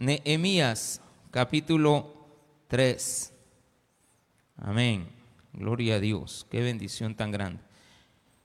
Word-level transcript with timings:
Nehemías 0.00 1.02
capítulo 1.30 2.14
3. 2.68 3.34
Amén. 4.56 5.06
Gloria 5.52 5.96
a 5.96 6.00
Dios. 6.00 6.46
Qué 6.50 6.62
bendición 6.62 7.14
tan 7.14 7.30
grande. 7.30 7.60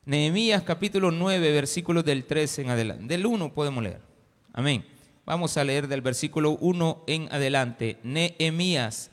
Nehemías 0.04 0.64
capítulo 0.64 1.12
9, 1.12 1.54
versículos 1.54 2.04
del 2.04 2.26
3 2.26 2.60
en 2.60 2.70
adelante. 2.72 3.06
Del 3.06 3.26
1 3.26 3.54
podemos 3.54 3.82
leer. 3.82 4.02
Amén. 4.52 4.86
Vamos 5.26 5.56
a 5.56 5.64
leer 5.64 5.88
del 5.88 6.02
versículo 6.02 6.58
1 6.60 7.06
en 7.08 7.32
adelante. 7.32 8.00
Nehemías. 8.04 9.10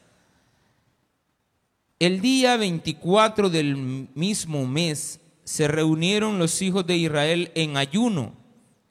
El 2.01 2.21
día 2.21 2.57
24 2.57 3.51
del 3.51 3.77
mismo 4.17 4.67
mes 4.67 5.21
se 5.45 5.69
reunieron 5.69 6.41
los 6.41 6.61
hijos 6.61 6.85
de 6.89 6.97
Israel 6.97 7.53
en 7.55 7.77
ayuno 7.77 8.35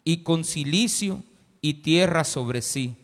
y 0.06 0.24
con 0.24 0.46
silicio 0.46 1.22
y 1.60 1.76
tierra 1.76 2.24
sobre 2.24 2.62
sí. 2.62 2.96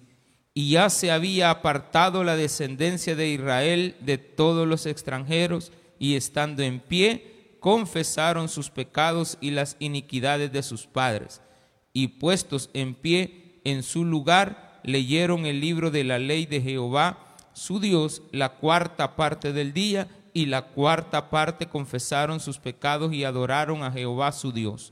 Y 0.57 0.71
ya 0.71 0.89
se 0.89 1.11
había 1.11 1.51
apartado 1.51 2.23
la 2.23 2.35
descendencia 2.35 3.15
de 3.15 3.29
Israel 3.29 3.95
de 4.00 4.18
todos 4.18 4.68
los 4.68 4.87
extranjeros 4.87 5.71
y 5.99 6.15
estando 6.15 6.63
en 6.63 6.79
pie, 6.79 7.57
confesaron 7.59 8.49
sus 8.49 8.71
pecados 8.71 9.37
y 9.39 9.51
las 9.51 9.75
iniquidades 9.77 10.51
de 10.51 10.63
sus 10.63 10.87
padres. 10.87 11.41
Y 11.93 12.07
puestos 12.07 12.71
en 12.73 12.96
pie 12.96 13.61
en 13.65 13.83
su 13.83 14.04
lugar, 14.04 14.82
leyeron 14.83 15.46
el 15.46 15.61
libro 15.61 15.91
de 15.91 16.04
la 16.04 16.18
ley 16.18 16.47
de 16.47 16.60
Jehová, 16.60 17.19
su 17.54 17.79
Dios, 17.79 18.24
la 18.32 18.54
cuarta 18.54 19.15
parte 19.15 19.54
del 19.54 19.74
día, 19.74 20.07
y 20.33 20.47
la 20.47 20.63
cuarta 20.63 21.29
parte 21.29 21.68
confesaron 21.68 22.39
sus 22.39 22.57
pecados 22.57 23.13
y 23.13 23.25
adoraron 23.25 23.83
a 23.83 23.91
Jehová 23.91 24.32
su 24.32 24.51
Dios. 24.51 24.91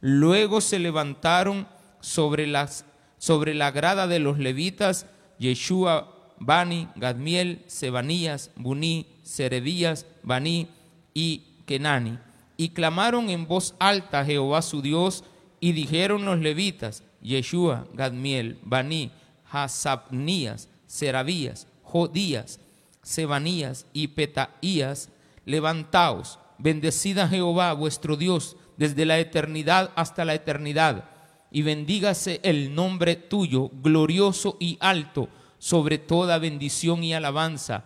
Luego 0.00 0.60
se 0.60 0.78
levantaron 0.78 1.66
sobre, 2.00 2.46
las, 2.46 2.84
sobre 3.20 3.52
la 3.52 3.70
grada 3.70 4.06
de 4.06 4.18
los 4.18 4.38
levitas 4.38 5.06
Yeshua, 5.38 6.34
Bani, 6.38 6.88
Gadmiel, 6.96 7.62
Sebanías, 7.66 8.50
Buní, 8.56 9.06
Serebías, 9.22 10.06
Bani 10.22 10.68
y 11.12 11.42
Kenani. 11.66 12.18
Y 12.56 12.70
clamaron 12.70 13.28
en 13.28 13.46
voz 13.46 13.74
alta 13.78 14.20
a 14.20 14.24
Jehová 14.24 14.62
su 14.62 14.80
Dios 14.80 15.22
y 15.60 15.72
dijeron 15.72 16.24
los 16.24 16.38
levitas, 16.38 17.02
Yeshua, 17.20 17.86
Gadmiel, 17.92 18.58
Bani, 18.62 19.12
Hasabnías, 19.50 20.70
Serabías, 20.86 21.66
Jodías, 21.82 22.58
Sebanías 23.02 23.84
y 23.92 24.08
Petaías, 24.08 25.10
levantaos, 25.44 26.38
bendecida 26.56 27.28
Jehová 27.28 27.74
vuestro 27.74 28.16
Dios 28.16 28.56
desde 28.78 29.04
la 29.04 29.18
eternidad 29.18 29.90
hasta 29.94 30.24
la 30.24 30.32
eternidad, 30.32 31.09
y 31.50 31.62
bendígase 31.62 32.40
el 32.42 32.74
nombre 32.74 33.16
tuyo, 33.16 33.70
glorioso 33.82 34.56
y 34.60 34.76
alto, 34.80 35.28
sobre 35.58 35.98
toda 35.98 36.38
bendición 36.38 37.04
y 37.04 37.12
alabanza. 37.12 37.84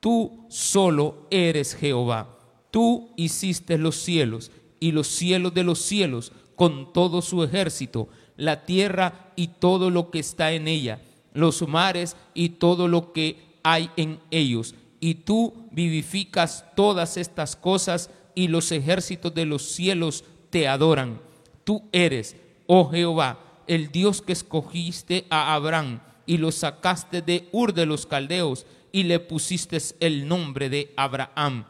Tú 0.00 0.46
solo 0.48 1.26
eres 1.30 1.74
Jehová. 1.74 2.38
Tú 2.70 3.10
hiciste 3.16 3.78
los 3.78 3.96
cielos 3.96 4.50
y 4.78 4.92
los 4.92 5.08
cielos 5.08 5.52
de 5.52 5.64
los 5.64 5.80
cielos 5.80 6.32
con 6.56 6.92
todo 6.92 7.20
su 7.22 7.42
ejército, 7.42 8.08
la 8.36 8.64
tierra 8.64 9.32
y 9.36 9.48
todo 9.48 9.90
lo 9.90 10.10
que 10.10 10.18
está 10.18 10.52
en 10.52 10.68
ella, 10.68 11.00
los 11.34 11.66
mares 11.68 12.16
y 12.34 12.50
todo 12.50 12.88
lo 12.88 13.12
que 13.12 13.58
hay 13.62 13.90
en 13.96 14.20
ellos. 14.30 14.74
Y 15.00 15.14
tú 15.14 15.68
vivificas 15.70 16.64
todas 16.76 17.16
estas 17.16 17.56
cosas 17.56 18.10
y 18.34 18.48
los 18.48 18.72
ejércitos 18.72 19.34
de 19.34 19.46
los 19.46 19.62
cielos 19.62 20.24
te 20.50 20.68
adoran. 20.68 21.20
Tú 21.64 21.82
eres, 21.92 22.36
oh 22.72 22.88
Jehová, 22.88 23.40
el 23.66 23.90
Dios 23.90 24.22
que 24.22 24.32
escogiste 24.32 25.26
a 25.28 25.54
Abraham 25.54 25.98
y 26.24 26.38
lo 26.38 26.52
sacaste 26.52 27.20
de 27.20 27.48
Ur 27.50 27.74
de 27.74 27.84
los 27.84 28.06
Caldeos 28.06 28.64
y 28.92 29.02
le 29.02 29.18
pusiste 29.18 29.76
el 29.98 30.28
nombre 30.28 30.70
de 30.70 30.92
Abraham. 30.96 31.64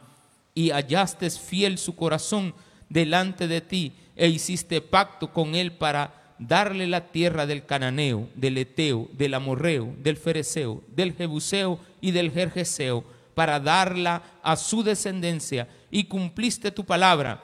Y 0.53 0.69
hallaste 0.69 1.31
fiel 1.31 1.79
su 1.79 1.95
corazón 1.95 2.53
delante 2.87 3.47
de 3.47 3.61
ti 3.61 3.93
e 4.15 4.27
hiciste 4.27 4.79
pacto 4.79 5.33
con 5.33 5.55
él 5.55 5.71
para 5.71 6.35
darle 6.37 6.85
la 6.85 7.07
tierra 7.07 7.47
del 7.47 7.65
cananeo, 7.65 8.29
del 8.35 8.59
eteo, 8.59 9.09
del 9.13 9.33
amorreo, 9.33 9.95
del 10.03 10.17
fereceo, 10.17 10.83
del 10.87 11.13
jebuseo 11.13 11.79
y 11.99 12.11
del 12.11 12.29
jerjeseo, 12.29 13.03
para 13.33 13.59
darla 13.59 14.21
a 14.43 14.55
su 14.55 14.83
descendencia, 14.83 15.67
y 15.89 16.03
cumpliste 16.03 16.69
tu 16.69 16.85
palabra, 16.85 17.41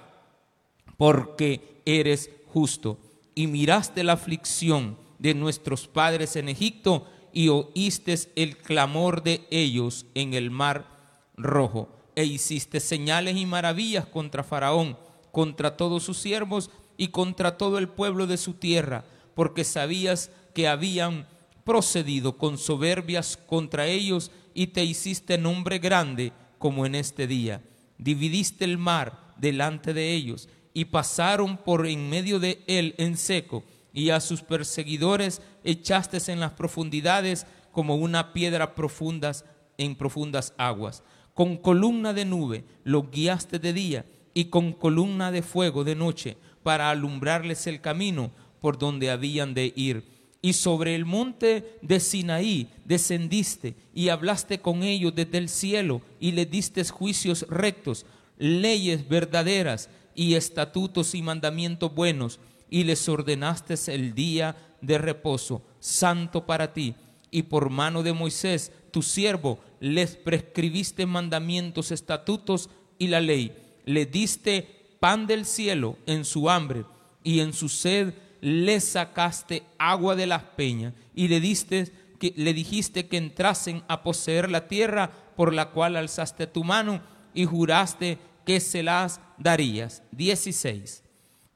porque 0.95 1.81
eres 1.85 2.29
justo, 2.53 2.99
y 3.37 3.45
miraste 3.45 4.03
la 4.03 4.13
aflicción 4.13 4.97
de 5.19 5.35
nuestros 5.35 5.87
padres 5.87 6.35
en 6.37 6.49
Egipto, 6.49 7.05
y 7.31 7.49
oíste 7.49 8.17
el 8.35 8.57
clamor 8.57 9.21
de 9.21 9.45
ellos 9.51 10.07
en 10.15 10.33
el 10.33 10.49
mar 10.49 10.87
rojo, 11.35 11.87
e 12.15 12.25
hiciste 12.25 12.79
señales 12.79 13.37
y 13.37 13.45
maravillas 13.45 14.07
contra 14.07 14.43
Faraón, 14.43 14.97
contra 15.31 15.77
todos 15.77 16.01
sus 16.01 16.17
siervos, 16.17 16.71
y 16.97 17.09
contra 17.09 17.59
todo 17.59 17.77
el 17.77 17.89
pueblo 17.89 18.25
de 18.25 18.37
su 18.37 18.55
tierra, 18.55 19.05
porque 19.35 19.63
sabías 19.63 20.31
que 20.55 20.67
habían 20.67 21.27
procedido 21.63 22.39
con 22.39 22.57
soberbias 22.57 23.37
contra 23.37 23.85
ellos 23.85 24.31
y 24.55 24.65
te 24.65 24.83
hiciste 24.83 25.37
nombre 25.37 25.77
grande 25.77 26.33
como 26.57 26.87
en 26.87 26.95
este 26.95 27.27
día. 27.27 27.61
Dividiste 27.99 28.65
el 28.65 28.79
mar 28.79 29.35
delante 29.37 29.93
de 29.93 30.15
ellos 30.15 30.49
y 30.77 30.85
pasaron 30.85 31.57
por 31.57 31.87
en 31.87 32.07
medio 32.07 32.39
de 32.39 32.63
él 32.67 32.93
en 32.99 33.17
seco 33.17 33.63
y 33.95 34.11
a 34.11 34.19
sus 34.19 34.43
perseguidores 34.43 35.41
echaste 35.63 36.19
en 36.31 36.39
las 36.39 36.51
profundidades 36.51 37.47
como 37.71 37.95
una 37.95 38.31
piedra 38.31 38.75
profundas 38.75 39.43
en 39.79 39.95
profundas 39.95 40.53
aguas. 40.55 41.01
Con 41.33 41.57
columna 41.57 42.13
de 42.13 42.25
nube 42.25 42.63
los 42.83 43.09
guiaste 43.09 43.57
de 43.57 43.73
día 43.73 44.05
y 44.35 44.45
con 44.45 44.71
columna 44.71 45.31
de 45.31 45.41
fuego 45.41 45.83
de 45.83 45.95
noche 45.95 46.37
para 46.61 46.91
alumbrarles 46.91 47.65
el 47.65 47.81
camino 47.81 48.29
por 48.61 48.77
donde 48.77 49.09
habían 49.09 49.55
de 49.55 49.73
ir. 49.75 50.03
Y 50.43 50.53
sobre 50.53 50.93
el 50.93 51.05
monte 51.05 51.79
de 51.81 51.99
Sinaí 51.99 52.69
descendiste 52.85 53.73
y 53.95 54.09
hablaste 54.09 54.59
con 54.59 54.83
ellos 54.83 55.15
desde 55.15 55.39
el 55.39 55.49
cielo 55.49 56.03
y 56.19 56.33
les 56.33 56.51
diste 56.51 56.83
juicios 56.83 57.47
rectos, 57.49 58.05
leyes 58.37 59.09
verdaderas 59.09 59.89
y 60.17 60.33
estatutos 60.33 61.15
y 61.15 61.21
mandamientos 61.21 61.93
buenos 61.93 62.39
y 62.69 62.83
les 62.83 63.07
ordenaste 63.07 63.75
el 63.93 64.13
día 64.13 64.57
de 64.81 64.97
reposo, 64.97 65.61
santo 65.79 66.45
para 66.45 66.73
ti. 66.73 66.95
Y 67.29 67.43
por 67.43 67.69
mano 67.69 68.03
de 68.03 68.13
Moisés, 68.13 68.71
tu 68.91 69.03
siervo, 69.03 69.59
les 69.79 70.15
prescribiste 70.15 71.05
mandamientos, 71.05 71.91
estatutos 71.91 72.69
y 72.97 73.07
la 73.07 73.21
ley. 73.21 73.55
Le 73.85 74.07
diste 74.07 74.95
pan 74.99 75.27
del 75.27 75.45
cielo 75.45 75.97
en 76.07 76.25
su 76.25 76.49
hambre 76.49 76.83
y 77.23 77.39
en 77.41 77.53
su 77.53 77.69
sed 77.69 78.13
le 78.41 78.79
sacaste 78.81 79.63
agua 79.77 80.15
de 80.15 80.25
las 80.25 80.43
peñas 80.43 80.93
y 81.13 81.27
le 81.27 81.39
diste 81.39 81.91
que 82.19 82.33
le 82.35 82.53
dijiste 82.53 83.07
que 83.07 83.17
entrasen 83.17 83.83
a 83.87 84.01
poseer 84.01 84.49
la 84.49 84.67
tierra 84.67 85.11
por 85.35 85.53
la 85.53 85.69
cual 85.69 85.95
alzaste 85.95 86.47
tu 86.47 86.63
mano 86.63 87.01
y 87.35 87.45
juraste 87.45 88.17
que 88.47 88.61
se 88.61 88.81
las 88.81 89.19
darías. 89.37 90.01
16. 90.13 91.03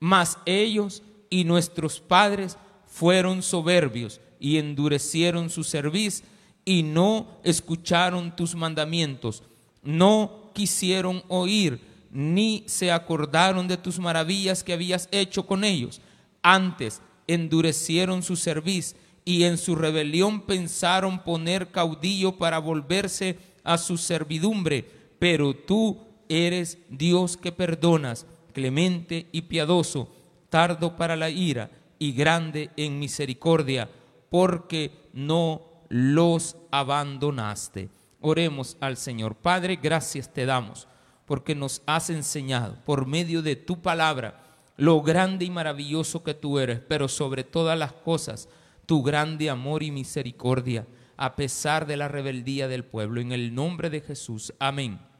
Mas 0.01 0.37
ellos 0.45 1.01
y 1.29 1.45
nuestros 1.45 2.01
padres 2.01 2.57
fueron 2.85 3.41
soberbios 3.41 4.19
y 4.41 4.57
endurecieron 4.57 5.49
su 5.49 5.63
cerviz 5.63 6.21
y 6.65 6.83
no 6.83 7.39
escucharon 7.45 8.35
tus 8.35 8.55
mandamientos, 8.55 9.41
no 9.81 10.51
quisieron 10.53 11.23
oír 11.29 11.79
ni 12.11 12.65
se 12.67 12.91
acordaron 12.91 13.69
de 13.69 13.77
tus 13.77 13.97
maravillas 13.97 14.61
que 14.61 14.73
habías 14.73 15.07
hecho 15.11 15.47
con 15.47 15.63
ellos. 15.63 16.01
Antes 16.41 17.01
endurecieron 17.25 18.21
su 18.21 18.35
cerviz 18.35 18.97
y 19.23 19.43
en 19.43 19.57
su 19.57 19.75
rebelión 19.75 20.41
pensaron 20.41 21.23
poner 21.23 21.71
caudillo 21.71 22.37
para 22.37 22.59
volverse 22.59 23.39
a 23.63 23.77
su 23.77 23.97
servidumbre. 23.97 24.91
Pero 25.19 25.55
tú 25.55 26.10
eres 26.31 26.77
Dios 26.89 27.35
que 27.35 27.51
perdonas, 27.51 28.25
clemente 28.53 29.27
y 29.33 29.43
piadoso, 29.43 30.09
tardo 30.49 30.95
para 30.95 31.17
la 31.17 31.29
ira 31.29 31.69
y 31.99 32.13
grande 32.13 32.71
en 32.77 32.99
misericordia, 32.99 33.89
porque 34.29 35.09
no 35.13 35.61
los 35.89 36.55
abandonaste. 36.71 37.89
Oremos 38.21 38.77
al 38.79 38.95
Señor. 38.95 39.35
Padre, 39.35 39.77
gracias 39.81 40.31
te 40.33 40.45
damos 40.45 40.87
porque 41.25 41.53
nos 41.53 41.81
has 41.85 42.09
enseñado 42.09 42.77
por 42.85 43.05
medio 43.05 43.41
de 43.41 43.55
tu 43.55 43.81
palabra 43.81 44.41
lo 44.77 45.01
grande 45.01 45.45
y 45.45 45.49
maravilloso 45.49 46.23
que 46.23 46.33
tú 46.33 46.59
eres, 46.59 46.79
pero 46.79 47.07
sobre 47.07 47.43
todas 47.43 47.77
las 47.77 47.91
cosas, 47.91 48.49
tu 48.85 49.03
grande 49.03 49.49
amor 49.49 49.83
y 49.83 49.91
misericordia, 49.91 50.87
a 51.17 51.35
pesar 51.35 51.85
de 51.85 51.97
la 51.97 52.07
rebeldía 52.07 52.67
del 52.67 52.83
pueblo. 52.83 53.21
En 53.21 53.31
el 53.31 53.53
nombre 53.53 53.89
de 53.89 54.01
Jesús, 54.01 54.53
amén 54.59 55.10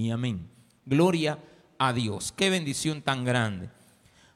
y 0.00 0.10
amén. 0.10 0.48
Gloria 0.86 1.38
a 1.78 1.92
Dios. 1.92 2.32
Qué 2.32 2.48
bendición 2.48 3.02
tan 3.02 3.24
grande. 3.24 3.68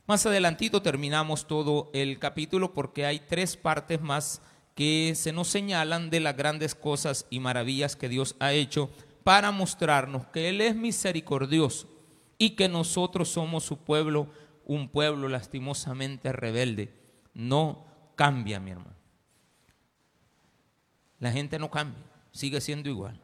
Más 0.07 0.27
adelantito 0.27 0.83
terminamos 0.83 1.47
todo 1.47 1.91
el 1.95 2.19
capítulo 2.19 2.75
porque 2.75 3.07
hay 3.07 3.21
tres 3.21 3.57
partes 3.57 4.03
más 4.03 4.43
que 4.75 5.15
se 5.17 5.33
nos 5.33 5.49
señalan 5.49 6.11
de 6.11 6.21
las 6.21 6.37
grandes 6.37 6.75
cosas 6.75 7.27
y 7.31 7.41
maravillas 7.41 7.97
que 7.97 8.11
Dios 8.11 8.37
ha 8.41 8.53
hecho 8.53 8.91
para 9.23 9.53
mostrarnos 9.53 10.27
que 10.27 10.51
Él 10.51 10.61
es 10.61 10.77
misericordioso 10.77 11.89
y 12.37 12.51
que 12.51 12.69
nosotros 12.69 13.31
somos 13.31 13.65
su 13.65 13.79
pueblo, 13.79 14.29
un 14.67 14.91
pueblo 14.91 15.29
lastimosamente 15.29 16.33
rebelde. 16.33 16.93
No 17.33 17.87
cambia, 18.17 18.61
mi 18.61 18.73
hermano. 18.73 18.97
La 21.21 21.33
gente 21.33 21.59
no 21.59 21.71
cambia, 21.71 22.05
sigue 22.33 22.61
siendo 22.61 22.91
igual. 22.91 23.19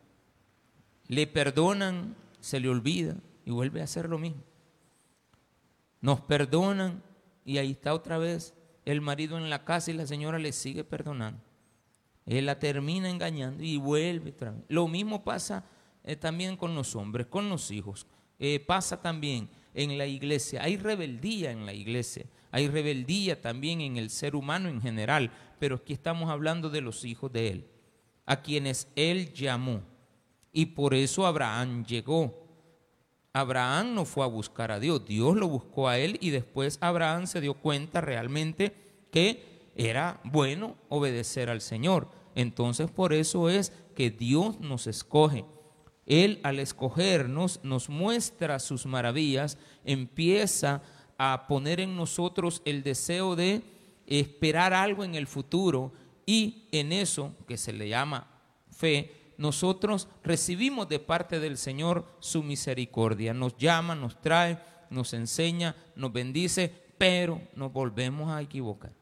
Le 1.06 1.26
perdonan, 1.26 2.16
se 2.40 2.60
le 2.60 2.68
olvida 2.68 3.16
y 3.44 3.50
vuelve 3.50 3.80
a 3.80 3.84
hacer 3.84 4.08
lo 4.08 4.18
mismo. 4.18 4.42
Nos 6.00 6.20
perdonan 6.20 7.02
y 7.44 7.58
ahí 7.58 7.72
está 7.72 7.94
otra 7.94 8.18
vez 8.18 8.54
el 8.84 9.00
marido 9.00 9.36
en 9.38 9.50
la 9.50 9.64
casa 9.64 9.90
y 9.90 9.94
la 9.94 10.06
señora 10.06 10.38
le 10.38 10.52
sigue 10.52 10.84
perdonando. 10.84 11.40
Él 12.26 12.46
la 12.46 12.58
termina 12.58 13.10
engañando 13.10 13.62
y 13.62 13.76
vuelve 13.76 14.30
otra 14.30 14.52
vez. 14.52 14.62
Lo 14.68 14.88
mismo 14.88 15.24
pasa 15.24 15.64
eh, 16.04 16.16
también 16.16 16.56
con 16.56 16.74
los 16.74 16.94
hombres, 16.96 17.26
con 17.26 17.48
los 17.48 17.70
hijos. 17.70 18.06
Eh, 18.38 18.60
pasa 18.60 19.00
también 19.00 19.50
en 19.74 19.98
la 19.98 20.06
iglesia. 20.06 20.62
Hay 20.62 20.76
rebeldía 20.76 21.50
en 21.50 21.66
la 21.66 21.72
iglesia. 21.72 22.26
Hay 22.50 22.68
rebeldía 22.68 23.40
también 23.40 23.80
en 23.80 23.96
el 23.96 24.10
ser 24.10 24.34
humano 24.34 24.68
en 24.68 24.80
general. 24.80 25.30
Pero 25.58 25.76
aquí 25.76 25.92
estamos 25.92 26.30
hablando 26.30 26.70
de 26.70 26.80
los 26.80 27.04
hijos 27.04 27.32
de 27.32 27.48
Él, 27.48 27.66
a 28.26 28.40
quienes 28.42 28.88
Él 28.96 29.32
llamó. 29.32 29.82
Y 30.52 30.66
por 30.66 30.94
eso 30.94 31.26
Abraham 31.26 31.84
llegó. 31.84 32.40
Abraham 33.32 33.94
no 33.94 34.04
fue 34.04 34.24
a 34.24 34.28
buscar 34.28 34.72
a 34.72 34.80
Dios, 34.80 35.04
Dios 35.04 35.36
lo 35.36 35.46
buscó 35.46 35.88
a 35.88 35.98
él 35.98 36.18
y 36.20 36.30
después 36.30 36.78
Abraham 36.80 37.28
se 37.28 37.40
dio 37.40 37.54
cuenta 37.54 38.00
realmente 38.00 38.74
que 39.12 39.70
era 39.76 40.20
bueno 40.24 40.76
obedecer 40.88 41.48
al 41.48 41.60
Señor. 41.60 42.08
Entonces 42.34 42.90
por 42.90 43.12
eso 43.12 43.48
es 43.48 43.72
que 43.94 44.10
Dios 44.10 44.58
nos 44.58 44.88
escoge. 44.88 45.44
Él 46.06 46.40
al 46.42 46.58
escogernos 46.58 47.60
nos 47.62 47.88
muestra 47.88 48.58
sus 48.58 48.84
maravillas, 48.84 49.58
empieza 49.84 50.82
a 51.16 51.46
poner 51.46 51.78
en 51.78 51.96
nosotros 51.96 52.62
el 52.64 52.82
deseo 52.82 53.36
de 53.36 53.62
esperar 54.06 54.74
algo 54.74 55.04
en 55.04 55.14
el 55.14 55.28
futuro 55.28 55.92
y 56.26 56.68
en 56.72 56.92
eso 56.92 57.34
que 57.46 57.56
se 57.56 57.72
le 57.72 57.88
llama 57.88 58.26
fe, 58.70 59.19
nosotros 59.40 60.06
recibimos 60.22 60.86
de 60.90 60.98
parte 60.98 61.40
del 61.40 61.56
Señor 61.56 62.04
su 62.18 62.42
misericordia. 62.42 63.32
Nos 63.32 63.56
llama, 63.56 63.94
nos 63.94 64.20
trae, 64.20 64.58
nos 64.90 65.14
enseña, 65.14 65.74
nos 65.96 66.12
bendice, 66.12 66.70
pero 66.98 67.40
nos 67.54 67.72
volvemos 67.72 68.30
a 68.30 68.42
equivocar. 68.42 68.92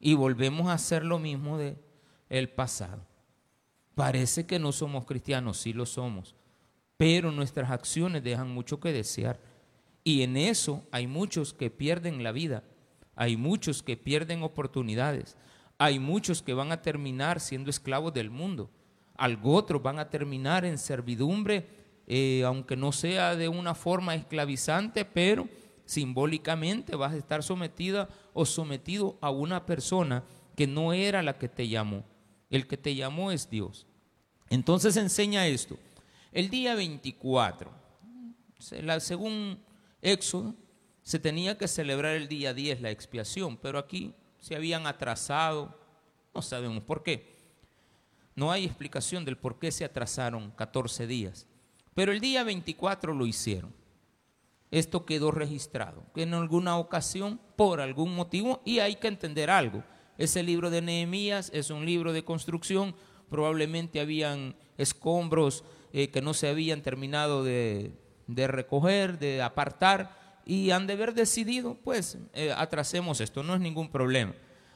Y 0.00 0.14
volvemos 0.14 0.68
a 0.68 0.72
hacer 0.72 1.04
lo 1.04 1.18
mismo 1.18 1.58
de 1.58 1.76
el 2.30 2.48
pasado. 2.48 3.06
Parece 3.94 4.46
que 4.46 4.58
no 4.58 4.72
somos 4.72 5.04
cristianos, 5.04 5.58
sí 5.58 5.74
lo 5.74 5.84
somos, 5.84 6.34
pero 6.96 7.30
nuestras 7.30 7.70
acciones 7.70 8.24
dejan 8.24 8.50
mucho 8.50 8.80
que 8.80 8.94
desear. 8.94 9.38
Y 10.04 10.22
en 10.22 10.38
eso 10.38 10.86
hay 10.90 11.06
muchos 11.06 11.52
que 11.52 11.68
pierden 11.68 12.22
la 12.22 12.32
vida, 12.32 12.64
hay 13.14 13.36
muchos 13.36 13.82
que 13.82 13.98
pierden 13.98 14.42
oportunidades, 14.42 15.36
hay 15.76 15.98
muchos 15.98 16.40
que 16.40 16.54
van 16.54 16.72
a 16.72 16.80
terminar 16.80 17.40
siendo 17.40 17.68
esclavos 17.68 18.14
del 18.14 18.30
mundo 18.30 18.70
algo 19.18 19.54
otros 19.54 19.82
van 19.82 19.98
a 19.98 20.08
terminar 20.08 20.64
en 20.64 20.78
servidumbre, 20.78 21.66
eh, 22.06 22.42
aunque 22.46 22.76
no 22.76 22.92
sea 22.92 23.36
de 23.36 23.48
una 23.48 23.74
forma 23.74 24.14
esclavizante, 24.14 25.04
pero 25.04 25.46
simbólicamente 25.84 26.96
vas 26.96 27.12
a 27.12 27.16
estar 27.16 27.42
sometida 27.42 28.08
o 28.32 28.46
sometido 28.46 29.18
a 29.20 29.30
una 29.30 29.66
persona 29.66 30.24
que 30.56 30.66
no 30.66 30.92
era 30.92 31.22
la 31.22 31.36
que 31.36 31.48
te 31.48 31.68
llamó. 31.68 32.04
El 32.48 32.66
que 32.66 32.76
te 32.76 32.94
llamó 32.94 33.30
es 33.30 33.50
Dios. 33.50 33.86
Entonces 34.48 34.96
enseña 34.96 35.46
esto. 35.46 35.76
El 36.32 36.48
día 36.48 36.74
24, 36.74 37.70
según 38.58 39.58
Éxodo, 40.00 40.54
se 41.02 41.18
tenía 41.18 41.58
que 41.58 41.68
celebrar 41.68 42.14
el 42.14 42.28
día 42.28 42.54
10 42.54 42.82
la 42.82 42.90
expiación, 42.90 43.56
pero 43.56 43.78
aquí 43.78 44.14
se 44.38 44.54
habían 44.54 44.86
atrasado, 44.86 45.74
no 46.34 46.42
sabemos 46.42 46.82
por 46.84 47.02
qué. 47.02 47.37
No 48.38 48.52
hay 48.52 48.64
explicación 48.66 49.24
del 49.24 49.36
por 49.36 49.58
qué 49.58 49.72
se 49.72 49.84
atrasaron 49.84 50.52
14 50.52 51.08
días. 51.08 51.48
Pero 51.92 52.12
el 52.12 52.20
día 52.20 52.44
24 52.44 53.12
lo 53.12 53.26
hicieron. 53.26 53.74
Esto 54.70 55.04
quedó 55.04 55.32
registrado. 55.32 56.04
En 56.14 56.32
alguna 56.34 56.78
ocasión, 56.78 57.40
por 57.56 57.80
algún 57.80 58.14
motivo, 58.14 58.62
y 58.64 58.78
hay 58.78 58.94
que 58.94 59.08
entender 59.08 59.50
algo. 59.50 59.82
Ese 60.18 60.44
libro 60.44 60.70
de 60.70 60.82
Nehemías 60.82 61.50
es 61.52 61.70
un 61.70 61.84
libro 61.84 62.12
de 62.12 62.24
construcción. 62.24 62.94
Probablemente 63.28 63.98
habían 63.98 64.54
escombros 64.76 65.64
eh, 65.92 66.10
que 66.10 66.22
no 66.22 66.32
se 66.32 66.46
habían 66.46 66.80
terminado 66.80 67.42
de, 67.42 67.90
recoger, 68.28 69.18
de 69.18 69.42
apartar, 69.42 70.42
y 70.46 70.70
han 70.70 70.86
de 70.86 70.92
haber 70.92 71.12
decidido, 71.12 71.74
pues, 71.74 72.18
eh, 72.34 72.54
atrasemos 72.56 73.20
esto. 73.20 73.42
No 73.42 73.56
es 73.56 73.60
ningún 73.60 73.90
problema. 73.90 74.32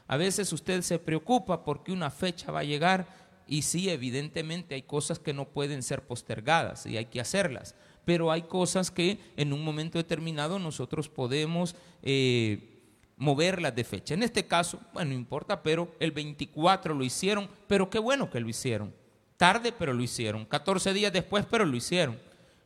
A 0.08 0.16
veces 0.16 0.52
usted 0.52 0.82
se 0.82 0.98
preocupa 0.98 1.64
porque 1.64 1.92
una 1.92 2.10
fecha 2.10 2.50
va 2.50 2.58
a 2.58 2.64
llegar 2.64 3.21
y 3.52 3.60
sí, 3.60 3.90
evidentemente 3.90 4.74
hay 4.74 4.80
cosas 4.80 5.18
que 5.18 5.34
no 5.34 5.46
pueden 5.46 5.82
ser 5.82 6.06
postergadas 6.06 6.86
y 6.86 6.96
hay 6.96 7.04
que 7.04 7.20
hacerlas, 7.20 7.74
pero 8.06 8.32
hay 8.32 8.44
cosas 8.44 8.90
que 8.90 9.18
en 9.36 9.52
un 9.52 9.62
momento 9.62 9.98
determinado 9.98 10.58
nosotros 10.58 11.10
podemos 11.10 11.76
eh, 12.02 12.80
moverlas 13.18 13.76
de 13.76 13.84
fecha. 13.84 14.14
En 14.14 14.22
este 14.22 14.46
caso, 14.46 14.80
bueno, 14.94 15.10
no 15.10 15.16
importa, 15.16 15.62
pero 15.62 15.94
el 16.00 16.12
24 16.12 16.94
lo 16.94 17.04
hicieron, 17.04 17.46
pero 17.66 17.90
qué 17.90 17.98
bueno 17.98 18.30
que 18.30 18.40
lo 18.40 18.48
hicieron. 18.48 18.94
Tarde, 19.36 19.70
pero 19.78 19.92
lo 19.92 20.02
hicieron. 20.02 20.46
14 20.46 20.94
días 20.94 21.12
después, 21.12 21.44
pero 21.44 21.66
lo 21.66 21.76
hicieron. 21.76 22.18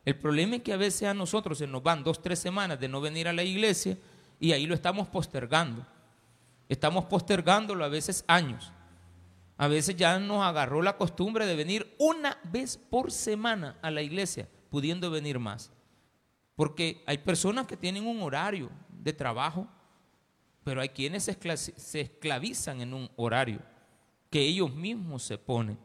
El 0.05 0.15
problema 0.15 0.55
es 0.55 0.62
que 0.62 0.73
a 0.73 0.77
veces 0.77 1.09
a 1.09 1.15
nosotros 1.15 1.59
se 1.59 1.67
nos 1.67 1.83
van 1.83 2.05
dos, 2.05 2.23
tres 2.23 2.38
semanas 2.38 2.79
de 2.79 2.87
no 2.87 3.00
venir 3.00 3.27
a 3.27 3.33
la 3.33 3.43
iglesia 3.43 3.99
y 4.38 4.53
ahí 4.53 4.67
lo 4.67 4.75
estamos 4.77 5.09
postergando. 5.09 5.85
Estamos 6.69 7.06
postergándolo 7.06 7.85
a 7.85 7.88
veces 7.88 8.25
años. 8.29 8.71
A 9.56 9.69
veces 9.69 9.97
ya 9.97 10.19
nos 10.19 10.44
agarró 10.44 10.82
la 10.82 10.97
costumbre 10.97 11.47
de 11.47 11.56
venir 11.56 11.94
una 11.99 12.38
vez 12.44 12.76
por 12.76 13.11
semana 13.11 13.79
a 13.82 13.91
la 13.91 14.03
iglesia, 14.03 14.49
pudiendo 14.70 15.11
venir 15.11 15.38
más. 15.38 15.73
Porque 16.55 17.03
hay 17.06 17.19
personas 17.19 17.67
que 17.67 17.76
tienen 17.76 18.06
un 18.06 18.23
horario 18.23 18.70
de 18.88 19.12
trabajo, 19.12 19.67
pero 20.64 20.81
hay 20.81 20.91
quienes 20.91 21.25
se 21.25 22.00
esclavizan 22.00 22.81
en 22.81 22.93
un 22.93 23.11
horario 23.17 23.61
que 24.31 24.41
ellos 24.41 24.75
mismos 24.75 25.23
se 25.23 25.38
ponen, 25.38 25.79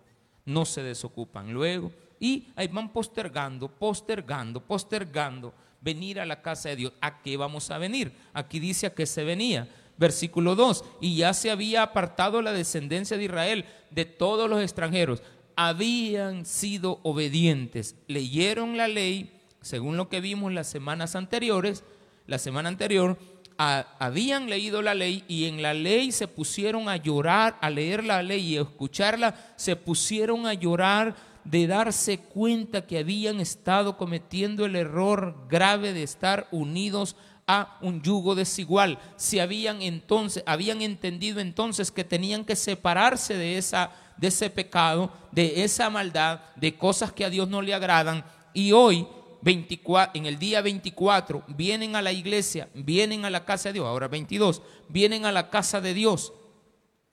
no 0.46 0.66
se 0.66 0.82
desocupan 0.82 1.54
luego 1.54 1.92
y 2.20 2.48
ahí 2.56 2.68
van 2.68 2.94
postergando, 2.94 3.68
postergando, 3.68 4.66
postergando 4.66 5.54
venir 5.82 6.20
a 6.20 6.26
la 6.26 6.42
casa 6.42 6.70
de 6.70 6.76
Dios. 6.76 6.94
¿A 7.02 7.22
qué 7.22 7.36
vamos 7.38 7.72
a 7.72 7.78
venir? 7.78 8.14
Aquí 8.34 8.60
dice 8.60 8.88
a 8.88 8.94
qué 8.94 9.06
se 9.06 9.24
venía 9.24 9.68
Versículo 10.02 10.56
2, 10.56 10.84
y 11.00 11.18
ya 11.18 11.32
se 11.32 11.52
había 11.52 11.84
apartado 11.84 12.42
la 12.42 12.54
descendencia 12.54 13.18
de 13.18 13.26
Israel 13.26 13.66
de 13.92 14.06
todos 14.06 14.50
los 14.50 14.60
extranjeros. 14.60 15.22
Habían 15.56 16.48
sido 16.48 17.00
obedientes, 17.04 17.96
leyeron 18.08 18.78
la 18.78 18.88
ley, 18.88 19.32
según 19.62 19.98
lo 19.98 20.10
que 20.10 20.20
vimos 20.20 20.52
las 20.54 20.66
semanas 20.66 21.16
anteriores, 21.16 21.84
la 22.26 22.40
semana 22.40 22.70
anterior, 22.70 23.20
habían 23.60 24.50
leído 24.50 24.82
la 24.82 24.96
ley 24.96 25.24
y 25.28 25.46
en 25.46 25.62
la 25.62 25.76
ley 25.76 26.12
se 26.12 26.28
pusieron 26.28 26.90
a 26.90 26.98
llorar, 26.98 27.60
a 27.62 27.70
leer 27.70 28.04
la 28.04 28.24
ley 28.24 28.54
y 28.54 28.58
a 28.58 28.62
escucharla, 28.62 29.54
se 29.56 29.76
pusieron 29.76 30.48
a 30.48 30.56
llorar 30.56 31.16
de 31.44 31.68
darse 31.68 32.18
cuenta 32.18 32.88
que 32.88 32.98
habían 32.98 33.40
estado 33.40 33.98
cometiendo 33.98 34.66
el 34.66 34.76
error 34.76 35.46
grave 35.48 35.94
de 35.94 36.02
estar 36.02 36.48
unidos 36.50 37.16
a 37.48 37.78
un 37.82 38.02
yugo 38.02 38.36
desigual. 38.36 39.00
Si 39.18 39.40
habían 39.40 39.82
entonces, 39.82 40.44
habían 40.46 40.82
entendido 40.82 41.40
entonces 41.40 41.92
que 41.92 42.04
tenían 42.04 42.46
que 42.46 42.56
separarse 42.56 43.36
de 43.36 43.58
esa 43.58 43.92
de 44.18 44.28
ese 44.28 44.52
pecado, 44.52 45.12
de 45.32 45.64
esa 45.64 45.90
maldad, 45.90 46.42
de 46.56 46.78
cosas 46.78 47.12
que 47.12 47.26
a 47.26 47.30
Dios 47.30 47.50
no 47.50 47.62
le 47.62 47.74
agradan 47.74 48.24
y 48.54 48.72
hoy 48.72 49.08
24, 49.42 50.12
en 50.14 50.28
el 50.28 50.38
día 50.38 50.62
24 50.62 51.44
vienen 51.48 51.96
a 51.96 52.02
la 52.04 52.12
iglesia, 52.12 52.70
vienen 52.76 53.26
a 53.26 53.32
la 53.32 53.46
casa 53.46 53.70
de 53.70 53.74
Dios, 53.74 53.88
ahora 53.88 54.08
22, 54.08 54.62
vienen 54.90 55.26
a 55.26 55.32
la 55.32 55.50
casa 55.50 55.82
de 55.82 55.96
Dios 55.96 56.34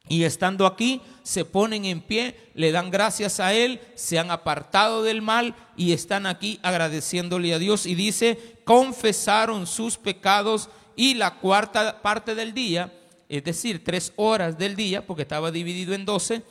y 0.09 0.25
estando 0.25 0.67
aquí, 0.67 1.03
se 1.23 1.45
ponen 1.45 1.85
en 1.85 2.01
pie, 2.01 2.35
le 2.55 2.73
dan 2.73 2.91
gracias 2.91 3.41
a 3.41 3.53
Él, 3.53 3.81
se 3.95 4.19
han 4.19 4.31
apartado 4.31 5.03
del 5.03 5.21
mal 5.21 5.55
y 5.77 5.93
están 5.93 6.27
aquí 6.27 6.59
agradeciéndole 6.63 7.53
a 7.53 7.59
Dios. 7.59 7.85
Y 7.85 7.95
dice, 7.95 8.61
confesaron 8.65 9.67
sus 9.67 9.99
pecados 9.99 10.71
y 10.97 11.15
la 11.15 11.35
cuarta 11.35 12.01
parte 12.01 12.35
del 12.35 12.55
día, 12.55 12.93
es 13.29 13.45
decir, 13.45 13.85
tres 13.85 14.13
horas 14.17 14.59
del 14.59 14.75
día, 14.75 15.07
porque 15.07 15.23
estaba 15.23 15.51
dividido 15.51 15.95
en 15.95 16.07
doce, 16.07 16.43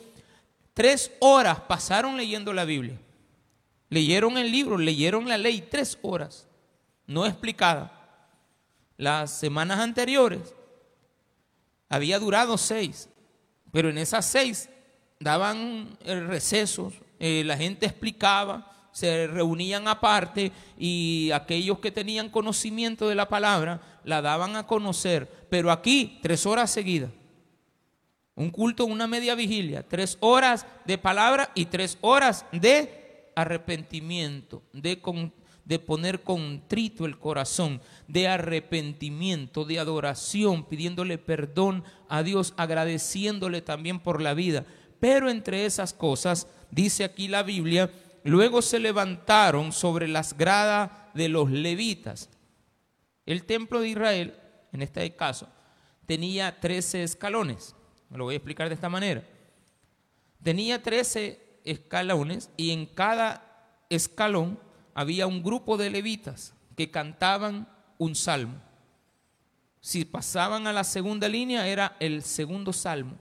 tres 0.72 1.10
horas 1.18 1.60
pasaron 1.60 2.16
leyendo 2.16 2.52
la 2.52 2.64
Biblia. 2.64 2.98
Leyeron 3.90 4.38
el 4.38 4.52
libro, 4.52 4.78
leyeron 4.78 5.28
la 5.28 5.38
ley, 5.38 5.66
tres 5.68 5.98
horas, 6.02 6.46
no 7.06 7.26
explicada. 7.26 7.92
Las 8.96 9.38
semanas 9.38 9.80
anteriores 9.80 10.54
había 11.88 12.18
durado 12.18 12.58
seis 12.58 13.08
Pero 13.72 13.90
en 13.90 13.98
esas 13.98 14.26
seis 14.26 14.68
daban 15.20 15.96
eh, 16.04 16.20
recesos, 16.20 16.94
eh, 17.18 17.42
la 17.44 17.56
gente 17.56 17.86
explicaba, 17.86 18.88
se 18.92 19.26
reunían 19.26 19.86
aparte 19.86 20.50
y 20.78 21.30
aquellos 21.32 21.78
que 21.78 21.92
tenían 21.92 22.30
conocimiento 22.30 23.08
de 23.08 23.14
la 23.14 23.28
palabra 23.28 23.80
la 24.04 24.22
daban 24.22 24.56
a 24.56 24.66
conocer. 24.66 25.28
Pero 25.48 25.70
aquí, 25.70 26.18
tres 26.22 26.46
horas 26.46 26.70
seguidas. 26.70 27.10
Un 28.34 28.50
culto, 28.50 28.84
una 28.86 29.06
media 29.06 29.34
vigilia, 29.34 29.82
tres 29.82 30.16
horas 30.20 30.66
de 30.84 30.96
palabra 30.96 31.50
y 31.54 31.66
tres 31.66 31.98
horas 32.00 32.46
de 32.52 33.30
arrepentimiento, 33.34 34.62
de, 34.72 35.00
de 35.68 35.78
poner 35.78 36.22
contrito 36.22 37.04
el 37.04 37.18
corazón, 37.18 37.82
de 38.08 38.26
arrepentimiento, 38.26 39.66
de 39.66 39.78
adoración, 39.78 40.64
pidiéndole 40.64 41.18
perdón 41.18 41.84
a 42.08 42.22
Dios, 42.22 42.54
agradeciéndole 42.56 43.60
también 43.60 44.00
por 44.00 44.22
la 44.22 44.32
vida. 44.32 44.64
Pero 44.98 45.28
entre 45.28 45.66
esas 45.66 45.92
cosas, 45.92 46.48
dice 46.70 47.04
aquí 47.04 47.28
la 47.28 47.42
Biblia, 47.42 47.92
luego 48.24 48.62
se 48.62 48.78
levantaron 48.78 49.72
sobre 49.72 50.08
las 50.08 50.38
gradas 50.38 50.90
de 51.12 51.28
los 51.28 51.50
levitas. 51.50 52.30
El 53.26 53.44
templo 53.44 53.82
de 53.82 53.90
Israel, 53.90 54.34
en 54.72 54.80
este 54.80 55.14
caso, 55.16 55.48
tenía 56.06 56.58
13 56.58 57.02
escalones. 57.02 57.74
Me 58.08 58.16
lo 58.16 58.24
voy 58.24 58.34
a 58.34 58.38
explicar 58.38 58.68
de 58.68 58.74
esta 58.74 58.88
manera. 58.88 59.22
Tenía 60.42 60.82
13 60.82 61.60
escalones 61.64 62.48
y 62.56 62.70
en 62.70 62.86
cada 62.86 63.84
escalón 63.90 64.58
había 64.98 65.28
un 65.28 65.44
grupo 65.44 65.76
de 65.76 65.90
levitas 65.90 66.52
que 66.76 66.90
cantaban 66.90 67.68
un 67.98 68.16
salmo. 68.16 68.56
Si 69.80 70.04
pasaban 70.04 70.66
a 70.66 70.72
la 70.72 70.82
segunda 70.82 71.28
línea 71.28 71.68
era 71.68 71.96
el 72.00 72.24
segundo 72.24 72.72
salmo. 72.72 73.14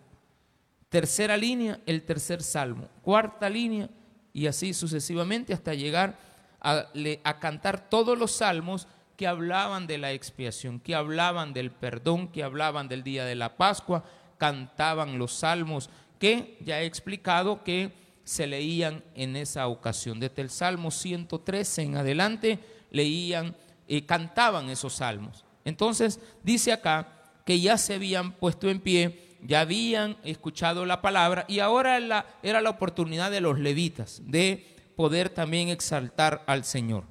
Tercera 0.89 1.37
línea, 1.37 1.79
el 1.85 2.01
tercer 2.01 2.41
salmo. 2.41 2.89
Cuarta 3.03 3.47
línea 3.47 3.91
y 4.33 4.47
así 4.47 4.73
sucesivamente 4.73 5.53
hasta 5.53 5.75
llegar 5.75 6.17
a, 6.59 6.87
a 7.23 7.39
cantar 7.39 7.87
todos 7.91 8.17
los 8.17 8.31
salmos 8.31 8.87
que 9.15 9.27
hablaban 9.27 9.85
de 9.85 9.99
la 9.99 10.13
expiación, 10.13 10.79
que 10.79 10.95
hablaban 10.95 11.53
del 11.53 11.69
perdón, 11.69 12.29
que 12.29 12.41
hablaban 12.41 12.87
del 12.87 13.03
día 13.03 13.23
de 13.23 13.35
la 13.35 13.55
Pascua, 13.55 14.03
cantaban 14.39 15.19
los 15.19 15.31
salmos 15.31 15.91
que 16.17 16.57
ya 16.65 16.81
he 16.81 16.87
explicado 16.87 17.63
que 17.63 18.06
se 18.27 18.45
leían 18.45 19.03
en 19.15 19.37
esa 19.37 19.67
ocasión. 19.67 20.19
Desde 20.19 20.41
el 20.41 20.49
Salmo 20.49 20.91
113 20.91 21.81
en 21.81 21.95
adelante 21.95 22.59
leían 22.91 23.55
y 23.87 24.01
cantaban 24.01 24.69
esos 24.69 24.95
salmos. 24.95 25.45
Entonces 25.63 26.19
dice 26.43 26.73
acá 26.73 27.07
que 27.45 27.61
ya 27.61 27.77
se 27.77 27.93
habían 27.93 28.33
puesto 28.33 28.69
en 28.69 28.81
pie, 28.81 29.37
ya 29.41 29.61
habían 29.61 30.17
escuchado 30.25 30.85
la 30.85 31.01
palabra 31.01 31.45
y 31.47 31.59
ahora 31.59 32.25
era 32.43 32.61
la 32.61 32.69
oportunidad 32.69 33.31
de 33.31 33.39
los 33.39 33.59
levitas 33.59 34.21
de 34.25 34.75
poder 34.97 35.29
también 35.29 35.69
exaltar 35.69 36.43
al 36.47 36.65
Señor. 36.65 37.05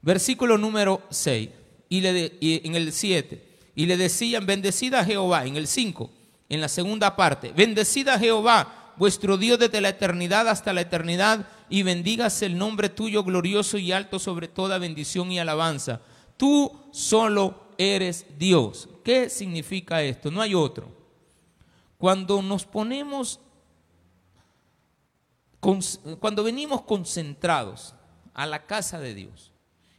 Versículo 0.00 0.56
número 0.56 1.02
6 1.10 1.50
y, 1.90 2.00
le 2.00 2.32
y 2.40 2.66
en 2.66 2.76
el 2.76 2.92
7 2.92 3.50
y 3.74 3.84
le 3.84 3.98
decían, 3.98 4.46
bendecida 4.46 5.04
Jehová, 5.04 5.44
en 5.44 5.56
el 5.56 5.66
5, 5.66 6.10
en 6.48 6.60
la 6.62 6.68
segunda 6.68 7.14
parte, 7.14 7.52
bendecida 7.52 8.18
Jehová, 8.18 8.79
vuestro 9.00 9.38
Dios 9.38 9.58
desde 9.58 9.80
la 9.80 9.88
eternidad 9.88 10.46
hasta 10.46 10.74
la 10.74 10.82
eternidad, 10.82 11.48
y 11.70 11.82
bendigas 11.82 12.42
el 12.42 12.58
nombre 12.58 12.90
tuyo 12.90 13.24
glorioso 13.24 13.78
y 13.78 13.92
alto 13.92 14.18
sobre 14.18 14.46
toda 14.46 14.76
bendición 14.76 15.32
y 15.32 15.38
alabanza. 15.38 16.02
Tú 16.36 16.78
solo 16.90 17.68
eres 17.78 18.26
Dios. 18.38 18.90
¿Qué 19.02 19.30
significa 19.30 20.02
esto? 20.02 20.30
No 20.30 20.42
hay 20.42 20.54
otro. 20.54 20.94
Cuando 21.96 22.42
nos 22.42 22.66
ponemos, 22.66 23.40
cuando 26.18 26.44
venimos 26.44 26.82
concentrados 26.82 27.94
a 28.34 28.44
la 28.44 28.66
casa 28.66 29.00
de 29.00 29.14
Dios, 29.14 29.50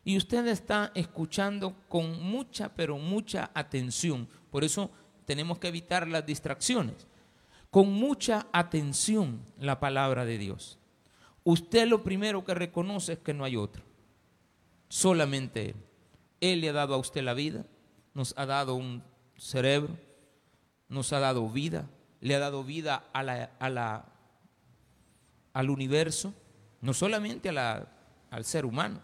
y 0.04 0.16
usted 0.16 0.46
está 0.46 0.92
escuchando 0.94 1.76
con 1.90 2.22
mucha, 2.22 2.70
pero 2.70 3.00
mucha 3.00 3.50
atención. 3.56 4.28
Por 4.52 4.64
eso 4.64 4.92
tenemos 5.26 5.58
que 5.58 5.70
evitar 5.70 6.08
las 6.08 6.24
distracciones. 6.24 7.08
Con 7.72 7.92
mucha 7.92 8.46
atención 8.52 9.42
la 9.58 9.80
palabra 9.80 10.26
de 10.26 10.38
Dios. 10.38 10.78
Usted 11.44 11.88
lo 11.88 12.04
primero 12.04 12.46
que 12.46 12.54
reconoce 12.54 13.14
es 13.14 13.20
que 13.20 13.34
no 13.34 13.44
hay 13.44 13.56
otro. 13.56 13.84
Solamente 14.90 15.72
Él. 15.72 15.76
Él 16.40 16.62
le 16.62 16.70
ha 16.70 16.74
dado 16.74 16.94
a 16.94 16.98
usted 16.98 17.24
la 17.24 17.34
vida, 17.34 17.66
nos 18.14 18.36
ha 18.38 18.46
dado 18.46 18.76
un 18.76 19.04
cerebro, 19.38 19.98
nos 20.90 21.12
ha 21.14 21.20
dado 21.20 21.50
vida, 21.50 21.90
le 22.20 22.36
ha 22.36 22.40
dado 22.40 22.64
vida 22.64 23.06
al 25.54 25.70
universo, 25.70 26.34
no 26.82 26.94
solamente 26.94 27.50
al 27.50 27.88
ser 28.44 28.66
humano 28.66 29.02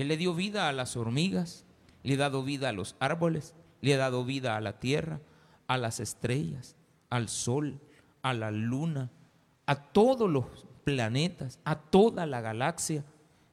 él 0.00 0.08
le 0.08 0.18
dio 0.18 0.34
vida 0.34 0.68
a 0.68 0.72
las 0.72 0.96
hormigas, 0.96 1.64
le 2.02 2.14
ha 2.14 2.18
dado 2.18 2.42
vida 2.42 2.68
a 2.68 2.72
los 2.72 2.96
árboles, 2.98 3.54
le 3.80 3.94
ha 3.94 3.96
dado 3.96 4.24
vida 4.24 4.56
a 4.56 4.60
la 4.60 4.78
tierra, 4.78 5.20
a 5.68 5.78
las 5.78 6.00
estrellas, 6.00 6.75
al 7.10 7.28
sol, 7.28 7.80
a 8.22 8.34
la 8.34 8.50
luna, 8.50 9.10
a 9.66 9.76
todos 9.76 10.30
los 10.30 10.44
planetas, 10.84 11.58
a 11.64 11.78
toda 11.78 12.26
la 12.26 12.40
galaxia. 12.40 13.04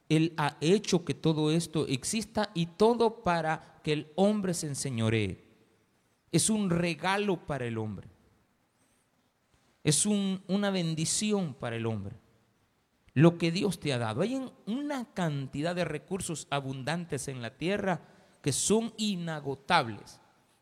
Él 0.09 0.33
ha 0.37 0.57
hecho 0.61 1.05
que 1.05 1.13
todo 1.13 1.51
esto 1.51 1.87
exista 1.87 2.51
y 2.53 2.67
todo 2.67 3.23
para 3.23 3.79
que 3.83 3.93
el 3.93 4.11
hombre 4.15 4.53
se 4.53 4.67
enseñoree. 4.67 5.43
Es 6.31 6.49
un 6.49 6.69
regalo 6.69 7.45
para 7.45 7.65
el 7.65 7.77
hombre. 7.77 8.07
Es 9.83 10.05
una 10.05 10.69
bendición 10.69 11.53
para 11.53 11.75
el 11.75 11.85
hombre 11.85 12.23
lo 13.13 13.37
que 13.37 13.51
Dios 13.51 13.79
te 13.79 13.93
ha 13.93 13.97
dado. 13.97 14.21
Hay 14.21 14.41
una 14.65 15.13
cantidad 15.13 15.75
de 15.75 15.85
recursos 15.85 16.47
abundantes 16.49 17.27
en 17.27 17.41
la 17.41 17.57
tierra 17.57 18.01
que 18.41 18.51
son 18.51 18.93
inagotables. 18.97 20.19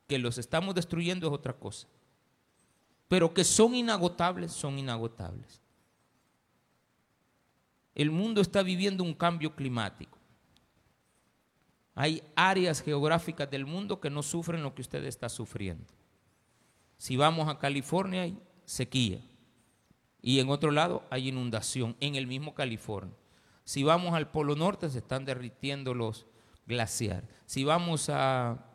Que 0.08 0.20
los 0.20 0.38
estamos 0.38 0.76
destruyendo 0.76 1.28
es 1.28 1.34
otra 1.34 1.54
cosa. 1.54 1.88
Pero 3.12 3.34
que 3.34 3.44
son 3.44 3.76
inagotables, 3.76 4.54
son 4.54 4.80
inagotables. 4.80 5.60
El 7.94 8.10
mundo 8.10 8.40
está 8.40 8.64
viviendo 8.64 9.04
un 9.04 9.14
cambio 9.14 9.54
climático. 9.54 10.18
Hay 11.94 12.24
áreas 12.38 12.82
geográficas 12.82 13.52
del 13.52 13.66
mundo 13.66 14.00
que 14.00 14.10
no 14.10 14.24
sufren 14.24 14.64
lo 14.64 14.74
que 14.74 14.82
usted 14.82 15.04
está 15.04 15.28
sufriendo. 15.28 15.94
Si 16.98 17.18
vamos 17.18 17.50
a 17.50 17.60
California 17.60 18.22
hay 18.22 18.42
sequía. 18.64 19.20
Y 20.22 20.40
en 20.40 20.48
otro 20.48 20.72
lado 20.72 21.04
hay 21.10 21.28
inundación, 21.28 21.98
en 22.00 22.16
el 22.16 22.28
mismo 22.28 22.56
California. 22.56 23.18
Si 23.66 23.84
vamos 23.84 24.14
al 24.14 24.32
Polo 24.32 24.56
Norte 24.56 24.90
se 24.90 25.00
están 25.00 25.26
derritiendo 25.26 25.94
los 25.94 26.28
glaciares. 26.66 27.30
Si 27.46 27.66
vamos 27.66 28.08
a, 28.08 28.68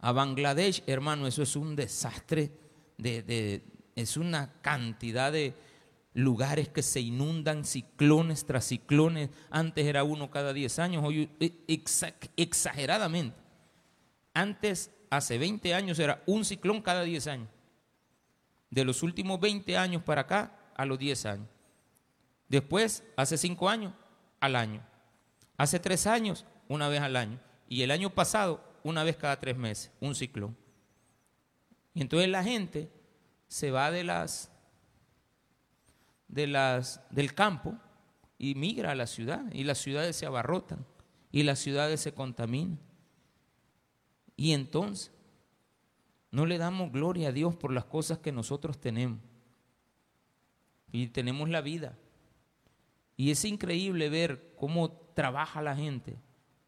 a 0.00 0.10
Bangladesh, 0.10 0.82
hermano, 0.88 1.28
eso 1.28 1.44
es 1.44 1.54
un 1.54 1.76
desastre, 1.76 2.61
de, 2.98 3.64
es 3.96 4.16
una 4.16 4.52
cantidad 4.62 5.32
de 5.32 5.54
lugares 6.14 6.68
que 6.68 6.82
se 6.82 7.00
inundan, 7.00 7.64
ciclones 7.64 8.44
tras 8.46 8.66
ciclones. 8.66 9.30
Antes 9.50 9.86
era 9.86 10.04
uno 10.04 10.30
cada 10.30 10.52
10 10.52 10.78
años, 10.78 11.04
hoy 11.04 11.30
exageradamente. 12.36 13.36
Antes, 14.34 14.90
hace 15.10 15.38
20 15.38 15.74
años, 15.74 15.98
era 15.98 16.22
un 16.26 16.44
ciclón 16.44 16.80
cada 16.80 17.02
10 17.02 17.26
años 17.26 17.48
de 18.72 18.86
los 18.86 19.02
últimos 19.02 19.38
20 19.38 19.76
años 19.76 20.02
para 20.02 20.22
acá 20.22 20.58
a 20.74 20.86
los 20.86 20.98
10 20.98 21.26
años. 21.26 21.48
Después, 22.48 23.04
hace 23.16 23.36
5 23.36 23.68
años, 23.68 23.92
al 24.40 24.56
año. 24.56 24.82
Hace 25.58 25.78
3 25.78 26.06
años, 26.06 26.46
una 26.68 26.88
vez 26.88 27.02
al 27.02 27.16
año. 27.16 27.38
Y 27.68 27.82
el 27.82 27.90
año 27.90 28.08
pasado, 28.10 28.64
una 28.82 29.04
vez 29.04 29.16
cada 29.16 29.38
3 29.38 29.58
meses, 29.58 29.92
un 30.00 30.14
ciclón. 30.14 30.56
Y 31.94 32.00
entonces 32.00 32.28
la 32.28 32.42
gente 32.42 32.90
se 33.48 33.70
va 33.70 33.90
de 33.90 34.04
las, 34.04 34.50
de 36.28 36.46
las, 36.46 37.02
del 37.10 37.34
campo 37.34 37.74
y 38.38 38.54
migra 38.54 38.92
a 38.92 38.94
la 38.94 39.06
ciudad. 39.06 39.44
Y 39.52 39.64
las 39.64 39.78
ciudades 39.78 40.16
se 40.16 40.26
abarrotan. 40.26 40.84
Y 41.30 41.42
las 41.42 41.58
ciudades 41.58 42.00
se 42.00 42.12
contaminan. 42.12 42.78
Y 44.36 44.52
entonces, 44.52 45.12
no 46.30 46.46
le 46.46 46.58
damos 46.58 46.90
gloria 46.90 47.28
a 47.28 47.32
Dios 47.32 47.54
por 47.54 47.72
las 47.72 47.84
cosas 47.84 48.18
que 48.18 48.32
nosotros 48.32 48.80
tenemos. 48.80 49.20
Y 50.90 51.08
tenemos 51.08 51.48
la 51.48 51.60
vida. 51.60 51.96
Y 53.16 53.30
es 53.30 53.44
increíble 53.44 54.08
ver 54.08 54.54
cómo 54.56 54.90
trabaja 55.14 55.62
la 55.62 55.76
gente 55.76 56.16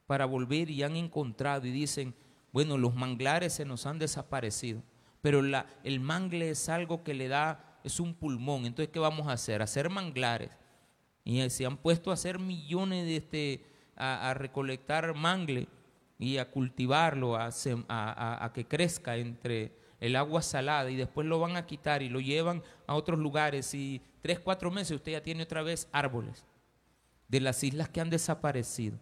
para 0.06 0.26
volver 0.26 0.70
y 0.70 0.82
han 0.82 0.96
encontrado 0.96 1.66
y 1.66 1.70
dicen, 1.70 2.14
bueno, 2.52 2.78
los 2.78 2.94
manglares 2.94 3.54
se 3.54 3.64
nos 3.64 3.86
han 3.86 3.98
desaparecido, 3.98 4.82
pero 5.24 5.40
la, 5.40 5.64
el 5.84 6.00
mangle 6.00 6.50
es 6.50 6.68
algo 6.68 7.02
que 7.02 7.14
le 7.14 7.28
da, 7.28 7.78
es 7.82 7.98
un 7.98 8.12
pulmón. 8.12 8.66
Entonces, 8.66 8.92
¿qué 8.92 8.98
vamos 8.98 9.26
a 9.26 9.32
hacer? 9.32 9.62
Hacer 9.62 9.88
manglares. 9.88 10.50
Y 11.24 11.48
se 11.48 11.64
han 11.64 11.78
puesto 11.78 12.10
a 12.10 12.12
hacer 12.12 12.38
millones 12.38 13.06
de 13.06 13.16
este, 13.16 13.66
a, 13.96 14.28
a 14.28 14.34
recolectar 14.34 15.14
mangle 15.14 15.66
y 16.18 16.36
a 16.36 16.50
cultivarlo, 16.50 17.38
a, 17.38 18.50
que 18.52 18.66
crezca 18.66 19.16
entre 19.16 19.72
el 19.98 20.14
agua 20.14 20.42
salada 20.42 20.90
y 20.90 20.96
después 20.96 21.26
lo 21.26 21.40
van 21.40 21.56
a 21.56 21.64
quitar 21.64 22.02
y 22.02 22.10
lo 22.10 22.20
llevan 22.20 22.62
a 22.86 22.94
otros 22.94 23.18
lugares 23.18 23.72
y 23.72 24.02
tres, 24.20 24.38
cuatro 24.40 24.70
meses 24.70 24.94
usted 24.94 25.12
ya 25.12 25.22
tiene 25.22 25.44
otra 25.44 25.62
vez 25.62 25.88
árboles 25.90 26.44
de 27.28 27.40
las 27.40 27.64
islas 27.64 27.88
que 27.88 28.02
han 28.02 28.10
desaparecido. 28.10 28.98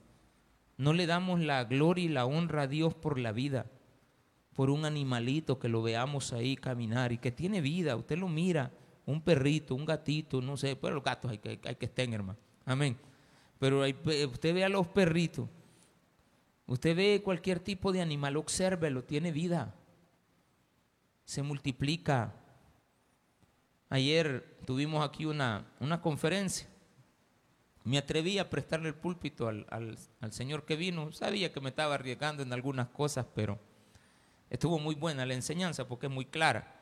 No 0.76 0.92
le 0.92 1.06
damos 1.06 1.40
la 1.40 1.64
gloria 1.64 2.04
y 2.04 2.08
la 2.10 2.26
honra 2.26 2.62
a 2.62 2.68
Dios 2.68 2.94
por 2.94 3.18
la 3.18 3.32
vida, 3.32 3.66
por 4.54 4.70
un 4.70 4.84
animalito 4.84 5.58
que 5.58 5.68
lo 5.68 5.82
veamos 5.82 6.32
ahí 6.32 6.56
caminar 6.56 7.12
y 7.12 7.18
que 7.18 7.32
tiene 7.32 7.60
vida. 7.60 7.96
Usted 7.96 8.18
lo 8.18 8.28
mira, 8.28 8.70
un 9.06 9.20
perrito, 9.22 9.74
un 9.74 9.84
gatito, 9.84 10.40
no 10.40 10.56
sé, 10.56 10.76
pero 10.76 10.94
los 10.94 11.04
gatos 11.04 11.30
hay 11.30 11.38
que, 11.38 11.60
hay 11.64 11.76
que 11.76 11.86
estén, 11.86 12.12
hermano. 12.12 12.38
Amén. 12.64 12.96
Pero 13.58 13.84
usted 13.86 14.54
ve 14.54 14.64
a 14.64 14.68
los 14.68 14.88
perritos, 14.88 15.48
usted 16.66 16.96
ve 16.96 17.22
cualquier 17.22 17.60
tipo 17.60 17.92
de 17.92 18.00
animal, 18.00 18.36
obsérvelo, 18.36 19.04
tiene 19.04 19.30
vida, 19.30 19.74
se 21.24 21.42
multiplica. 21.42 22.34
Ayer 23.88 24.58
tuvimos 24.64 25.06
aquí 25.06 25.26
una, 25.26 25.66
una 25.78 26.00
conferencia 26.00 26.66
me 27.84 27.98
atreví 27.98 28.38
a 28.38 28.48
prestarle 28.48 28.88
el 28.88 28.94
púlpito 28.94 29.48
al, 29.48 29.98
señor 30.30 30.64
que 30.64 30.76
vino. 30.76 31.10
Sabía 31.12 31.52
que 31.52 31.60
me 31.60 31.70
estaba 31.70 31.94
arriesgando 31.94 32.42
en 32.42 32.52
algunas 32.52 32.88
cosas, 32.88 33.26
pero 33.34 33.58
estuvo 34.52 34.78
muy 34.78 34.94
buena 34.94 35.24
la 35.24 35.32
enseñanza 35.32 35.88
porque 35.88 36.06
es 36.06 36.12
muy 36.12 36.26
clara. 36.26 36.78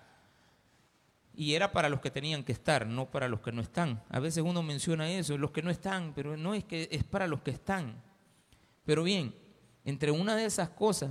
Y 1.32 1.54
era 1.54 1.70
para 1.70 1.88
los 1.88 2.00
que 2.00 2.10
tenían 2.10 2.42
que 2.42 2.50
estar, 2.50 2.84
no 2.84 3.08
para 3.08 3.28
los 3.28 3.40
que 3.40 3.52
no 3.52 3.62
están. 3.62 4.02
A 4.08 4.18
veces 4.18 4.42
uno 4.44 4.60
menciona 4.64 5.08
eso, 5.08 5.38
los 5.38 5.52
que 5.52 5.62
no 5.62 5.70
están, 5.70 6.12
pero 6.12 6.36
no 6.36 6.52
es 6.52 6.64
que 6.64 6.88
es 6.90 7.04
para 7.04 7.28
los 7.28 7.42
que 7.42 7.52
están. 7.52 8.02
Pero 8.84 9.04
bien, 9.04 9.32
entre 9.84 10.10
una 10.10 10.34
de 10.34 10.46
esas 10.46 10.70
cosas 10.70 11.10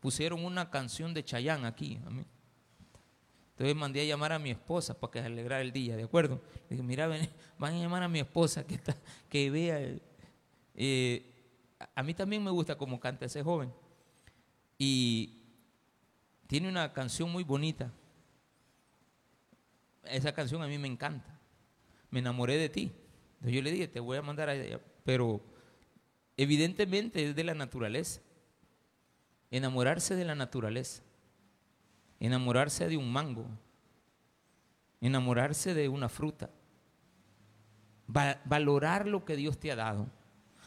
pusieron 0.00 0.44
una 0.44 0.70
canción 0.70 1.14
de 1.14 1.24
Chayán 1.24 1.64
aquí. 1.64 2.00
A 2.04 2.10
mí. 2.10 2.24
Entonces 3.52 3.76
mandé 3.76 4.00
a 4.00 4.04
llamar 4.04 4.32
a 4.32 4.40
mi 4.40 4.50
esposa 4.50 4.98
para 4.98 5.12
que 5.12 5.20
se 5.20 5.26
alegrara 5.26 5.62
el 5.62 5.70
día, 5.70 5.96
¿de 5.96 6.02
acuerdo? 6.02 6.42
Le 6.68 6.76
dije, 6.76 6.82
mira, 6.82 7.06
van 7.58 7.74
a 7.74 7.78
llamar 7.78 8.02
a 8.02 8.08
mi 8.08 8.18
esposa 8.18 8.66
que, 8.66 8.74
está, 8.74 8.96
que 9.28 9.50
vea. 9.50 9.78
Eh, 10.74 11.32
a 11.94 12.02
mí 12.02 12.12
también 12.12 12.42
me 12.42 12.50
gusta 12.50 12.76
cómo 12.76 12.98
canta 12.98 13.26
ese 13.26 13.44
joven. 13.44 13.72
Y 14.76 15.41
tiene 16.52 16.68
una 16.68 16.92
canción 16.92 17.32
muy 17.32 17.44
bonita. 17.44 17.90
Esa 20.04 20.34
canción 20.34 20.62
a 20.62 20.66
mí 20.66 20.76
me 20.76 20.86
encanta. 20.86 21.40
Me 22.10 22.18
enamoré 22.18 22.58
de 22.58 22.68
ti. 22.68 22.92
Entonces 23.36 23.54
yo 23.54 23.62
le 23.62 23.70
dije, 23.70 23.88
te 23.88 24.00
voy 24.00 24.18
a 24.18 24.22
mandar 24.22 24.50
a 24.50 24.54
ella. 24.54 24.78
Pero 25.02 25.40
evidentemente 26.36 27.26
es 27.26 27.34
de 27.34 27.44
la 27.44 27.54
naturaleza. 27.54 28.20
Enamorarse 29.50 30.14
de 30.14 30.26
la 30.26 30.34
naturaleza 30.34 31.02
enamorarse 32.20 32.86
de 32.86 32.98
un 32.98 33.10
mango, 33.10 33.46
enamorarse 35.00 35.72
de 35.72 35.88
una 35.88 36.10
fruta, 36.10 36.50
valorar 38.44 39.08
lo 39.08 39.24
que 39.24 39.36
Dios 39.36 39.58
te 39.58 39.72
ha 39.72 39.76
dado, 39.76 40.06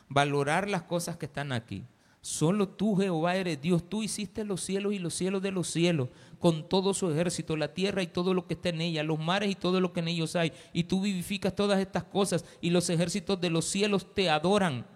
valorar 0.10 0.68
las 0.68 0.82
cosas 0.82 1.16
que 1.16 1.28
están 1.28 1.54
aquí. 1.54 1.86
Solo 2.26 2.68
tú, 2.68 2.96
Jehová, 2.96 3.36
eres 3.36 3.62
Dios. 3.62 3.88
Tú 3.88 4.02
hiciste 4.02 4.44
los 4.44 4.62
cielos 4.62 4.94
y 4.94 4.98
los 4.98 5.14
cielos 5.14 5.44
de 5.44 5.52
los 5.52 5.68
cielos, 5.68 6.10
con 6.40 6.68
todo 6.68 6.96
su 6.96 7.12
ejército, 7.12 7.56
la 7.56 7.72
tierra 7.72 8.02
y 8.02 8.08
todo 8.08 8.34
lo 8.34 8.48
que 8.48 8.56
está 8.56 8.70
en 8.70 8.82
ella, 8.82 9.04
los 9.04 9.20
mares 9.20 9.52
y 9.52 9.54
todo 9.54 9.80
lo 9.80 9.94
que 9.94 10.00
en 10.00 10.08
ellos 10.08 10.36
hay. 10.36 10.52
Y 10.74 10.86
tú 10.86 11.02
vivificas 11.02 11.56
todas 11.56 11.80
estas 11.80 12.04
cosas 12.06 12.44
y 12.62 12.72
los 12.72 12.90
ejércitos 12.90 13.40
de 13.40 13.52
los 13.52 13.66
cielos 13.66 14.12
te 14.16 14.32
adoran. 14.32 14.88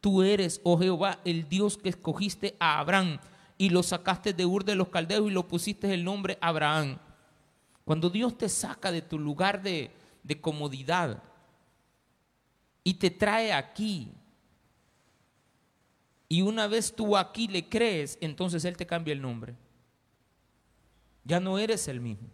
Tú 0.00 0.22
eres, 0.22 0.60
oh 0.62 0.78
Jehová, 0.78 1.18
el 1.24 1.48
Dios 1.48 1.76
que 1.76 1.88
escogiste 1.88 2.54
a 2.60 2.78
Abraham 2.78 3.18
y 3.58 3.70
lo 3.70 3.82
sacaste 3.82 4.32
de 4.32 4.46
Ur 4.46 4.64
de 4.64 4.76
los 4.76 4.90
Caldeos 4.90 5.28
y 5.28 5.34
lo 5.34 5.48
pusiste 5.48 5.92
el 5.92 6.04
nombre 6.04 6.38
Abraham. 6.40 6.98
Cuando 7.84 8.10
Dios 8.10 8.38
te 8.38 8.48
saca 8.48 8.92
de 8.92 9.02
tu 9.02 9.18
lugar 9.18 9.60
de, 9.60 9.90
de 10.22 10.40
comodidad 10.40 11.20
y 12.84 12.94
te 12.94 13.10
trae 13.10 13.52
aquí, 13.52 14.12
y 16.32 16.42
una 16.42 16.68
vez 16.68 16.94
tú 16.94 17.16
aquí 17.16 17.48
le 17.48 17.68
crees, 17.68 18.16
entonces 18.20 18.64
Él 18.64 18.76
te 18.76 18.86
cambia 18.86 19.10
el 19.10 19.20
nombre. 19.20 19.56
Ya 21.24 21.40
no 21.40 21.58
eres 21.58 21.88
el 21.88 21.98
mismo. 22.00 22.28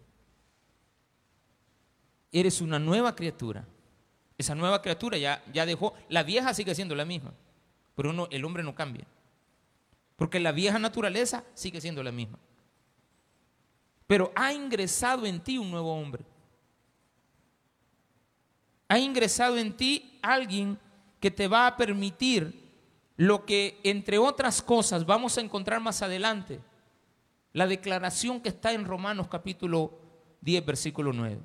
Eres 2.30 2.60
una 2.60 2.78
nueva 2.78 3.16
criatura. 3.16 3.66
Esa 4.36 4.54
nueva 4.54 4.82
criatura 4.82 5.16
ya, 5.16 5.42
ya 5.50 5.64
dejó, 5.64 5.94
la 6.10 6.22
vieja 6.22 6.52
sigue 6.52 6.74
siendo 6.74 6.94
la 6.94 7.06
misma, 7.06 7.32
pero 7.94 8.28
el 8.30 8.44
hombre 8.44 8.62
no 8.62 8.74
cambia. 8.74 9.06
Porque 10.16 10.40
la 10.40 10.52
vieja 10.52 10.78
naturaleza 10.78 11.42
sigue 11.54 11.80
siendo 11.80 12.02
la 12.02 12.12
misma. 12.12 12.38
Pero 14.06 14.30
ha 14.36 14.52
ingresado 14.52 15.24
en 15.24 15.40
ti 15.40 15.56
un 15.56 15.70
nuevo 15.70 15.94
hombre. 15.94 16.22
Ha 18.88 18.98
ingresado 18.98 19.56
en 19.56 19.74
ti 19.74 20.18
alguien 20.20 20.78
que 21.18 21.30
te 21.30 21.48
va 21.48 21.66
a 21.66 21.76
permitir 21.78 22.65
lo 23.16 23.46
que, 23.46 23.80
entre 23.82 24.18
otras 24.18 24.62
cosas, 24.62 25.06
vamos 25.06 25.38
a 25.38 25.40
encontrar 25.40 25.80
más 25.80 26.02
adelante. 26.02 26.60
La 27.52 27.66
declaración 27.66 28.40
que 28.40 28.50
está 28.50 28.72
en 28.72 28.84
Romanos 28.84 29.28
capítulo 29.28 29.98
10, 30.42 30.66
versículo 30.66 31.12
9. 31.12 31.40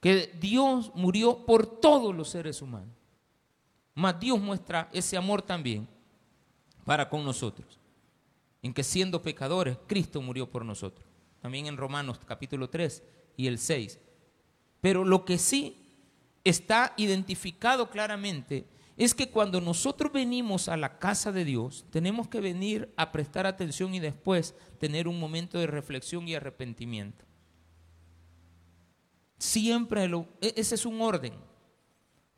Que 0.00 0.36
Dios 0.38 0.92
murió 0.94 1.46
por 1.46 1.66
todos 1.80 2.14
los 2.14 2.28
seres 2.28 2.60
humanos. 2.60 2.94
Mas 3.94 4.18
Dios 4.20 4.40
muestra 4.40 4.88
ese 4.92 5.16
amor 5.16 5.42
también 5.42 5.88
para 6.84 7.08
con 7.08 7.24
nosotros, 7.24 7.78
en 8.62 8.74
que 8.74 8.82
siendo 8.82 9.22
pecadores, 9.22 9.76
Cristo 9.86 10.20
murió 10.20 10.50
por 10.50 10.64
nosotros. 10.64 11.06
También 11.40 11.66
en 11.66 11.76
Romanos 11.76 12.18
capítulo 12.26 12.68
3 12.68 13.02
y 13.36 13.46
el 13.46 13.58
6. 13.58 13.98
Pero 14.80 15.04
lo 15.04 15.24
que 15.24 15.38
sí 15.38 15.76
está 16.44 16.92
identificado 16.96 17.90
claramente 17.90 18.66
es 18.96 19.14
que 19.14 19.30
cuando 19.30 19.60
nosotros 19.60 20.12
venimos 20.12 20.68
a 20.68 20.76
la 20.76 20.98
casa 20.98 21.32
de 21.32 21.44
Dios, 21.44 21.86
tenemos 21.90 22.28
que 22.28 22.40
venir 22.40 22.92
a 22.96 23.10
prestar 23.10 23.46
atención 23.46 23.94
y 23.94 24.00
después 24.00 24.54
tener 24.78 25.08
un 25.08 25.18
momento 25.18 25.58
de 25.58 25.66
reflexión 25.66 26.28
y 26.28 26.34
arrepentimiento. 26.34 27.24
Siempre 29.38 30.04
e, 30.04 30.54
ese 30.56 30.74
es 30.74 30.86
un 30.86 31.00
orden. 31.00 31.34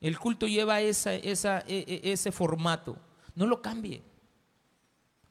El 0.00 0.18
culto 0.18 0.46
lleva 0.46 0.80
e, 0.80 0.90
e, 0.90 2.00
ese 2.04 2.32
formato. 2.32 2.96
No 3.34 3.46
lo 3.46 3.60
cambie. 3.60 4.02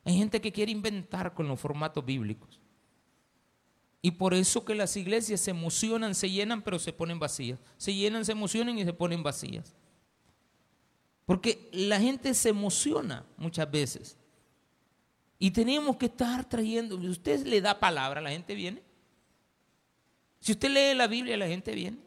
Hay 0.03 0.17
gente 0.17 0.41
que 0.41 0.51
quiere 0.51 0.71
inventar 0.71 1.33
con 1.33 1.47
los 1.47 1.59
formatos 1.59 2.05
bíblicos. 2.05 2.59
Y 4.01 4.11
por 4.11 4.33
eso 4.33 4.65
que 4.65 4.75
las 4.75 4.97
iglesias 4.97 5.39
se 5.39 5.51
emocionan, 5.51 6.13
se 6.13 6.29
llenan, 6.29 6.61
pero 6.61 6.77
se 6.77 6.91
ponen 6.91 7.19
vacías. 7.19 7.57
Se 7.77 7.93
llenan, 7.93 8.25
se 8.25 8.33
emocionan 8.33 8.77
y 8.77 8.83
se 8.83 8.91
ponen 8.91 9.23
vacías. 9.23 9.73
Porque 11.25 11.69
la 11.71 11.99
gente 11.99 12.33
se 12.33 12.49
emociona 12.49 13.25
muchas 13.37 13.69
veces. 13.69 14.17
Y 15.39 15.51
tenemos 15.51 15.97
que 15.97 16.07
estar 16.07 16.47
trayendo, 16.47 16.99
si 16.99 17.09
usted 17.09 17.45
le 17.45 17.61
da 17.61 17.79
palabra, 17.79 18.21
la 18.21 18.31
gente 18.31 18.55
viene. 18.55 18.81
Si 20.39 20.51
usted 20.51 20.69
lee 20.69 20.95
la 20.95 21.07
Biblia, 21.07 21.37
la 21.37 21.47
gente 21.47 21.73
viene. 21.73 21.97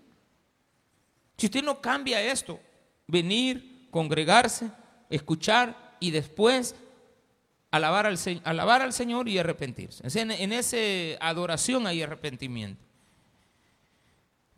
Si 1.36 1.46
usted 1.46 1.62
no 1.62 1.80
cambia 1.80 2.20
esto, 2.20 2.60
venir, 3.06 3.88
congregarse, 3.90 4.70
escuchar 5.10 5.96
y 6.00 6.10
después 6.10 6.74
alabar 7.70 8.06
al, 8.06 8.92
Señor 8.92 9.28
y 9.28 9.38
arrepentirse. 9.38 10.02
En, 10.18 10.30
en 10.30 10.52
esa 10.52 10.76
adoración 11.20 11.86
hay 11.86 12.02
arrepentimiento. 12.02 12.82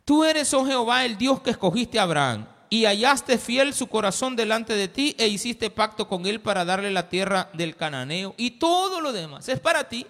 Tú 0.05 0.23
eres, 0.23 0.53
oh 0.53 0.65
Jehová, 0.65 1.05
el 1.05 1.17
Dios 1.17 1.41
que 1.41 1.51
escogiste 1.51 1.99
a 1.99 2.03
Abraham 2.03 2.47
y 2.69 2.85
hallaste 2.85 3.37
fiel 3.37 3.73
su 3.73 3.87
corazón 3.87 4.35
delante 4.35 4.73
de 4.73 4.87
ti 4.87 5.15
e 5.17 5.27
hiciste 5.27 5.69
pacto 5.69 6.07
con 6.07 6.25
él 6.25 6.39
para 6.39 6.65
darle 6.65 6.91
la 6.91 7.09
tierra 7.09 7.49
del 7.53 7.75
cananeo 7.75 8.35
y 8.37 8.51
todo 8.51 9.01
lo 9.01 9.11
demás. 9.11 9.49
Es 9.49 9.59
para 9.59 9.89
ti. 9.89 10.05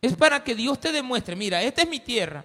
Es 0.00 0.16
para 0.16 0.42
que 0.42 0.54
Dios 0.54 0.80
te 0.80 0.92
demuestre, 0.92 1.36
mira, 1.36 1.62
esta 1.62 1.82
es 1.82 1.88
mi 1.88 2.00
tierra, 2.00 2.44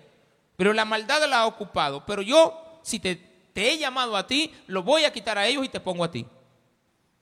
pero 0.58 0.74
la 0.74 0.84
maldad 0.84 1.28
la 1.30 1.40
ha 1.40 1.46
ocupado, 1.46 2.06
pero 2.06 2.22
yo, 2.22 2.80
si 2.84 3.00
te, 3.00 3.22
he 3.56 3.78
llamado 3.78 4.18
a 4.18 4.28
ti, 4.28 4.54
lo 4.68 4.84
voy 4.84 5.06
a 5.06 5.14
quitar 5.14 5.38
a 5.38 5.48
ellos 5.48 5.64
y 5.66 5.70
te 5.70 5.80
pongo 5.80 6.04
a 6.04 6.12
ti. 6.12 6.26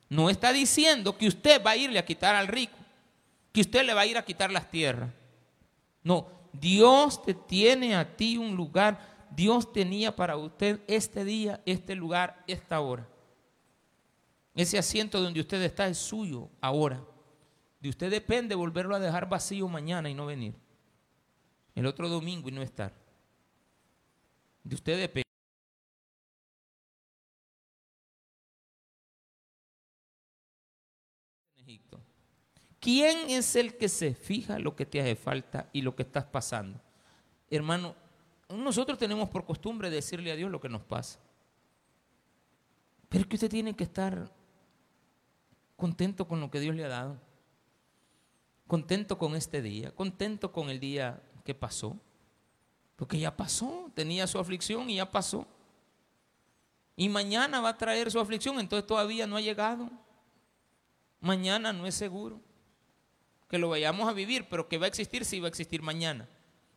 No 0.10 0.32
está 0.32 0.51
diciendo 0.51 1.17
que 1.17 1.27
usted 1.27 1.63
va 1.63 1.71
a 1.71 1.77
irle 1.77 1.99
a 1.99 2.06
quitar 2.06 2.36
al 2.36 2.47
rico, 2.47 2.77
que 3.51 3.62
usted 3.62 3.86
le 3.86 3.93
va 3.93 4.01
a 4.01 4.06
ir 4.08 4.17
a 4.17 4.25
quitar 4.25 4.51
las 4.51 4.71
tierras. 4.71 5.12
No, 6.01 6.27
Dios 6.51 7.23
te 7.23 7.36
tiene 7.36 7.95
a 7.95 8.15
ti 8.15 8.38
un 8.38 8.56
lugar. 8.56 9.12
Dios 9.36 9.72
tenía 9.74 10.15
para 10.15 10.38
usted 10.38 10.82
este 10.88 11.26
día, 11.26 11.62
este 11.65 11.96
lugar, 11.96 12.43
esta 12.48 12.80
hora. 12.82 13.08
Ese 14.54 14.78
asiento 14.78 15.19
donde 15.19 15.39
usted 15.39 15.62
está 15.63 15.88
es 15.88 15.98
suyo 15.98 16.50
ahora. 16.62 17.04
De 17.80 17.89
usted 17.89 18.12
depende 18.12 18.54
volverlo 18.54 18.96
a 18.96 19.00
dejar 19.00 19.28
vacío 19.28 19.67
mañana 19.67 20.10
y 20.10 20.13
no 20.13 20.28
venir. 20.28 20.54
El 21.74 21.88
otro 21.88 22.08
domingo 22.08 22.48
y 22.50 22.52
no 22.52 22.62
estar. 22.62 22.93
De 24.63 24.76
usted 24.76 25.00
depende. 25.00 25.24
¿Quién 32.80 33.30
es 33.30 33.56
el 33.56 33.78
que 33.78 33.88
se 33.88 34.13
fija 34.13 34.60
lo 34.60 34.76
que 34.76 34.86
te 34.86 35.00
hace 35.00 35.15
falta 35.15 35.69
y 35.72 35.82
lo 35.82 35.96
que 35.96 36.04
estás 36.04 36.26
pasando? 36.26 36.82
Hermano, 37.50 37.96
nosotros 38.58 38.98
tenemos 38.98 39.30
por 39.30 39.46
costumbre 39.46 39.89
decirle 39.89 40.32
a 40.32 40.36
Dios 40.36 40.52
lo 40.52 40.60
que 40.62 40.70
nos 40.70 40.84
pasa. 40.84 41.20
Pero 43.10 43.22
es 43.22 43.28
que 43.28 43.36
usted 43.36 43.50
tiene 43.50 43.76
que 43.76 43.84
estar 43.84 44.32
contento 45.76 46.28
con 46.28 46.39
lo 46.39 46.50
que 46.50 46.60
Dios 46.60 46.76
le 46.76 46.86
ha 46.86 46.89
dado. 46.89 47.20
Contento 48.68 49.18
con 49.18 49.36
este 49.36 49.62
día, 49.62 49.92
contento 49.92 50.52
con 50.52 50.70
el 50.70 50.80
día 50.80 51.22
que 51.44 51.54
pasó. 51.54 51.98
Porque 52.96 53.20
ya 53.20 53.36
pasó, 53.36 53.92
tenía 53.94 54.28
su 54.28 54.39
aflicción 54.39 54.89
y 54.89 54.96
ya 54.96 55.12
pasó. 55.12 55.46
Y 56.96 57.10
mañana 57.10 57.60
va 57.60 57.70
a 57.70 57.78
traer 57.78 58.12
su 58.12 58.20
aflicción, 58.20 58.60
entonces 58.60 58.86
todavía 58.88 59.28
no 59.28 59.36
ha 59.36 59.42
llegado. 59.42 59.89
Mañana 61.20 61.74
no 61.74 61.86
es 61.86 61.96
seguro 61.96 62.39
que 63.50 63.58
lo 63.58 63.70
vayamos 63.70 64.10
a 64.10 64.13
vivir, 64.13 64.48
pero 64.50 64.68
que 64.68 64.78
va 64.78 64.86
a 64.86 64.88
existir, 64.88 65.26
sí 65.26 65.39
va 65.39 65.46
a 65.46 65.50
existir 65.50 65.82
mañana. 65.82 66.28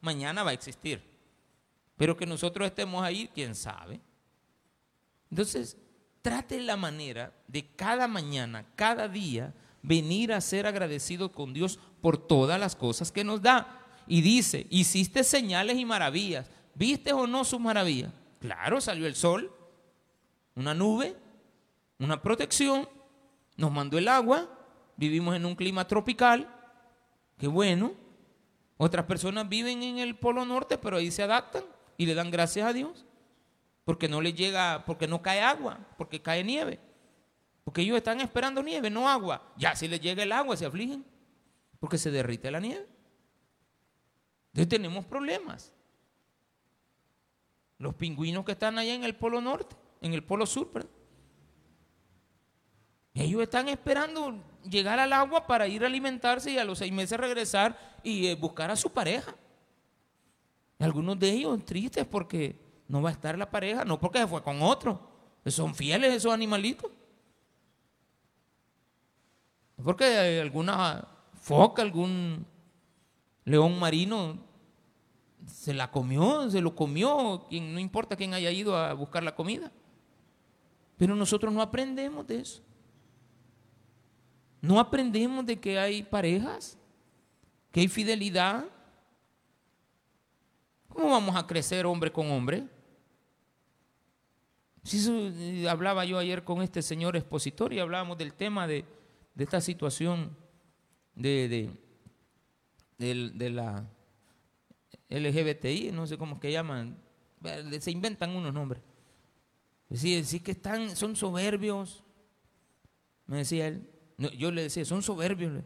Mañana 0.00 0.42
va 0.42 0.50
a 0.50 0.54
existir. 0.54 1.15
Pero 1.96 2.16
que 2.16 2.26
nosotros 2.26 2.66
estemos 2.66 3.02
ahí, 3.02 3.28
quién 3.34 3.54
sabe. 3.54 4.00
Entonces, 5.30 5.76
trate 6.22 6.60
la 6.60 6.76
manera 6.76 7.32
de 7.48 7.66
cada 7.66 8.06
mañana, 8.06 8.66
cada 8.74 9.08
día, 9.08 9.54
venir 9.82 10.32
a 10.32 10.40
ser 10.40 10.66
agradecido 10.66 11.32
con 11.32 11.52
Dios 11.52 11.78
por 12.00 12.18
todas 12.18 12.60
las 12.60 12.76
cosas 12.76 13.10
que 13.10 13.24
nos 13.24 13.40
da. 13.42 13.82
Y 14.06 14.20
dice, 14.20 14.66
hiciste 14.70 15.24
señales 15.24 15.78
y 15.78 15.84
maravillas. 15.84 16.50
¿Viste 16.74 17.12
o 17.12 17.26
no 17.26 17.44
sus 17.44 17.60
maravillas? 17.60 18.12
Claro, 18.40 18.80
salió 18.80 19.06
el 19.06 19.14
sol, 19.14 19.50
una 20.54 20.74
nube, 20.74 21.16
una 21.98 22.20
protección, 22.20 22.88
nos 23.56 23.72
mandó 23.72 23.96
el 23.96 24.08
agua, 24.08 24.48
vivimos 24.96 25.34
en 25.34 25.46
un 25.46 25.54
clima 25.56 25.86
tropical, 25.86 26.52
qué 27.38 27.46
bueno. 27.46 27.92
Otras 28.76 29.06
personas 29.06 29.48
viven 29.48 29.82
en 29.82 29.98
el 29.98 30.16
Polo 30.16 30.44
Norte, 30.44 30.76
pero 30.76 30.98
ahí 30.98 31.10
se 31.10 31.22
adaptan 31.22 31.64
y 31.96 32.06
le 32.06 32.14
dan 32.14 32.30
gracias 32.30 32.66
a 32.68 32.72
Dios, 32.72 33.04
porque 33.84 34.08
no 34.08 34.20
les 34.20 34.34
llega, 34.34 34.84
porque 34.84 35.06
no 35.06 35.22
cae 35.22 35.40
agua, 35.40 35.78
porque 35.96 36.20
cae 36.20 36.44
nieve. 36.44 36.80
Porque 37.64 37.82
ellos 37.82 37.96
están 37.96 38.20
esperando 38.20 38.62
nieve, 38.62 38.90
no 38.90 39.08
agua. 39.08 39.52
Ya 39.56 39.74
si 39.74 39.88
les 39.88 40.00
llega 40.00 40.22
el 40.22 40.32
agua 40.32 40.56
se 40.56 40.66
afligen, 40.66 41.04
porque 41.80 41.98
se 41.98 42.10
derrite 42.10 42.50
la 42.50 42.60
nieve. 42.60 42.86
Entonces 44.48 44.68
tenemos 44.68 45.04
problemas. 45.04 45.72
Los 47.78 47.94
pingüinos 47.94 48.44
que 48.44 48.52
están 48.52 48.78
allá 48.78 48.94
en 48.94 49.04
el 49.04 49.16
Polo 49.16 49.40
Norte, 49.40 49.76
en 50.00 50.14
el 50.14 50.22
Polo 50.22 50.46
Sur. 50.46 50.88
Ellos 53.14 53.42
están 53.42 53.68
esperando 53.68 54.42
llegar 54.62 54.98
al 54.98 55.12
agua 55.12 55.46
para 55.46 55.66
ir 55.68 55.82
a 55.82 55.86
alimentarse 55.86 56.50
y 56.50 56.58
a 56.58 56.64
los 56.64 56.78
seis 56.78 56.92
meses 56.92 57.18
regresar 57.18 57.98
y 58.02 58.28
eh, 58.28 58.34
buscar 58.34 58.70
a 58.70 58.76
su 58.76 58.90
pareja. 58.90 59.34
Y 60.78 60.84
algunos 60.84 61.18
de 61.18 61.30
ellos 61.30 61.64
tristes 61.64 62.06
porque 62.06 62.56
no 62.88 63.02
va 63.02 63.10
a 63.10 63.12
estar 63.12 63.36
la 63.38 63.50
pareja, 63.50 63.84
no 63.84 63.98
porque 63.98 64.18
se 64.18 64.26
fue 64.26 64.42
con 64.42 64.62
otro. 64.62 65.00
Son 65.46 65.74
fieles 65.74 66.12
esos 66.12 66.32
animalitos. 66.32 66.90
Porque 69.82 70.40
alguna 70.40 71.06
foca, 71.40 71.82
algún 71.82 72.44
león 73.44 73.78
marino 73.78 74.38
se 75.46 75.72
la 75.72 75.90
comió, 75.90 76.50
se 76.50 76.60
lo 76.60 76.74
comió, 76.74 77.46
no 77.50 77.80
importa 77.80 78.16
quién 78.16 78.34
haya 78.34 78.50
ido 78.50 78.76
a 78.76 78.92
buscar 78.94 79.22
la 79.22 79.34
comida. 79.34 79.70
Pero 80.96 81.14
nosotros 81.14 81.52
no 81.52 81.62
aprendemos 81.62 82.26
de 82.26 82.40
eso. 82.40 82.62
No 84.60 84.80
aprendemos 84.80 85.46
de 85.46 85.60
que 85.60 85.78
hay 85.78 86.02
parejas, 86.02 86.76
que 87.70 87.80
hay 87.80 87.88
fidelidad. 87.88 88.64
¿Cómo 90.96 91.10
vamos 91.10 91.36
a 91.36 91.46
crecer 91.46 91.84
hombre 91.84 92.10
con 92.10 92.30
hombre? 92.30 92.66
Hablaba 95.68 96.06
yo 96.06 96.16
ayer 96.16 96.42
con 96.42 96.62
este 96.62 96.80
señor 96.80 97.16
expositor 97.16 97.70
y 97.74 97.80
hablábamos 97.80 98.16
del 98.16 98.32
tema 98.32 98.66
de, 98.66 98.86
esta 99.36 99.60
situación 99.60 100.34
de, 101.14 101.70
de 102.96 103.50
la 103.50 103.86
LGBTI, 105.10 105.92
no 105.92 106.06
sé 106.06 106.16
cómo 106.16 106.36
es 106.36 106.40
que 106.40 106.50
llaman, 106.50 106.96
se 107.78 107.90
inventan 107.90 108.34
unos 108.34 108.54
nombres. 108.54 108.82
Decía, 109.90 110.24
sí 110.24 110.40
que 110.40 110.52
están, 110.52 110.96
son 110.96 111.14
soberbios. 111.14 112.04
Me 113.26 113.36
decía 113.36 113.68
él. 113.68 113.86
yo 114.38 114.50
le 114.50 114.62
decía, 114.62 114.86
son 114.86 115.02
soberbios. 115.02 115.62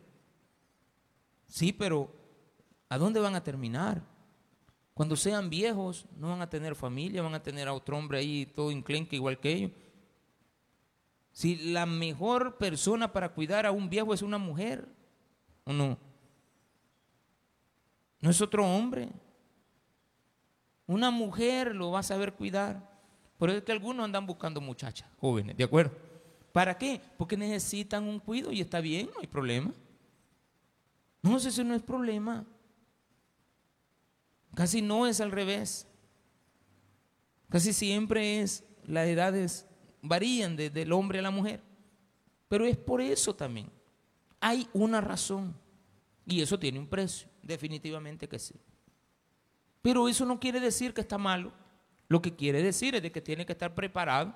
Sí, 1.46 1.72
pero 1.72 2.12
¿a 2.88 2.98
dónde 2.98 3.20
van 3.20 3.36
a 3.36 3.44
terminar? 3.44 4.09
Cuando 4.94 5.16
sean 5.16 5.48
viejos, 5.48 6.06
no 6.16 6.28
van 6.28 6.42
a 6.42 6.50
tener 6.50 6.74
familia, 6.74 7.22
van 7.22 7.34
a 7.34 7.42
tener 7.42 7.68
a 7.68 7.72
otro 7.72 7.96
hombre 7.96 8.18
ahí 8.18 8.46
todo 8.46 8.70
inclenque 8.70 9.16
igual 9.16 9.38
que 9.38 9.52
ellos. 9.52 9.70
Si 11.32 11.56
la 11.72 11.86
mejor 11.86 12.58
persona 12.58 13.12
para 13.12 13.30
cuidar 13.30 13.66
a 13.66 13.72
un 13.72 13.88
viejo 13.88 14.12
es 14.12 14.22
una 14.22 14.38
mujer, 14.38 14.86
¿o 15.64 15.72
no? 15.72 15.96
No 18.20 18.30
es 18.30 18.40
otro 18.40 18.66
hombre. 18.66 19.08
Una 20.86 21.10
mujer 21.10 21.74
lo 21.74 21.92
va 21.92 22.00
a 22.00 22.02
saber 22.02 22.34
cuidar. 22.34 22.90
Por 23.38 23.48
eso 23.48 23.58
es 23.58 23.64
que 23.64 23.72
algunos 23.72 24.04
andan 24.04 24.26
buscando 24.26 24.60
muchachas 24.60 25.08
jóvenes, 25.18 25.56
¿de 25.56 25.64
acuerdo? 25.64 25.96
¿Para 26.52 26.76
qué? 26.76 27.00
Porque 27.16 27.36
necesitan 27.36 28.04
un 28.04 28.18
cuido 28.18 28.52
y 28.52 28.60
está 28.60 28.80
bien, 28.80 29.08
no 29.14 29.20
hay 29.20 29.28
problema. 29.28 29.72
No 31.22 31.38
sé 31.38 31.50
si 31.50 31.62
no 31.62 31.74
es 31.74 31.82
problema. 31.82 32.44
Casi 34.60 34.82
no 34.82 35.06
es 35.06 35.22
al 35.22 35.32
revés. 35.32 35.86
Casi 37.48 37.72
siempre 37.72 38.42
es, 38.42 38.62
las 38.84 39.08
edades 39.08 39.66
varían 40.02 40.54
desde 40.54 40.82
el 40.82 40.92
hombre 40.92 41.18
a 41.18 41.22
la 41.22 41.30
mujer. 41.30 41.62
Pero 42.46 42.66
es 42.66 42.76
por 42.76 43.00
eso 43.00 43.34
también. 43.34 43.70
Hay 44.38 44.68
una 44.74 45.00
razón. 45.00 45.56
Y 46.26 46.42
eso 46.42 46.58
tiene 46.58 46.78
un 46.78 46.86
precio, 46.86 47.26
definitivamente 47.42 48.28
que 48.28 48.38
sí. 48.38 48.54
Pero 49.80 50.10
eso 50.10 50.26
no 50.26 50.38
quiere 50.38 50.60
decir 50.60 50.92
que 50.92 51.00
está 51.00 51.16
malo. 51.16 51.54
Lo 52.08 52.20
que 52.20 52.36
quiere 52.36 52.62
decir 52.62 52.94
es 52.94 53.00
de 53.00 53.10
que 53.10 53.22
tiene 53.22 53.46
que 53.46 53.52
estar 53.52 53.74
preparado 53.74 54.34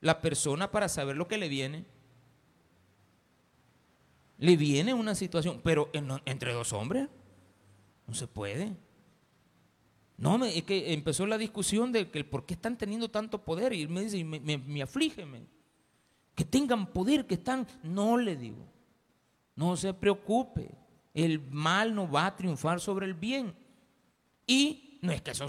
la 0.00 0.22
persona 0.22 0.70
para 0.70 0.88
saber 0.88 1.18
lo 1.18 1.28
que 1.28 1.36
le 1.36 1.50
viene. 1.50 1.84
Le 4.38 4.56
viene 4.56 4.94
una 4.94 5.14
situación, 5.14 5.60
pero 5.62 5.90
entre 6.24 6.54
dos 6.54 6.72
hombres 6.72 7.06
no 8.06 8.14
se 8.14 8.26
puede. 8.26 8.74
No, 10.20 10.44
es 10.44 10.64
que 10.64 10.92
empezó 10.92 11.26
la 11.26 11.38
discusión 11.38 11.92
de 11.92 12.10
que 12.10 12.22
por 12.24 12.44
qué 12.44 12.52
están 12.52 12.76
teniendo 12.76 13.10
tanto 13.10 13.42
poder 13.42 13.72
y 13.72 13.88
me 13.88 14.02
dice, 14.02 14.22
me, 14.22 14.38
me, 14.38 14.82
aflige, 14.82 15.26
que 16.34 16.44
tengan 16.44 16.92
poder, 16.92 17.26
que 17.26 17.36
están, 17.36 17.66
no 17.82 18.18
le 18.18 18.36
digo, 18.36 18.68
no 19.56 19.78
se 19.78 19.94
preocupe, 19.94 20.72
el 21.14 21.40
mal 21.40 21.94
no 21.94 22.08
va 22.08 22.26
a 22.26 22.36
triunfar 22.36 22.80
sobre 22.80 23.06
el 23.06 23.14
bien. 23.14 23.54
Y 24.46 24.98
no 25.00 25.10
es 25.10 25.22
que 25.22 25.30
eso 25.30 25.48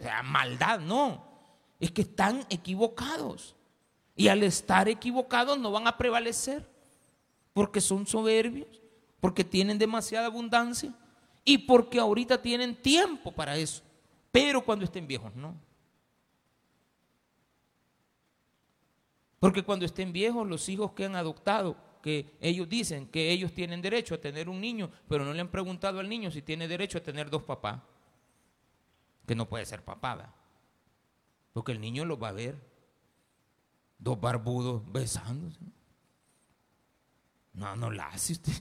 sea 0.00 0.22
maldad, 0.22 0.78
no. 0.78 1.26
Es 1.80 1.90
que 1.90 2.02
están 2.02 2.46
equivocados. 2.50 3.56
Y 4.14 4.28
al 4.28 4.44
estar 4.44 4.88
equivocados 4.88 5.58
no 5.58 5.72
van 5.72 5.88
a 5.88 5.98
prevalecer. 5.98 6.64
Porque 7.52 7.80
son 7.80 8.06
soberbios, 8.06 8.80
porque 9.18 9.42
tienen 9.42 9.78
demasiada 9.78 10.26
abundancia 10.26 10.94
y 11.44 11.58
porque 11.58 11.98
ahorita 11.98 12.40
tienen 12.40 12.74
tiempo 12.74 13.32
para 13.32 13.56
eso. 13.56 13.82
Pero 14.32 14.64
cuando 14.64 14.84
estén 14.84 15.06
viejos, 15.06 15.34
no. 15.34 15.54
Porque 19.38 19.62
cuando 19.62 19.84
estén 19.84 20.12
viejos, 20.12 20.46
los 20.48 20.68
hijos 20.68 20.92
que 20.92 21.04
han 21.04 21.16
adoptado, 21.16 21.76
que 22.02 22.36
ellos 22.40 22.68
dicen 22.68 23.06
que 23.08 23.30
ellos 23.30 23.52
tienen 23.52 23.82
derecho 23.82 24.14
a 24.14 24.18
tener 24.18 24.48
un 24.48 24.60
niño, 24.60 24.90
pero 25.08 25.24
no 25.24 25.32
le 25.32 25.40
han 25.40 25.50
preguntado 25.50 26.00
al 26.00 26.08
niño 26.08 26.30
si 26.30 26.42
tiene 26.42 26.66
derecho 26.66 26.98
a 26.98 27.02
tener 27.02 27.30
dos 27.30 27.42
papás 27.42 27.80
que 29.26 29.34
no 29.34 29.48
puede 29.48 29.66
ser 29.66 29.82
papada. 29.82 30.34
Porque 31.52 31.72
el 31.72 31.80
niño 31.80 32.04
lo 32.04 32.18
va 32.18 32.28
a 32.28 32.32
ver. 32.32 32.58
Dos 33.98 34.20
barbudos 34.20 34.82
besándose. 34.90 35.60
No, 37.52 37.76
no 37.76 37.90
la 37.90 38.08
hace 38.08 38.32
usted. 38.32 38.52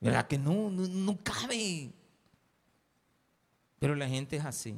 ¿Verdad 0.00 0.26
que 0.26 0.38
no, 0.38 0.70
no, 0.70 0.86
no 0.86 1.18
cabe? 1.22 1.92
Pero 3.78 3.94
la 3.94 4.08
gente 4.08 4.36
es 4.36 4.44
así. 4.44 4.76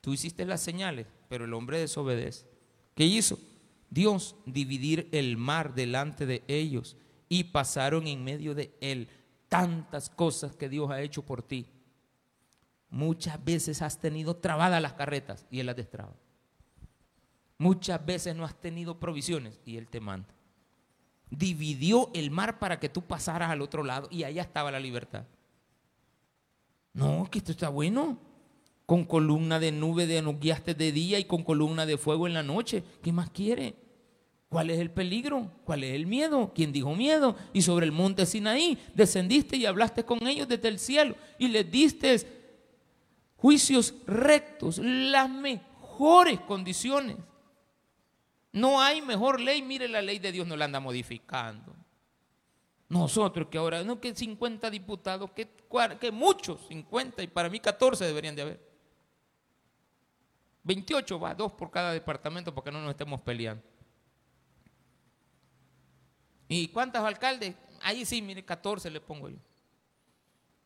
Tú 0.00 0.12
hiciste 0.12 0.44
las 0.44 0.60
señales, 0.60 1.06
pero 1.28 1.44
el 1.44 1.54
hombre 1.54 1.78
desobedece. 1.78 2.46
¿Qué 2.94 3.04
hizo? 3.04 3.38
Dios 3.90 4.36
dividir 4.44 5.08
el 5.12 5.36
mar 5.36 5.74
delante 5.74 6.26
de 6.26 6.42
ellos 6.48 6.96
y 7.28 7.44
pasaron 7.44 8.06
en 8.06 8.24
medio 8.24 8.54
de 8.54 8.76
él 8.80 9.08
tantas 9.48 10.10
cosas 10.10 10.56
que 10.56 10.68
Dios 10.68 10.90
ha 10.90 11.00
hecho 11.00 11.22
por 11.22 11.42
ti. 11.42 11.66
Muchas 12.90 13.44
veces 13.44 13.82
has 13.82 14.00
tenido 14.00 14.36
trabadas 14.36 14.82
las 14.82 14.94
carretas 14.94 15.46
y 15.50 15.60
Él 15.60 15.66
las 15.66 15.76
destraba. 15.76 16.14
Muchas 17.58 18.04
veces 18.04 18.34
no 18.36 18.44
has 18.44 18.60
tenido 18.60 18.98
provisiones 18.98 19.60
y 19.64 19.76
Él 19.76 19.88
te 19.88 20.00
manda. 20.00 20.28
Dividió 21.36 22.10
el 22.14 22.30
mar 22.30 22.58
para 22.58 22.80
que 22.80 22.88
tú 22.88 23.02
pasaras 23.02 23.50
al 23.50 23.62
otro 23.62 23.82
lado 23.82 24.08
y 24.10 24.24
allá 24.24 24.42
estaba 24.42 24.70
la 24.70 24.80
libertad. 24.80 25.24
No, 26.92 27.28
que 27.30 27.38
esto 27.38 27.52
está 27.52 27.68
bueno. 27.68 28.18
Con 28.86 29.04
columna 29.04 29.58
de 29.58 29.72
nube 29.72 30.06
de 30.06 30.20
nos 30.20 30.38
guiaste 30.38 30.74
de 30.74 30.92
día 30.92 31.18
y 31.18 31.24
con 31.24 31.42
columna 31.42 31.86
de 31.86 31.96
fuego 31.96 32.26
en 32.26 32.34
la 32.34 32.42
noche. 32.42 32.84
¿Qué 33.02 33.12
más 33.12 33.30
quiere? 33.30 33.74
¿Cuál 34.48 34.70
es 34.70 34.78
el 34.78 34.90
peligro? 34.90 35.50
¿Cuál 35.64 35.84
es 35.84 35.94
el 35.94 36.06
miedo? 36.06 36.52
¿Quién 36.54 36.70
dijo 36.70 36.94
miedo? 36.94 37.34
Y 37.52 37.62
sobre 37.62 37.86
el 37.86 37.92
monte 37.92 38.26
Sinaí 38.26 38.78
descendiste 38.94 39.56
y 39.56 39.66
hablaste 39.66 40.04
con 40.04 40.24
ellos 40.26 40.46
desde 40.46 40.68
el 40.68 40.78
cielo 40.78 41.16
y 41.38 41.48
les 41.48 41.68
diste 41.68 42.20
juicios 43.36 43.94
rectos, 44.06 44.78
las 44.78 45.28
mejores 45.28 46.38
condiciones. 46.40 47.16
No 48.54 48.80
hay 48.80 49.02
mejor 49.02 49.40
ley, 49.40 49.62
mire 49.62 49.88
la 49.88 50.00
ley 50.00 50.20
de 50.20 50.30
Dios 50.30 50.46
no 50.46 50.56
la 50.56 50.66
anda 50.66 50.78
modificando. 50.78 51.74
Nosotros 52.88 53.48
que 53.50 53.58
ahora, 53.58 53.82
no 53.82 54.00
que 54.00 54.14
50 54.14 54.70
diputados, 54.70 55.32
que, 55.32 55.50
que 56.00 56.12
muchos, 56.12 56.64
50 56.68 57.24
y 57.24 57.26
para 57.26 57.50
mí 57.50 57.58
14 57.58 58.04
deberían 58.04 58.36
de 58.36 58.42
haber. 58.42 58.74
28 60.62 61.18
va, 61.18 61.34
dos 61.34 61.52
por 61.52 61.72
cada 61.72 61.92
departamento 61.92 62.54
porque 62.54 62.70
no 62.70 62.80
nos 62.80 62.90
estemos 62.90 63.20
peleando. 63.22 63.64
¿Y 66.46 66.68
cuántos 66.68 67.02
alcaldes? 67.02 67.56
Ahí 67.82 68.06
sí, 68.06 68.22
mire, 68.22 68.44
14 68.44 68.88
le 68.88 69.00
pongo 69.00 69.30
yo. 69.30 69.38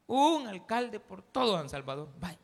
Un 0.08 0.46
alcalde 0.46 1.00
por 1.00 1.22
todo 1.22 1.56
San 1.56 1.70
Salvador. 1.70 2.10
Vaya. 2.20 2.38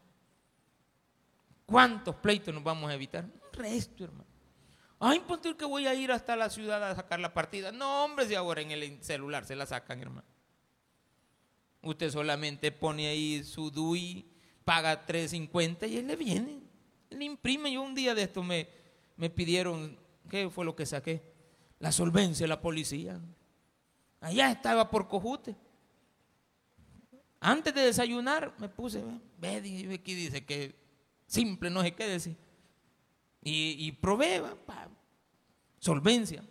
¿Cuántos 1.66 2.14
pleitos 2.16 2.54
nos 2.54 2.64
vamos 2.64 2.90
a 2.90 2.94
evitar? 2.94 3.24
Un 3.24 3.52
resto, 3.52 4.04
hermano. 4.04 4.33
Ay, 5.06 5.20
ponte 5.20 5.54
que 5.54 5.66
voy 5.66 5.86
a 5.86 5.94
ir 5.94 6.10
hasta 6.10 6.34
la 6.34 6.48
ciudad 6.48 6.82
a 6.82 6.94
sacar 6.94 7.20
la 7.20 7.34
partida. 7.34 7.70
No, 7.70 8.06
hombre, 8.06 8.26
si 8.26 8.34
ahora 8.34 8.62
en 8.62 8.70
el 8.70 9.04
celular 9.04 9.44
se 9.44 9.54
la 9.54 9.66
sacan, 9.66 10.00
hermano. 10.00 10.26
Usted 11.82 12.10
solamente 12.10 12.72
pone 12.72 13.08
ahí 13.08 13.44
su 13.44 13.70
DUI, 13.70 14.26
paga 14.64 15.06
3.50 15.06 15.90
y 15.90 15.98
él 15.98 16.06
le 16.06 16.16
viene. 16.16 16.62
Le 17.10 17.22
imprime. 17.22 17.70
Yo 17.70 17.82
un 17.82 17.94
día 17.94 18.14
de 18.14 18.22
esto 18.22 18.42
me, 18.42 18.66
me 19.18 19.28
pidieron, 19.28 19.94
¿qué 20.30 20.48
fue 20.48 20.64
lo 20.64 20.74
que 20.74 20.86
saqué? 20.86 21.20
La 21.80 21.92
solvencia 21.92 22.44
de 22.44 22.48
la 22.48 22.62
policía. 22.62 23.20
Allá 24.22 24.50
estaba 24.50 24.88
por 24.88 25.06
cojute. 25.06 25.54
Antes 27.40 27.74
de 27.74 27.82
desayunar 27.82 28.54
me 28.56 28.70
puse, 28.70 29.04
ve, 29.36 29.90
aquí 29.92 30.14
dice 30.14 30.46
que 30.46 30.74
simple, 31.26 31.68
no 31.68 31.82
sé 31.82 31.92
qué 31.92 32.06
decir. 32.06 32.43
Y, 33.44 33.76
y 33.86 33.92
probé, 33.92 34.42
solvencia, 35.78 36.42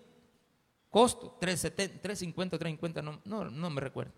costo, 0.91 1.39
3.70, 1.41 2.01
3.50, 2.01 2.60
3.50, 2.60 3.03
no, 3.03 3.19
no, 3.25 3.49
no 3.49 3.69
me 3.71 3.82
recuerdo. 3.82 4.13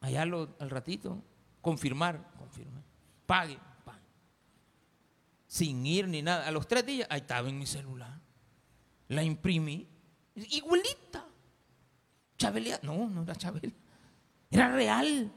Allá 0.00 0.24
lo, 0.24 0.56
al 0.58 0.70
ratito, 0.70 1.22
confirmar, 1.60 2.32
confirmar, 2.38 2.82
pague, 3.26 3.58
pague. 3.84 4.00
Sin 5.46 5.84
ir 5.84 6.08
ni 6.08 6.22
nada. 6.22 6.46
A 6.46 6.50
los 6.50 6.66
tres 6.66 6.86
días, 6.86 7.06
ahí 7.10 7.20
estaba 7.20 7.48
en 7.48 7.58
mi 7.58 7.66
celular. 7.66 8.18
La 9.08 9.22
imprimí, 9.22 9.86
igualita. 10.34 11.26
Chabelía, 12.38 12.80
no, 12.82 13.10
no 13.10 13.22
era 13.22 13.34
Chabel, 13.34 13.74
era 14.50 14.72
real. 14.72 15.30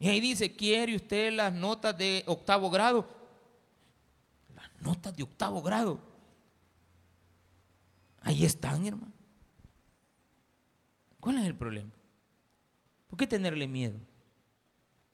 Y 0.00 0.08
ahí 0.08 0.18
dice, 0.18 0.56
¿quiere 0.56 0.96
usted 0.96 1.32
las 1.32 1.52
notas 1.52 1.96
de 1.96 2.24
octavo 2.26 2.70
grado? 2.70 3.19
Notas 4.80 5.14
de 5.16 5.22
octavo 5.22 5.62
grado. 5.62 6.00
Ahí 8.22 8.44
están, 8.44 8.86
hermano. 8.86 9.12
¿Cuál 11.20 11.38
es 11.38 11.44
el 11.44 11.54
problema? 11.54 11.90
¿Por 13.08 13.18
qué 13.18 13.26
tenerle 13.26 13.66
miedo 13.66 13.98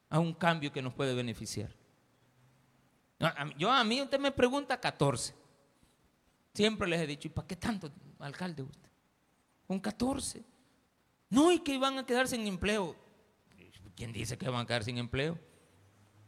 a 0.09 0.21
un 0.21 0.33
cambio 0.33 0.73
que 0.73 0.83
nos 0.83 0.95
puede 0.95 1.15
beneficiar? 1.15 1.71
yo 3.57 3.73
a 3.73 3.83
mí 3.83 4.03
usted 4.03 4.21
me 4.21 4.31
pregunta 4.31 4.79
14. 4.79 5.35
Siempre 6.53 6.87
les 6.87 7.01
he 7.01 7.07
dicho, 7.07 7.29
¿y 7.29 7.31
para 7.31 7.47
qué 7.47 7.57
tanto, 7.57 7.91
alcalde 8.19 8.63
usted? 8.63 8.91
Un 9.69 9.81
14. 9.81 10.45
No, 11.31 11.51
y 11.51 11.59
que 11.61 11.77
van 11.79 11.99
a 11.99 12.07
quedar 12.07 12.29
sin 12.29 12.47
empleo. 12.47 12.95
¿Quién 13.95 14.13
dice 14.13 14.37
que 14.37 14.49
van 14.49 14.63
a 14.63 14.67
quedar 14.67 14.85
sin 14.85 14.99
empleo? 14.99 15.39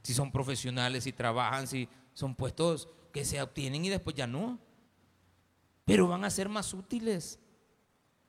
Si 0.02 0.14
son 0.14 0.32
profesionales, 0.32 1.04
si 1.04 1.12
trabajan, 1.12 1.66
si 1.66 1.88
son 2.14 2.34
puestos 2.34 2.88
que 3.18 3.24
se 3.24 3.42
obtienen 3.42 3.84
y 3.84 3.88
después 3.88 4.14
ya 4.14 4.28
no. 4.28 4.60
Pero 5.84 6.06
van 6.06 6.24
a 6.24 6.30
ser 6.30 6.48
más 6.48 6.72
útiles 6.72 7.40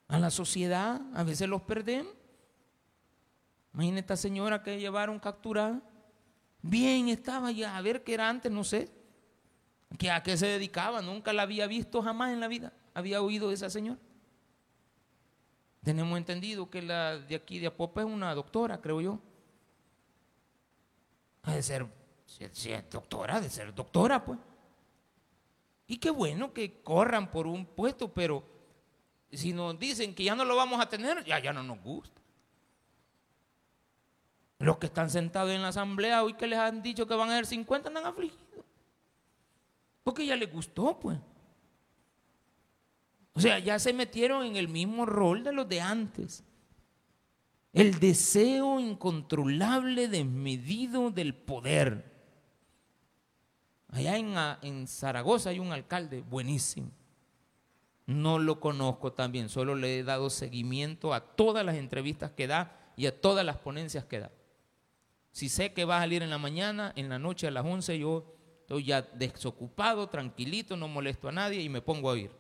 a 0.08 0.18
la 0.18 0.32
sociedad. 0.32 1.00
A 1.14 1.24
veces 1.24 1.48
los 1.48 1.62
perdemos. 1.62 2.12
Imagínate 3.76 4.00
esta 4.00 4.18
señora 4.18 4.64
que 4.64 4.80
llevaron 4.80 5.20
capturada. 5.20 5.80
Bien 6.64 7.08
estaba 7.08 7.52
ya, 7.52 7.78
a 7.78 7.82
ver 7.84 8.04
qué 8.04 8.16
era 8.16 8.28
antes, 8.30 8.52
no 8.52 8.64
sé. 8.64 8.90
¿A 10.12 10.24
qué 10.24 10.36
se 10.38 10.48
dedicaba? 10.48 11.04
Nunca 11.04 11.34
la 11.34 11.44
había 11.44 11.68
visto 11.68 12.02
jamás 12.02 12.34
en 12.34 12.40
la 12.40 12.48
vida. 12.48 12.74
Había 12.96 13.22
oído 13.22 13.50
de 13.50 13.54
esa 13.54 13.70
señora. 13.70 14.00
Tenemos 15.84 16.18
entendido 16.18 16.68
que 16.68 16.82
la 16.82 17.20
de 17.20 17.36
aquí 17.36 17.60
de 17.60 17.68
Apopa 17.68 18.02
es 18.02 18.08
una 18.08 18.34
doctora, 18.34 18.82
creo 18.82 19.02
yo. 19.02 19.20
Ha 21.44 21.54
de 21.54 21.62
ser, 21.62 21.86
doctora, 22.90 23.40
de 23.40 23.52
ser 23.52 23.72
doctora, 23.76 24.26
pues. 24.26 24.40
Y 25.90 25.98
qué 25.98 26.12
bueno 26.12 26.54
que 26.54 26.84
corran 26.84 27.32
por 27.32 27.48
un 27.48 27.66
puesto, 27.66 28.14
pero 28.14 28.44
si 29.32 29.54
nos 29.54 29.78
dicen 29.80 30.14
que 30.14 30.24
ya 30.24 30.36
no 30.36 30.46
lo 30.46 30.56
vamos 30.56 30.80
a 30.80 30.88
tener, 30.88 31.26
ya, 31.26 31.40
ya 31.40 31.52
no 31.52 31.64
nos 31.64 31.82
gusta. 31.82 32.22
Los 34.60 34.78
que 34.78 34.86
están 34.86 35.10
sentados 35.10 35.50
en 35.50 35.64
la 35.64 35.70
asamblea 35.70 36.24
hoy 36.24 36.36
que 36.36 36.46
les 36.46 36.60
han 36.60 36.84
dicho 36.84 37.08
que 37.08 37.16
van 37.16 37.32
a 37.32 37.38
ser 37.38 37.48
50 37.48 37.88
andan 37.88 38.06
afligidos. 38.06 38.64
Porque 40.04 40.28
ya 40.28 40.36
les 40.36 40.54
gustó, 40.54 41.00
pues. 41.00 41.18
O 43.34 43.40
sea, 43.40 43.58
ya 43.58 43.80
se 43.80 43.92
metieron 43.92 44.46
en 44.46 44.58
el 44.58 44.68
mismo 44.68 45.08
rol 45.08 45.44
de 45.44 45.54
los 45.54 45.68
de 45.68 45.82
antes. 45.82 46.44
El 47.74 48.00
deseo 48.00 48.80
incontrolable, 48.80 50.08
desmedido 50.08 51.10
del 51.10 51.34
poder. 51.34 52.19
Allá 53.92 54.18
en, 54.18 54.36
en, 54.62 54.88
Zaragoza 54.88 55.50
hay 55.50 55.60
un 55.60 55.72
alcalde 55.72 56.22
buenísimo. 56.22 56.92
No 58.06 58.40
lo 58.40 58.60
conozco 58.60 59.14
también, 59.14 59.50
solo 59.50 59.76
le 59.76 60.00
he 60.00 60.04
dado 60.04 60.30
seguimiento 60.30 61.14
a 61.14 61.22
todas 61.22 61.66
las 61.66 61.76
entrevistas 61.76 62.32
que 62.32 62.48
da 62.48 62.92
y 62.96 63.06
a 63.06 63.22
todas 63.22 63.46
las 63.46 63.58
ponencias 63.58 64.06
que 64.06 64.20
da. 64.20 64.32
Si 65.32 65.48
sé 65.48 65.74
que 65.74 65.86
va 65.86 65.98
a 65.98 66.02
salir 66.02 66.24
en 66.24 66.30
la 66.30 66.38
mañana, 66.38 66.92
en 66.96 67.10
la 67.10 67.20
noche 67.20 67.48
a 67.48 67.52
las 67.52 67.66
11, 67.66 68.00
yo 68.00 68.26
estoy 68.62 68.86
ya 68.86 69.02
desocupado, 69.02 70.08
tranquilito, 70.08 70.76
no 70.76 70.88
molesto 70.88 71.30
a 71.30 71.32
nadie 71.32 71.62
y 71.62 71.70
me 71.70 71.82
pongo 71.82 72.10
a 72.10 72.14
oír. 72.14 72.32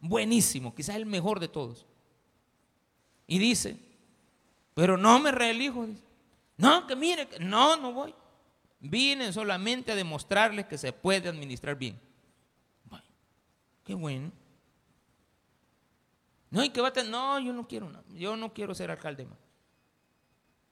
Buenísimo, 0.00 0.74
quizás 0.74 0.96
el 0.96 1.06
mejor 1.06 1.40
de 1.40 1.48
todos. 1.48 1.86
Y 3.26 3.38
dice, 3.38 3.76
pero 4.74 4.96
no 4.96 5.18
me 5.18 5.32
reelijo. 5.32 5.86
No, 6.56 6.86
que 6.86 6.94
mire, 6.94 7.28
no, 7.40 7.76
no 7.76 7.92
voy. 7.92 8.14
Vine 8.86 9.32
solamente 9.32 9.92
a 9.92 9.96
demostrarles 9.96 10.66
que 10.66 10.76
se 10.76 10.92
puede 10.92 11.30
administrar 11.30 11.74
bien. 11.74 11.98
qué 13.82 13.94
bueno. 13.94 14.30
No, 16.50 16.62
y 16.62 16.68
que 16.68 16.82
va 16.82 16.88
a 16.88 16.92
tener, 16.92 17.10
no, 17.10 17.40
yo 17.40 17.54
no 17.54 17.66
quiero, 17.66 17.90
yo 18.10 18.36
no 18.36 18.52
quiero 18.52 18.74
ser 18.74 18.90
alcalde 18.90 19.24
más. 19.24 19.38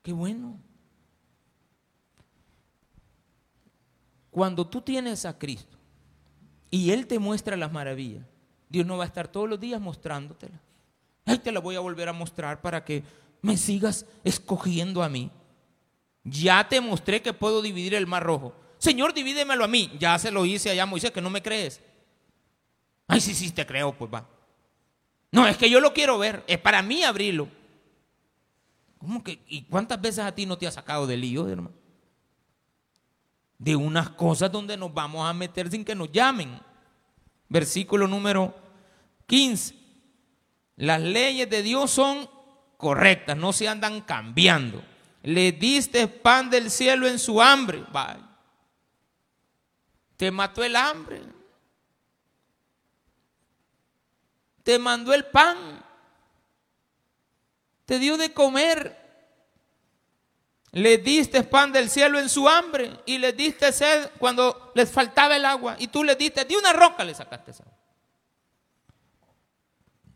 Qué 0.02 0.12
bueno. 0.12 0.60
Cuando 4.30 4.66
tú 4.66 4.82
tienes 4.82 5.24
a 5.24 5.38
Cristo 5.38 5.78
y 6.70 6.90
Él 6.90 7.06
te 7.06 7.18
muestra 7.18 7.56
las 7.56 7.72
maravillas, 7.72 8.26
Dios 8.68 8.84
no 8.84 8.98
va 8.98 9.04
a 9.04 9.06
estar 9.06 9.28
todos 9.28 9.48
los 9.48 9.58
días 9.58 9.80
mostrándotela. 9.80 10.60
Ay, 11.24 11.38
te 11.38 11.50
la 11.50 11.60
voy 11.60 11.76
a 11.76 11.80
volver 11.80 12.10
a 12.10 12.12
mostrar 12.12 12.60
para 12.60 12.84
que 12.84 13.04
me 13.40 13.56
sigas 13.56 14.04
escogiendo 14.22 15.02
a 15.02 15.08
mí. 15.08 15.30
Ya 16.24 16.68
te 16.68 16.80
mostré 16.80 17.20
que 17.22 17.32
puedo 17.32 17.62
dividir 17.62 17.94
el 17.94 18.06
mar 18.06 18.22
rojo. 18.22 18.54
Señor, 18.78 19.14
divídemelo 19.14 19.64
a 19.64 19.68
mí. 19.68 19.90
Ya 19.98 20.18
se 20.18 20.30
lo 20.30 20.44
hice 20.44 20.70
allá 20.70 20.86
Moisés, 20.86 21.10
que 21.10 21.20
no 21.20 21.30
me 21.30 21.42
crees. 21.42 21.80
Ay, 23.06 23.20
sí, 23.20 23.34
sí, 23.34 23.50
te 23.50 23.66
creo, 23.66 23.92
pues 23.92 24.12
va. 24.12 24.28
No, 25.30 25.46
es 25.46 25.56
que 25.56 25.68
yo 25.68 25.80
lo 25.80 25.92
quiero 25.92 26.18
ver. 26.18 26.44
Es 26.46 26.58
para 26.58 26.82
mí 26.82 27.02
abrirlo. 27.02 27.48
¿Cómo 28.98 29.22
que? 29.24 29.40
¿Y 29.48 29.62
cuántas 29.62 30.00
veces 30.00 30.20
a 30.24 30.34
ti 30.34 30.46
no 30.46 30.56
te 30.56 30.66
ha 30.66 30.70
sacado 30.70 31.06
de 31.06 31.16
lío, 31.16 31.48
hermano? 31.48 31.74
De 33.58 33.74
unas 33.76 34.10
cosas 34.10 34.50
donde 34.50 34.76
nos 34.76 34.92
vamos 34.92 35.28
a 35.28 35.32
meter 35.32 35.70
sin 35.70 35.84
que 35.84 35.94
nos 35.94 36.10
llamen. 36.12 36.58
Versículo 37.48 38.06
número 38.06 38.54
15. 39.26 39.74
Las 40.76 41.00
leyes 41.00 41.48
de 41.50 41.62
Dios 41.62 41.90
son 41.90 42.28
correctas, 42.76 43.36
no 43.36 43.52
se 43.52 43.68
andan 43.68 44.00
cambiando. 44.00 44.82
Le 45.22 45.52
diste 45.52 46.08
pan 46.08 46.50
del 46.50 46.70
cielo 46.70 47.06
en 47.06 47.18
su 47.18 47.40
hambre. 47.40 47.84
Te 50.16 50.30
mató 50.30 50.64
el 50.64 50.76
hambre. 50.76 51.22
te 54.62 54.78
mandó 54.78 55.12
el 55.12 55.24
pan, 55.26 55.84
te 57.84 57.98
dio 57.98 58.16
de 58.16 58.32
comer, 58.32 58.98
le 60.72 60.98
diste 60.98 61.42
pan 61.42 61.72
del 61.72 61.90
cielo 61.90 62.18
en 62.18 62.28
su 62.28 62.48
hambre 62.48 62.90
y 63.04 63.18
le 63.18 63.32
diste 63.32 63.72
sed 63.72 64.10
cuando 64.18 64.72
les 64.74 64.90
faltaba 64.90 65.36
el 65.36 65.44
agua 65.44 65.76
y 65.78 65.88
tú 65.88 66.02
le 66.02 66.14
diste 66.16 66.44
de 66.46 66.56
una 66.56 66.72
roca 66.72 67.04
le 67.04 67.14
sacaste 67.14 67.50
esa 67.50 67.64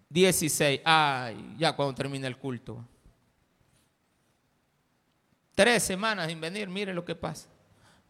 16. 0.08 0.80
Ay, 0.82 1.56
ya 1.58 1.74
cuando 1.76 1.94
termine 1.94 2.26
el 2.26 2.38
culto. 2.38 2.82
Tres 5.56 5.82
semanas 5.84 6.28
sin 6.28 6.38
venir, 6.38 6.68
mire 6.68 6.92
lo 6.92 7.04
que 7.04 7.14
pasa. 7.14 7.48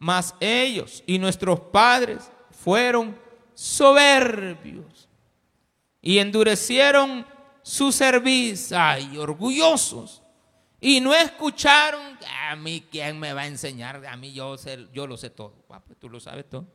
Mas 0.00 0.34
ellos 0.40 1.02
y 1.06 1.18
nuestros 1.18 1.60
padres 1.60 2.28
fueron 2.50 3.16
soberbios 3.54 5.08
y 6.02 6.18
endurecieron 6.18 7.24
su 7.62 7.92
servicio, 7.92 8.76
ay, 8.78 9.16
orgullosos, 9.16 10.22
y 10.80 11.00
no 11.00 11.14
escucharon, 11.14 12.18
a 12.48 12.56
mí 12.56 12.84
quién 12.90 13.18
me 13.18 13.32
va 13.32 13.42
a 13.42 13.46
enseñar, 13.46 14.04
a 14.04 14.16
mí 14.16 14.32
yo, 14.32 14.58
sé, 14.58 14.88
yo 14.92 15.06
lo 15.06 15.16
sé 15.16 15.30
todo, 15.30 15.64
ah, 15.70 15.82
pues 15.84 15.98
tú 15.98 16.08
lo 16.08 16.18
sabes 16.18 16.48
todo. 16.48 16.66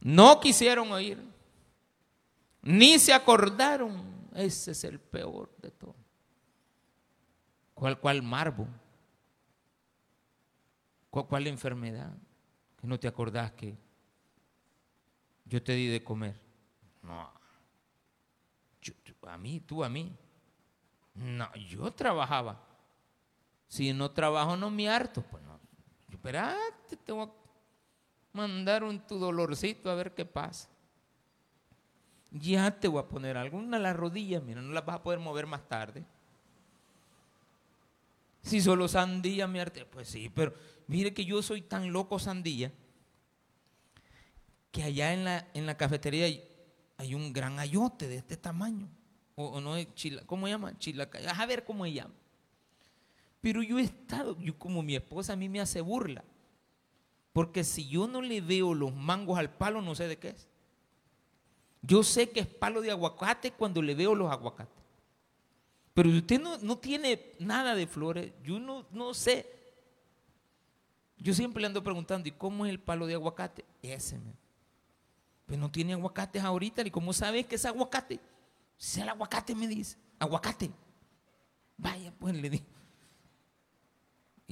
No 0.00 0.40
quisieron 0.40 0.90
oír, 0.90 1.18
ni 2.62 2.98
se 2.98 3.12
acordaron, 3.12 4.02
ese 4.34 4.72
es 4.72 4.82
el 4.82 4.98
peor 4.98 5.48
de 5.62 5.70
todo. 5.70 5.99
¿Cuál, 7.80 7.98
cuál 7.98 8.22
marbo? 8.22 8.68
¿Cuál, 11.08 11.26
cuál 11.26 11.46
enfermedad? 11.46 12.12
Que 12.78 12.86
no 12.86 13.00
te 13.00 13.08
acordás 13.08 13.52
que 13.52 13.74
yo 15.46 15.62
te 15.62 15.72
di 15.72 15.86
de 15.86 16.04
comer. 16.04 16.38
No. 17.02 17.32
a 19.22 19.38
mí, 19.38 19.60
tú 19.60 19.82
a 19.82 19.88
mí. 19.88 20.14
No, 21.14 21.50
yo 21.54 21.90
trabajaba. 21.90 22.62
Si 23.66 23.94
no 23.94 24.10
trabajo, 24.10 24.58
no 24.58 24.68
me 24.68 24.86
harto. 24.86 25.22
Pues 25.22 25.42
no. 25.42 25.58
Yo, 26.10 26.16
espérate, 26.16 26.98
te 27.02 27.12
voy 27.12 27.28
a 27.28 27.32
mandar 28.34 28.84
un 28.84 29.00
tu 29.06 29.18
dolorcito 29.18 29.90
a 29.90 29.94
ver 29.94 30.14
qué 30.14 30.26
pasa. 30.26 30.68
Ya 32.30 32.78
te 32.78 32.88
voy 32.88 33.02
a 33.02 33.08
poner 33.08 33.38
alguna 33.38 33.78
a 33.78 33.80
las 33.80 33.96
rodillas, 33.96 34.42
mira, 34.42 34.60
no 34.60 34.70
las 34.70 34.84
vas 34.84 34.96
a 34.96 35.02
poder 35.02 35.18
mover 35.18 35.46
más 35.46 35.66
tarde. 35.66 36.04
Si 38.42 38.60
solo 38.60 38.88
sandía 38.88 39.46
me 39.46 39.60
arte, 39.60 39.84
pues 39.84 40.08
sí, 40.08 40.30
pero 40.30 40.54
mire 40.86 41.12
que 41.12 41.24
yo 41.24 41.42
soy 41.42 41.62
tan 41.62 41.92
loco 41.92 42.18
sandía 42.18 42.72
que 44.70 44.82
allá 44.82 45.12
en 45.12 45.24
la, 45.24 45.48
en 45.54 45.66
la 45.66 45.76
cafetería 45.76 46.26
hay, 46.96 47.14
un 47.14 47.32
gran 47.32 47.58
ayote 47.58 48.08
de 48.08 48.16
este 48.16 48.36
tamaño. 48.36 48.88
O, 49.34 49.60
no 49.60 49.76
es 49.76 49.92
chila, 49.94 50.22
¿cómo 50.26 50.46
se 50.46 50.52
llama? 50.52 50.78
Chilacaya. 50.78 51.30
A 51.30 51.46
ver 51.46 51.64
cómo 51.64 51.84
se 51.84 51.92
llama. 51.94 52.14
Pero 53.40 53.62
yo 53.62 53.78
he 53.78 53.82
estado, 53.82 54.38
yo 54.38 54.58
como 54.58 54.82
mi 54.82 54.94
esposa 54.94 55.32
a 55.32 55.36
mí 55.36 55.48
me 55.48 55.60
hace 55.60 55.80
burla. 55.80 56.22
Porque 57.32 57.64
si 57.64 57.88
yo 57.88 58.06
no 58.06 58.20
le 58.20 58.40
veo 58.40 58.74
los 58.74 58.94
mangos 58.94 59.38
al 59.38 59.50
palo, 59.50 59.80
no 59.80 59.94
sé 59.94 60.08
de 60.08 60.18
qué 60.18 60.28
es. 60.30 60.48
Yo 61.82 62.02
sé 62.02 62.30
que 62.30 62.40
es 62.40 62.46
palo 62.46 62.82
de 62.82 62.90
aguacate 62.90 63.52
cuando 63.52 63.80
le 63.80 63.94
veo 63.94 64.14
los 64.14 64.30
aguacates. 64.30 64.79
Pero 65.94 66.10
usted 66.10 66.40
no, 66.40 66.58
no 66.58 66.78
tiene 66.78 67.32
nada 67.38 67.74
de 67.74 67.86
flores, 67.86 68.32
yo 68.42 68.60
no, 68.60 68.86
no 68.92 69.12
sé. 69.14 69.46
Yo 71.18 71.34
siempre 71.34 71.60
le 71.60 71.66
ando 71.66 71.82
preguntando, 71.82 72.28
¿y 72.28 72.32
cómo 72.32 72.64
es 72.64 72.70
el 72.70 72.80
palo 72.80 73.06
de 73.06 73.14
aguacate? 73.14 73.64
Ese, 73.82 74.18
me. 74.18 74.34
Pues 75.46 75.58
no 75.58 75.70
tiene 75.70 75.92
aguacates 75.92 76.42
ahorita, 76.42 76.82
¿y 76.86 76.90
cómo 76.90 77.12
sabes 77.12 77.46
que 77.46 77.56
es 77.56 77.64
aguacate? 77.64 78.20
Si 78.76 79.00
el 79.00 79.08
aguacate 79.08 79.54
me 79.54 79.66
dice, 79.66 79.98
aguacate. 80.18 80.70
Vaya, 81.76 82.12
pues 82.18 82.34
le 82.34 82.50
digo. 82.50 82.64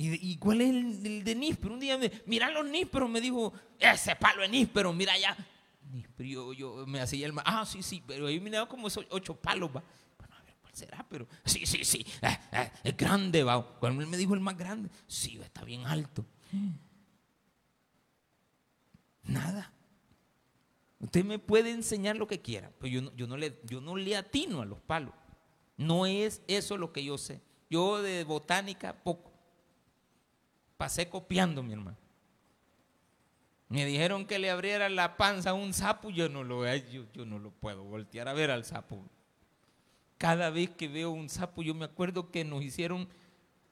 ¿Y, 0.00 0.36
cuál 0.36 0.60
es 0.60 0.70
el, 0.70 1.24
de 1.24 1.34
níspero? 1.34 1.74
Un 1.74 1.80
día 1.80 1.98
me, 1.98 2.10
mira 2.26 2.48
los 2.50 2.64
nísperos, 2.64 3.10
me 3.10 3.20
dijo, 3.20 3.52
ese 3.80 4.14
palo 4.14 4.44
es 4.44 4.50
níspero, 4.50 4.92
mira 4.92 5.14
allá. 5.14 5.36
Níspero, 5.90 6.52
yo, 6.52 6.86
me 6.86 7.00
hacía 7.00 7.26
el 7.26 7.32
Ah, 7.44 7.66
sí, 7.66 7.82
sí, 7.82 8.02
pero 8.06 8.28
ahí 8.28 8.38
me 8.38 8.50
como 8.68 8.86
esos 8.86 9.06
ocho 9.10 9.34
palos, 9.34 9.70
va. 9.70 9.82
Bueno, 10.18 10.36
a 10.36 10.42
ver, 10.44 10.54
¿cuál 10.60 10.67
será? 10.78 11.06
Pero, 11.08 11.26
sí, 11.44 11.66
sí, 11.66 11.84
sí, 11.84 12.06
eh, 12.22 12.38
eh, 12.52 12.70
es 12.84 12.96
grande, 12.96 13.42
va. 13.42 13.78
Cuando 13.78 14.02
él 14.02 14.08
me 14.08 14.16
dijo 14.16 14.34
el 14.34 14.40
más 14.40 14.56
grande, 14.56 14.88
sí, 15.06 15.38
está 15.42 15.64
bien 15.64 15.86
alto. 15.86 16.24
Nada. 19.24 19.72
Usted 21.00 21.24
me 21.24 21.38
puede 21.38 21.70
enseñar 21.70 22.16
lo 22.16 22.26
que 22.26 22.40
quiera, 22.40 22.72
pero 22.78 22.92
yo 22.92 23.02
no, 23.02 23.14
yo 23.14 23.26
no, 23.26 23.36
le, 23.36 23.60
yo 23.64 23.80
no 23.80 23.96
le 23.96 24.16
atino 24.16 24.62
a 24.62 24.64
los 24.64 24.80
palos. 24.80 25.14
No 25.76 26.06
es 26.06 26.42
eso 26.48 26.76
lo 26.76 26.92
que 26.92 27.04
yo 27.04 27.18
sé. 27.18 27.40
Yo 27.70 28.02
de 28.02 28.24
botánica 28.24 28.92
poco. 29.02 29.32
Pasé 30.76 31.08
copiando, 31.08 31.62
mi 31.62 31.72
hermano. 31.72 31.96
Me 33.68 33.84
dijeron 33.84 34.26
que 34.26 34.38
le 34.38 34.50
abriera 34.50 34.88
la 34.88 35.16
panza 35.16 35.50
a 35.50 35.54
un 35.54 35.74
sapo, 35.74 36.08
yo 36.10 36.28
no 36.28 36.42
lo 36.42 36.64
yo, 36.76 37.04
yo 37.12 37.26
no 37.26 37.38
lo 37.38 37.50
puedo 37.50 37.84
voltear 37.84 38.26
a 38.26 38.32
ver 38.32 38.50
al 38.50 38.64
sapo. 38.64 39.04
Cada 40.18 40.50
vez 40.50 40.70
que 40.70 40.88
veo 40.88 41.10
un 41.10 41.28
sapo, 41.28 41.62
yo 41.62 41.74
me 41.74 41.84
acuerdo 41.84 42.30
que 42.30 42.44
nos 42.44 42.62
hicieron, 42.62 43.08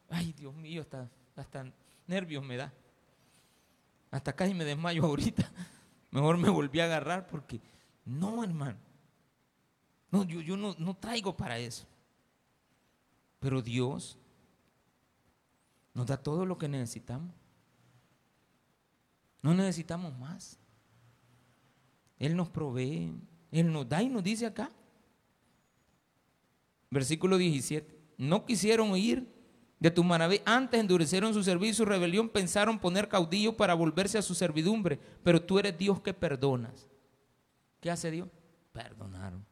ay 0.08 0.32
Dios 0.32 0.54
mío, 0.54 0.80
hasta, 0.82 1.10
hasta 1.34 1.72
nervios 2.06 2.44
me 2.44 2.56
da. 2.56 2.72
Hasta 4.10 4.32
casi 4.34 4.54
me 4.54 4.64
desmayo 4.64 5.02
ahorita. 5.04 5.50
Mejor 6.10 6.38
me 6.38 6.48
volví 6.48 6.80
a 6.80 6.84
agarrar 6.84 7.26
porque, 7.26 7.60
no, 8.04 8.42
hermano. 8.42 8.78
No, 10.10 10.24
yo, 10.24 10.40
yo 10.40 10.56
no, 10.56 10.74
no 10.78 10.94
traigo 10.94 11.36
para 11.36 11.58
eso. 11.58 11.84
Pero 13.40 13.60
Dios 13.60 14.16
nos 15.94 16.06
da 16.06 16.16
todo 16.16 16.46
lo 16.46 16.56
que 16.56 16.68
necesitamos. 16.68 17.34
No 19.42 19.54
necesitamos 19.54 20.16
más. 20.18 20.58
Él 22.18 22.36
nos 22.36 22.48
provee, 22.48 23.12
Él 23.50 23.72
nos 23.72 23.88
da 23.88 24.02
y 24.02 24.08
nos 24.08 24.22
dice 24.22 24.46
acá. 24.46 24.70
Versículo 26.90 27.38
17. 27.38 27.96
No 28.18 28.44
quisieron 28.44 28.90
oír 28.90 29.28
de 29.78 29.90
tu 29.90 30.04
maravillas. 30.04 30.46
Antes 30.46 30.80
endurecieron 30.80 31.34
su 31.34 31.42
servicio 31.42 31.84
y 31.84 31.88
rebelión, 31.88 32.28
pensaron 32.28 32.78
poner 32.78 33.08
caudillo 33.08 33.56
para 33.56 33.74
volverse 33.74 34.18
a 34.18 34.22
su 34.22 34.34
servidumbre, 34.34 34.98
pero 35.22 35.42
tú 35.42 35.58
eres 35.58 35.76
Dios 35.76 36.00
que 36.00 36.14
perdonas. 36.14 36.88
¿Qué 37.80 37.90
hace 37.90 38.10
Dios? 38.10 38.28
Perdonaron. 38.72 39.44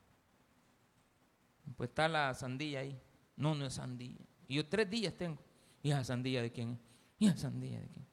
Pues 1.77 1.91
está 1.91 2.09
la 2.09 2.33
sandía 2.35 2.81
ahí. 2.81 2.99
No, 3.37 3.55
no 3.55 3.67
es 3.67 3.75
sandía. 3.75 4.19
Y 4.49 4.57
yo 4.57 4.67
tres 4.67 4.89
días 4.89 5.15
tengo. 5.15 5.39
¿Y 5.83 5.91
la 5.91 6.05
sandía 6.05 6.41
de 6.41 6.51
quién 6.51 6.79
¿Y 7.19 7.27
la 7.27 7.37
sandía 7.37 7.81
de 7.81 7.89
quién? 7.89 8.07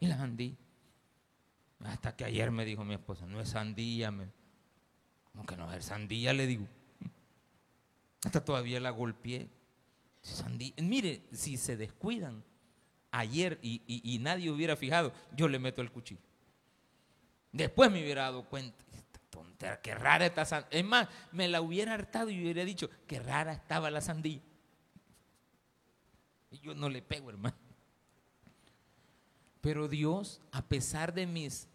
¿Y 0.00 0.06
la 0.06 0.16
sandía? 0.16 0.56
Hasta 1.84 2.14
que 2.14 2.24
ayer 2.24 2.50
me 2.50 2.64
dijo 2.64 2.84
mi 2.84 2.94
esposa, 2.94 3.26
no 3.26 3.40
es 3.40 3.50
sandía. 3.50 4.10
Me... 4.10 4.28
¿Cómo 5.32 5.46
que 5.46 5.56
no 5.56 5.72
es 5.72 5.84
sandía? 5.84 6.32
Le 6.32 6.46
digo. 6.46 6.66
Hasta 8.24 8.44
todavía 8.44 8.80
la 8.80 8.90
golpeé. 8.90 9.48
Mire, 10.76 11.22
si 11.32 11.56
se 11.56 11.76
descuidan 11.76 12.44
ayer 13.10 13.58
y, 13.62 14.18
nadie 14.20 14.50
hubiera 14.50 14.76
fijado, 14.76 15.12
yo 15.34 15.48
le 15.48 15.58
meto 15.58 15.80
el 15.80 15.90
cuchillo. 15.90 16.20
Después 17.52 17.90
me 17.90 18.02
hubiera 18.02 18.22
dado 18.22 18.44
cuenta. 18.44 18.84
Tontera, 19.30 19.80
qué 19.80 19.94
rara 19.94 20.26
esta 20.26 20.44
sandía. 20.44 20.68
Es 20.80 20.84
más, 20.84 21.08
me 21.30 21.46
la 21.46 21.60
hubiera 21.60 21.94
hartado 21.94 22.30
y 22.30 22.40
hubiera 22.40 22.64
dicho, 22.64 22.90
qué 23.06 23.20
rara 23.20 23.52
estaba 23.52 23.90
la 23.90 24.00
sandía. 24.00 24.40
Y 26.50 26.58
yo 26.58 26.74
no 26.74 26.88
le 26.88 27.00
pego, 27.00 27.30
hermano. 27.30 27.56
Pero 29.60 29.88
Dios, 29.88 30.40
a 30.50 30.62
pesar 30.62 31.14
de 31.14 31.26
mis 31.26 31.68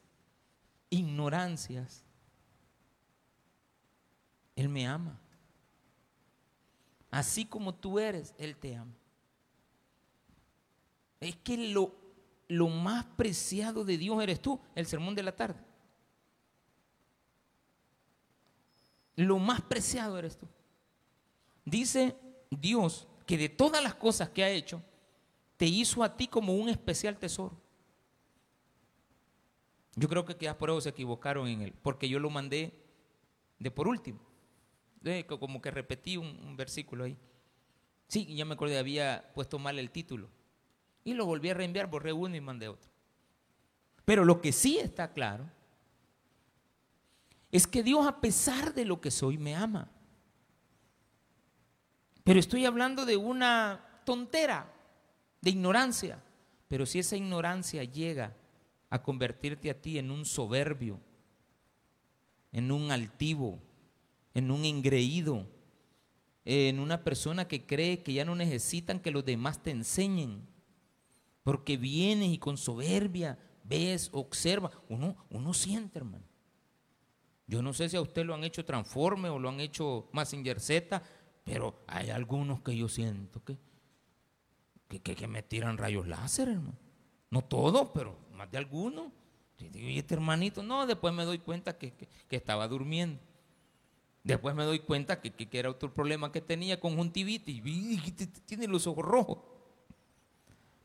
ignorancias, 0.89 2.03
Él 4.55 4.69
me 4.69 4.85
ama. 4.85 5.19
Así 7.15 7.45
como 7.45 7.73
tú 7.73 7.97
eres, 7.97 8.35
Él 8.37 8.57
te 8.57 8.75
ama. 8.75 8.93
Es 11.21 11.37
que 11.37 11.55
lo, 11.55 11.95
lo 12.49 12.67
más 12.67 13.05
preciado 13.05 13.85
de 13.85 13.97
Dios 13.97 14.21
eres 14.21 14.41
tú, 14.41 14.59
el 14.75 14.85
sermón 14.85 15.15
de 15.15 15.23
la 15.23 15.33
tarde. 15.33 15.57
Lo 19.15 19.39
más 19.39 19.61
preciado 19.61 20.19
eres 20.19 20.37
tú. 20.37 20.45
Dice 21.63 22.17
Dios 22.49 23.07
que 23.25 23.37
de 23.37 23.47
todas 23.47 23.81
las 23.81 23.95
cosas 23.95 24.27
que 24.31 24.43
ha 24.43 24.49
hecho, 24.49 24.83
te 25.55 25.67
hizo 25.67 26.03
a 26.03 26.17
ti 26.17 26.27
como 26.27 26.53
un 26.53 26.67
especial 26.67 27.17
tesoro. 27.17 27.57
Yo 29.95 30.09
creo 30.09 30.25
que 30.25 30.35
quizás 30.35 30.55
por 30.55 30.69
eso 30.69 30.81
se 30.81 30.89
equivocaron 30.89 31.47
en 31.47 31.61
él, 31.61 31.73
porque 31.81 32.09
yo 32.09 32.19
lo 32.19 32.29
mandé 32.29 32.77
de 33.57 33.71
por 33.71 33.87
último 33.87 34.34
como 35.27 35.61
que 35.61 35.71
repetí 35.71 36.17
un, 36.17 36.55
versículo 36.57 37.03
ahí. 37.03 37.17
Sí, 38.07 38.35
ya 38.35 38.45
me 38.45 38.53
acordé, 38.53 38.77
había 38.77 39.31
puesto 39.33 39.59
mal 39.59 39.79
el 39.79 39.91
título. 39.91 40.29
Y 41.03 41.13
lo 41.13 41.25
volví 41.25 41.49
a 41.49 41.53
reenviar, 41.53 41.89
borré 41.89 42.13
uno 42.13 42.35
y 42.35 42.41
mandé 42.41 42.67
otro. 42.67 42.89
Pero 44.03 44.25
lo 44.25 44.41
que 44.41 44.51
sí 44.51 44.77
está 44.77 45.13
claro 45.13 45.49
es 47.51 47.67
que 47.67 47.83
Dios 47.83 48.05
a 48.05 48.19
pesar 48.19 48.73
de 48.73 48.85
lo 48.85 48.99
que 48.99 49.11
soy 49.11 49.37
me 49.37 49.55
ama. 49.55 49.89
Pero 52.23 52.39
estoy 52.39 52.65
hablando 52.65 53.05
de 53.05 53.17
una 53.17 54.01
tontera, 54.05 54.71
de 55.41 55.51
ignorancia. 55.51 56.21
Pero 56.67 56.85
si 56.85 56.99
esa 56.99 57.15
ignorancia 57.15 57.83
llega 57.83 58.35
a 58.89 59.01
convertirte 59.01 59.69
a 59.69 59.79
ti 59.79 59.99
en 59.99 60.09
un 60.09 60.25
soberbio, 60.25 60.99
en 62.51 62.71
un 62.71 62.91
altivo, 62.91 63.59
en 64.35 64.51
un 64.51 64.65
engreído, 64.65 65.47
en 66.43 66.79
una 66.79 67.03
persona 67.03 67.47
que 67.47 67.65
cree 67.65 68.03
que 68.03 68.13
ya 68.13 68.23
no 68.23 68.35
necesitan 68.35 68.99
que 68.99 69.09
los 69.09 69.25
demás 69.25 69.63
te 69.63 69.71
enseñen, 69.71 70.47
porque 71.41 71.77
vienes 71.77 72.29
y 72.29 72.37
con 72.37 72.57
soberbia 72.57 73.39
ves, 73.63 74.09
observa, 74.13 74.69
uno, 74.89 75.17
uno 75.31 75.53
siente, 75.55 75.97
hermano. 75.97 76.25
Yo 77.47 77.61
no 77.61 77.73
sé 77.73 77.89
si 77.89 77.97
a 77.97 78.01
usted 78.01 78.25
lo 78.25 78.33
han 78.33 78.43
hecho 78.43 78.65
Transforme 78.65 79.29
o 79.29 79.39
lo 79.39 79.49
han 79.49 79.59
hecho 79.59 80.09
Massinger 80.13 80.59
Z, 80.59 81.01
pero 81.43 81.83
hay 81.87 82.09
algunos 82.09 82.61
que 82.61 82.75
yo 82.75 82.89
siento 82.89 83.43
que, 83.43 83.57
que, 85.01 85.27
me 85.27 85.43
tiran 85.43 85.77
rayos 85.77 86.07
láser, 86.07 86.49
hermano. 86.49 86.77
No 87.29 87.43
todos, 87.43 87.89
pero 87.93 88.17
más 88.31 88.49
de 88.51 88.57
algunos. 88.57 89.11
Y 89.59 89.69
digo, 89.69 89.87
y 89.87 89.99
este 89.99 90.15
hermanito, 90.15 90.63
no, 90.63 90.87
después 90.87 91.13
me 91.13 91.23
doy 91.23 91.39
cuenta 91.39 91.77
que, 91.77 91.93
estaba 92.29 92.67
durmiendo. 92.67 93.21
Después 94.25 94.55
me 94.55 94.63
doy 94.63 94.79
cuenta 94.79 95.21
que, 95.21 95.31
era 95.51 95.69
otro 95.69 95.93
problema 95.93 96.31
que 96.31 96.41
tenía, 96.41 96.79
conjuntivitis, 96.79 97.61
tiene 98.47 98.67
los 98.67 98.87
ojos 98.87 99.05
rojos. 99.05 99.37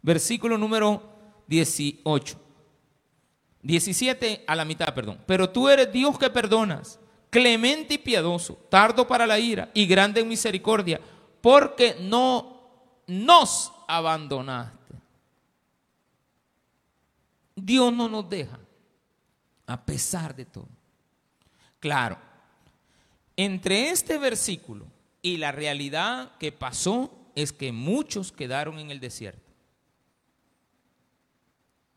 Versículo 0.03 0.59
número 0.59 1.03
18. 1.47 2.39
17 3.63 4.45
a 4.47 4.55
la 4.55 4.67
mitad, 4.67 4.95
perdón. 4.95 5.23
Pero 5.27 5.49
tú 5.49 5.71
eres 5.71 5.91
Dios 5.91 6.19
que 6.19 6.29
perdonas, 6.29 7.01
clemente 7.31 7.95
y 7.95 7.99
piadoso, 7.99 8.57
tardo 8.69 9.09
para 9.09 9.27
la 9.27 9.39
ira 9.39 9.71
y 9.73 9.87
grande 9.87 10.21
en 10.21 10.29
misericordia, 10.29 11.01
porque 11.41 11.97
no 11.99 12.61
nos 13.07 13.73
abandonaste. 13.89 14.97
Dios 17.57 17.91
no 17.91 18.07
nos 18.07 18.29
deja, 18.29 18.61
a 19.67 19.83
pesar 19.83 20.37
de 20.37 20.45
todo. 20.45 20.69
Claro, 21.79 22.19
entre 23.45 23.89
este 23.89 24.19
versículo 24.19 24.85
y 25.23 25.39
la 25.39 25.51
realidad 25.51 26.33
que 26.39 26.53
pasó 26.53 27.11
es 27.35 27.55
que 27.55 27.73
muchos 27.73 28.33
quedaron 28.33 28.79
en 28.79 28.91
el 28.91 29.01
desierto. 29.01 29.51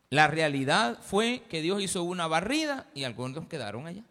La 0.08 0.26
realidad 0.26 0.98
fue 1.02 1.42
que 1.50 1.60
Dios 1.60 1.82
hizo 1.82 2.02
una 2.02 2.26
barrida 2.26 2.86
y 2.94 3.04
algunos 3.04 3.46
quedaron 3.46 3.86
allá. 3.86 4.04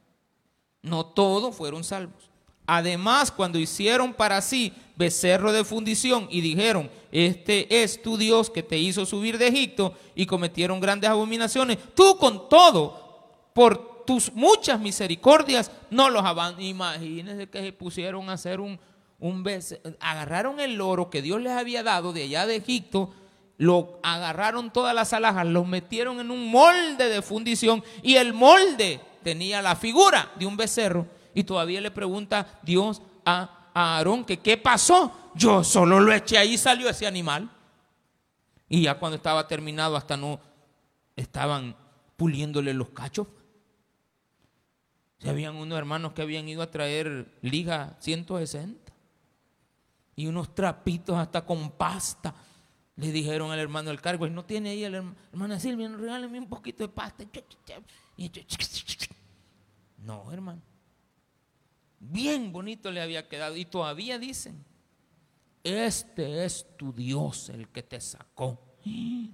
No 0.83 1.07
todos 1.07 1.55
fueron 1.55 1.83
salvos. 1.83 2.29
Además, 2.67 3.31
cuando 3.31 3.57
hicieron 3.57 4.13
para 4.13 4.39
sí 4.39 4.71
becerro 4.95 5.51
de 5.51 5.63
fundición 5.63 6.27
y 6.29 6.41
dijeron, 6.41 6.91
este 7.11 7.81
es 7.81 7.99
tu 7.99 8.15
Dios 8.15 8.51
que 8.51 8.61
te 8.61 8.77
hizo 8.77 9.07
subir 9.07 9.39
de 9.39 9.47
Egipto 9.47 9.95
y 10.13 10.27
cometieron 10.27 10.79
grandes 10.79 11.09
abominaciones, 11.09 11.79
tú 11.95 12.15
con 12.19 12.47
todo, 12.47 13.31
por 13.55 13.92
tus 14.05 14.33
muchas 14.33 14.79
misericordias, 14.79 15.71
no 15.89 16.09
los 16.09 16.23
abandonas. 16.23 16.65
Imagínense 16.69 17.49
que 17.49 17.61
se 17.61 17.73
pusieron 17.73 18.29
a 18.29 18.33
hacer 18.33 18.59
un, 18.59 18.79
un 19.19 19.43
becerro, 19.43 19.93
agarraron 19.99 20.59
el 20.59 20.79
oro 20.81 21.09
que 21.09 21.21
Dios 21.21 21.41
les 21.41 21.53
había 21.53 21.83
dado 21.83 22.13
de 22.13 22.23
allá 22.23 22.45
de 22.45 22.57
Egipto 22.57 23.13
lo 23.57 23.99
agarraron 24.03 24.71
todas 24.71 24.95
las 24.95 25.13
alhajas, 25.13 25.45
los 25.45 25.67
metieron 25.67 26.19
en 26.19 26.31
un 26.31 26.49
molde 26.49 27.09
de 27.09 27.21
fundición 27.21 27.83
y 28.01 28.15
el 28.15 28.33
molde 28.33 28.99
tenía 29.23 29.61
la 29.61 29.75
figura 29.75 30.31
de 30.37 30.45
un 30.45 30.57
becerro. 30.57 31.07
Y 31.33 31.43
todavía 31.43 31.81
le 31.81 31.91
pregunta 31.91 32.59
Dios 32.61 33.01
a, 33.25 33.59
Aarón 33.73 34.23
que 34.23 34.37
qué 34.37 34.57
pasó. 34.57 35.31
Yo 35.33 35.63
solo 35.63 35.99
lo 35.99 36.13
eché 36.13 36.37
ahí 36.37 36.57
salió 36.57 36.89
ese 36.89 37.07
animal. 37.07 37.49
Y 38.69 38.83
ya 38.83 38.99
cuando 38.99 39.15
estaba 39.15 39.47
terminado 39.47 39.95
hasta 39.95 40.15
no 40.15 40.39
estaban 41.15 41.75
puliéndole 42.17 42.73
los 42.73 42.89
cachos. 42.89 43.27
Se 45.23 45.29
habían 45.29 45.55
unos 45.55 45.77
hermanos 45.77 46.11
que 46.11 46.21
habían 46.21 46.49
ido 46.49 46.61
a 46.61 46.69
traer 46.69 47.33
liga 47.41 47.95
160 48.01 48.91
y 50.17 50.27
unos 50.27 50.53
trapitos 50.53 51.15
hasta 51.15 51.45
con 51.45 51.71
pasta 51.71 52.35
le 52.97 53.09
dijeron 53.09 53.49
al 53.49 53.57
hermano 53.57 53.87
del 53.87 54.01
cargo, 54.01 54.27
no 54.27 54.43
tiene 54.43 54.71
ahí 54.71 54.83
el 54.83 54.95
hermano 54.95 55.57
Silvia, 55.61 55.87
regáleme 55.87 56.39
un 56.39 56.49
poquito 56.49 56.83
de 56.83 56.89
pasta. 56.89 57.23
No, 59.99 60.29
hermano. 60.29 60.61
Bien 62.01 62.51
bonito 62.51 62.91
le 62.91 63.01
había 63.01 63.29
quedado. 63.29 63.55
Y 63.55 63.63
todavía 63.63 64.19
dicen, 64.19 64.61
este 65.63 66.43
es 66.43 66.67
tu 66.75 66.91
Dios 66.91 67.47
el 67.47 67.69
que 67.69 67.81
te 67.81 68.01
sacó 68.01 68.59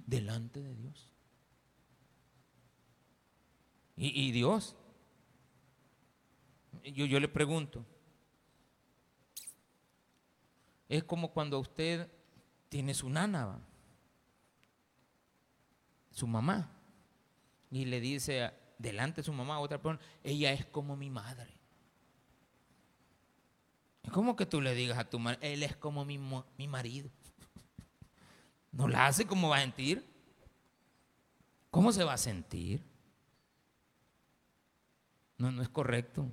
delante 0.06 0.62
de 0.62 0.72
Dios. 0.76 1.10
Y, 3.96 4.30
Dios, 4.30 4.76
yo, 6.82 7.20
le 7.20 7.28
pregunto, 7.28 7.84
es 10.88 11.04
como 11.04 11.32
cuando 11.32 11.58
usted 11.58 12.10
tiene 12.68 12.94
su 12.94 13.08
nana, 13.08 13.58
su 16.10 16.26
mamá, 16.26 16.70
y 17.70 17.84
le 17.84 18.00
dice 18.00 18.52
delante 18.78 19.20
de 19.20 19.24
su 19.24 19.32
mamá 19.32 19.56
a 19.56 19.60
otra 19.60 19.80
persona, 19.80 20.04
ella 20.24 20.52
es 20.52 20.66
como 20.66 20.96
mi 20.96 21.10
madre. 21.10 21.56
Es 24.02 24.10
como 24.10 24.34
que 24.34 24.46
tú 24.46 24.60
le 24.60 24.74
digas 24.74 24.98
a 24.98 25.08
tu 25.08 25.18
madre, 25.18 25.52
él 25.52 25.62
es 25.62 25.76
como 25.76 26.04
mi, 26.04 26.18
mi 26.18 26.68
marido. 26.68 27.10
No 28.72 28.86
la 28.86 29.08
hace 29.08 29.26
como 29.26 29.48
va 29.48 29.56
a 29.56 29.62
sentir. 29.62 30.08
¿Cómo 31.72 31.92
se 31.92 32.04
va 32.04 32.12
a 32.12 32.18
sentir? 32.18 32.84
No, 35.38 35.50
no 35.50 35.60
es 35.60 35.68
correcto. 35.68 36.30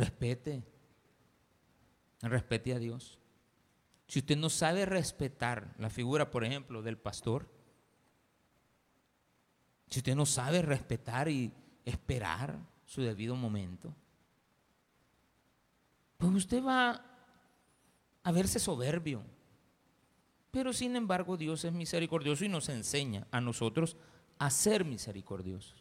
Respete 0.00 0.62
respete 2.22 2.72
a 2.74 2.78
Dios. 2.78 3.18
Si 4.06 4.18
usted 4.18 4.36
no 4.36 4.48
sabe 4.48 4.86
respetar 4.86 5.74
la 5.78 5.90
figura, 5.90 6.30
por 6.30 6.44
ejemplo, 6.44 6.82
del 6.82 6.96
pastor, 6.96 7.48
si 9.88 10.00
usted 10.00 10.14
no 10.14 10.24
sabe 10.26 10.62
respetar 10.62 11.28
y 11.28 11.52
esperar 11.84 12.58
su 12.84 13.02
debido 13.02 13.36
momento, 13.36 13.94
pues 16.16 16.32
usted 16.32 16.64
va 16.64 17.04
a 18.22 18.32
verse 18.32 18.58
soberbio. 18.58 19.22
Pero 20.50 20.72
sin 20.72 20.96
embargo 20.96 21.36
Dios 21.36 21.64
es 21.64 21.72
misericordioso 21.72 22.44
y 22.44 22.48
nos 22.48 22.68
enseña 22.68 23.26
a 23.30 23.40
nosotros 23.40 23.96
a 24.38 24.50
ser 24.50 24.84
misericordiosos. 24.84 25.79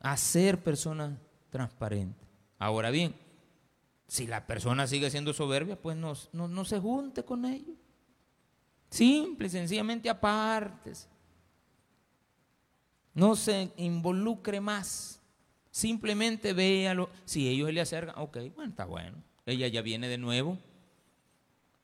A 0.00 0.16
ser 0.16 0.62
personas 0.62 1.18
transparentes. 1.50 2.26
Ahora 2.58 2.90
bien, 2.90 3.14
si 4.06 4.26
la 4.26 4.46
persona 4.46 4.86
sigue 4.86 5.10
siendo 5.10 5.32
soberbia, 5.32 5.80
pues 5.80 5.96
no, 5.96 6.14
no, 6.32 6.64
se 6.64 6.80
junte 6.80 7.24
con 7.24 7.44
ellos. 7.44 7.76
Simple 8.90 9.48
sencillamente 9.48 10.10
apartes. 10.10 11.08
No 13.14 13.36
se 13.36 13.72
involucre 13.76 14.60
más. 14.60 15.20
Simplemente 15.70 16.52
véalo. 16.52 17.08
Si 17.24 17.48
ellos 17.48 17.72
le 17.72 17.80
acercan, 17.80 18.16
ok, 18.18 18.38
bueno, 18.54 18.70
está 18.70 18.84
bueno. 18.84 19.22
Ella 19.46 19.68
ya 19.68 19.82
viene 19.82 20.08
de 20.08 20.18
nuevo. 20.18 20.58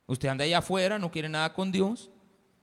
Usted 0.07 0.29
anda 0.29 0.45
allá 0.45 0.59
afuera, 0.59 0.99
no 0.99 1.11
quiere 1.11 1.29
nada 1.29 1.53
con 1.53 1.71
Dios 1.71 2.11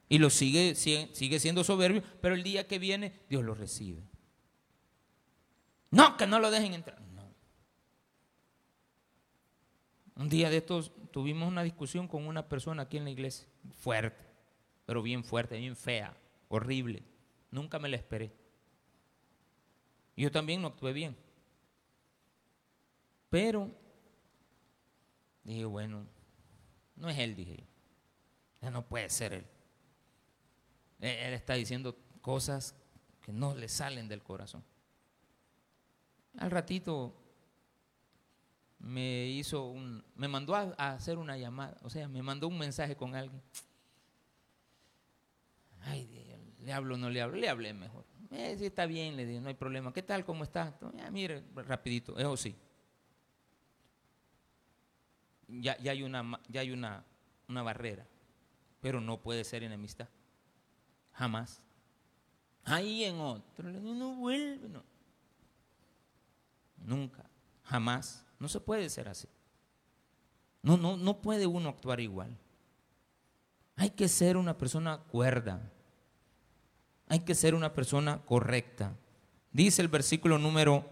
y 0.10 0.20
lo 0.20 0.30
sigue, 0.30 0.76
sigue 0.76 1.40
siendo 1.40 1.64
soberbio, 1.64 2.04
pero 2.22 2.36
el 2.36 2.44
día 2.44 2.68
que 2.68 2.80
viene, 2.80 3.22
Dios 3.30 3.44
lo 3.44 3.56
recibe. 3.56 4.04
No, 5.94 6.18
que 6.18 6.26
no 6.26 6.40
lo 6.40 6.50
dejen 6.50 6.74
entrar. 6.74 6.98
Un 10.16 10.28
día 10.28 10.50
de 10.50 10.58
estos 10.58 10.92
tuvimos 11.12 11.48
una 11.48 11.62
discusión 11.62 12.08
con 12.08 12.26
una 12.26 12.50
persona 12.50 12.84
aquí 12.84 12.98
en 12.98 13.04
la 13.04 13.12
iglesia, 13.12 13.48
fuerte, 13.78 14.26
pero 14.88 15.04
bien 15.04 15.24
fuerte, 15.24 15.56
bien 15.56 15.76
fea, 15.76 16.18
horrible. 16.50 17.04
Nunca 17.52 17.78
me 17.78 17.90
la 17.90 17.98
esperé. 17.98 18.34
Yo 20.18 20.32
también 20.32 20.64
no 20.64 20.70
actué 20.70 20.94
bien. 20.94 21.16
Pero 23.30 23.70
dije, 25.44 25.66
bueno, 25.66 26.08
no 26.96 27.08
es 27.08 27.20
él, 27.20 27.36
dije 27.36 27.68
Ya 28.64 28.72
no 28.72 28.84
puede 28.84 29.12
ser 29.12 29.34
él. 29.34 29.46
Él 31.02 31.34
está 31.34 31.54
diciendo 31.54 31.96
cosas 32.22 32.76
que 33.22 33.32
no 33.32 33.54
le 33.54 33.70
salen 33.70 34.08
del 34.08 34.24
corazón. 34.24 34.64
Al 36.38 36.52
ratito 36.52 37.14
me 38.80 39.28
hizo 39.28 39.68
un, 39.68 40.04
me 40.16 40.28
mandó 40.28 40.56
a, 40.56 40.74
hacer 40.78 41.18
una 41.18 41.38
llamada, 41.38 41.78
o 41.84 41.90
sea, 41.90 42.08
me 42.08 42.22
mandó 42.22 42.48
un 42.48 42.58
mensaje 42.58 42.96
con 42.96 43.16
alguien. 43.16 43.42
Ay, 45.82 46.24
¿Le 46.60 46.72
hablo 46.72 46.98
no 46.98 47.10
le 47.10 47.22
hablo? 47.22 47.38
Le 47.38 47.50
hablé 47.50 47.74
mejor. 47.74 48.06
Eh, 48.32 48.56
sí, 48.58 48.66
está 48.66 48.86
bien, 48.86 49.16
le 49.16 49.26
dije, 49.26 49.42
no 49.42 49.50
hay 49.50 49.54
problema. 49.54 49.94
¿Qué 49.94 50.02
tal? 50.02 50.26
¿Cómo 50.26 50.44
está? 50.44 50.78
Mire, 51.12 51.44
rapidito, 51.56 52.18
eso 52.18 52.36
sí. 52.38 52.56
Ya, 55.48 55.78
ya 55.78 55.92
hay, 55.92 56.04
una, 56.04 56.40
ya 56.48 56.62
hay 56.62 56.72
una, 56.72 57.06
una 57.48 57.62
barrera, 57.62 58.08
pero 58.82 59.02
no 59.02 59.22
puede 59.22 59.44
ser 59.44 59.64
enemistad. 59.64 60.08
Jamás. 61.12 61.62
Ahí 62.64 63.04
en 63.04 63.20
otro, 63.20 63.70
no 63.72 64.16
vuelve, 64.16 64.70
no. 64.70 64.84
Nunca, 66.86 67.30
jamás. 67.64 68.26
No 68.40 68.48
se 68.48 68.60
puede 68.60 68.90
ser 68.90 69.08
así. 69.08 69.28
No, 70.62 70.78
no, 70.78 70.98
no 70.98 71.22
puede 71.22 71.48
uno 71.48 71.70
actuar 71.70 72.00
igual. 72.00 72.38
Hay 73.76 73.92
que 73.92 74.08
ser 74.08 74.38
una 74.38 74.58
persona 74.58 74.98
cuerda. 74.98 75.72
Hay 77.08 77.20
que 77.22 77.36
ser 77.36 77.56
una 77.56 77.74
persona 77.74 78.22
correcta. 78.26 78.96
Dice 79.52 79.82
el 79.82 79.88
versículo 79.88 80.38
número 80.38 80.90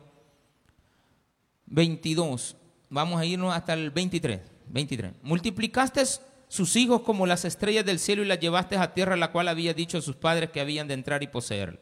22. 1.68 2.56
Vamos 2.90 3.20
a 3.20 3.26
irnos 3.26 3.54
hasta 3.56 3.74
el 3.74 3.92
23. 3.92 4.42
23. 4.68 5.14
Multiplicaste 5.24 6.04
sus 6.48 6.76
hijos 6.76 7.02
como 7.02 7.26
las 7.26 7.46
estrellas 7.46 7.86
del 7.86 8.00
cielo 8.00 8.24
y 8.24 8.28
las 8.28 8.40
llevaste 8.40 8.78
a 8.78 8.94
tierra, 8.94 9.16
la 9.16 9.32
cual 9.32 9.48
había 9.48 9.74
dicho 9.74 9.98
a 9.98 10.02
sus 10.02 10.16
padres 10.16 10.52
que 10.52 10.60
habían 10.60 10.88
de 10.88 10.96
entrar 10.96 11.24
y 11.24 11.28
poseerla. 11.28 11.80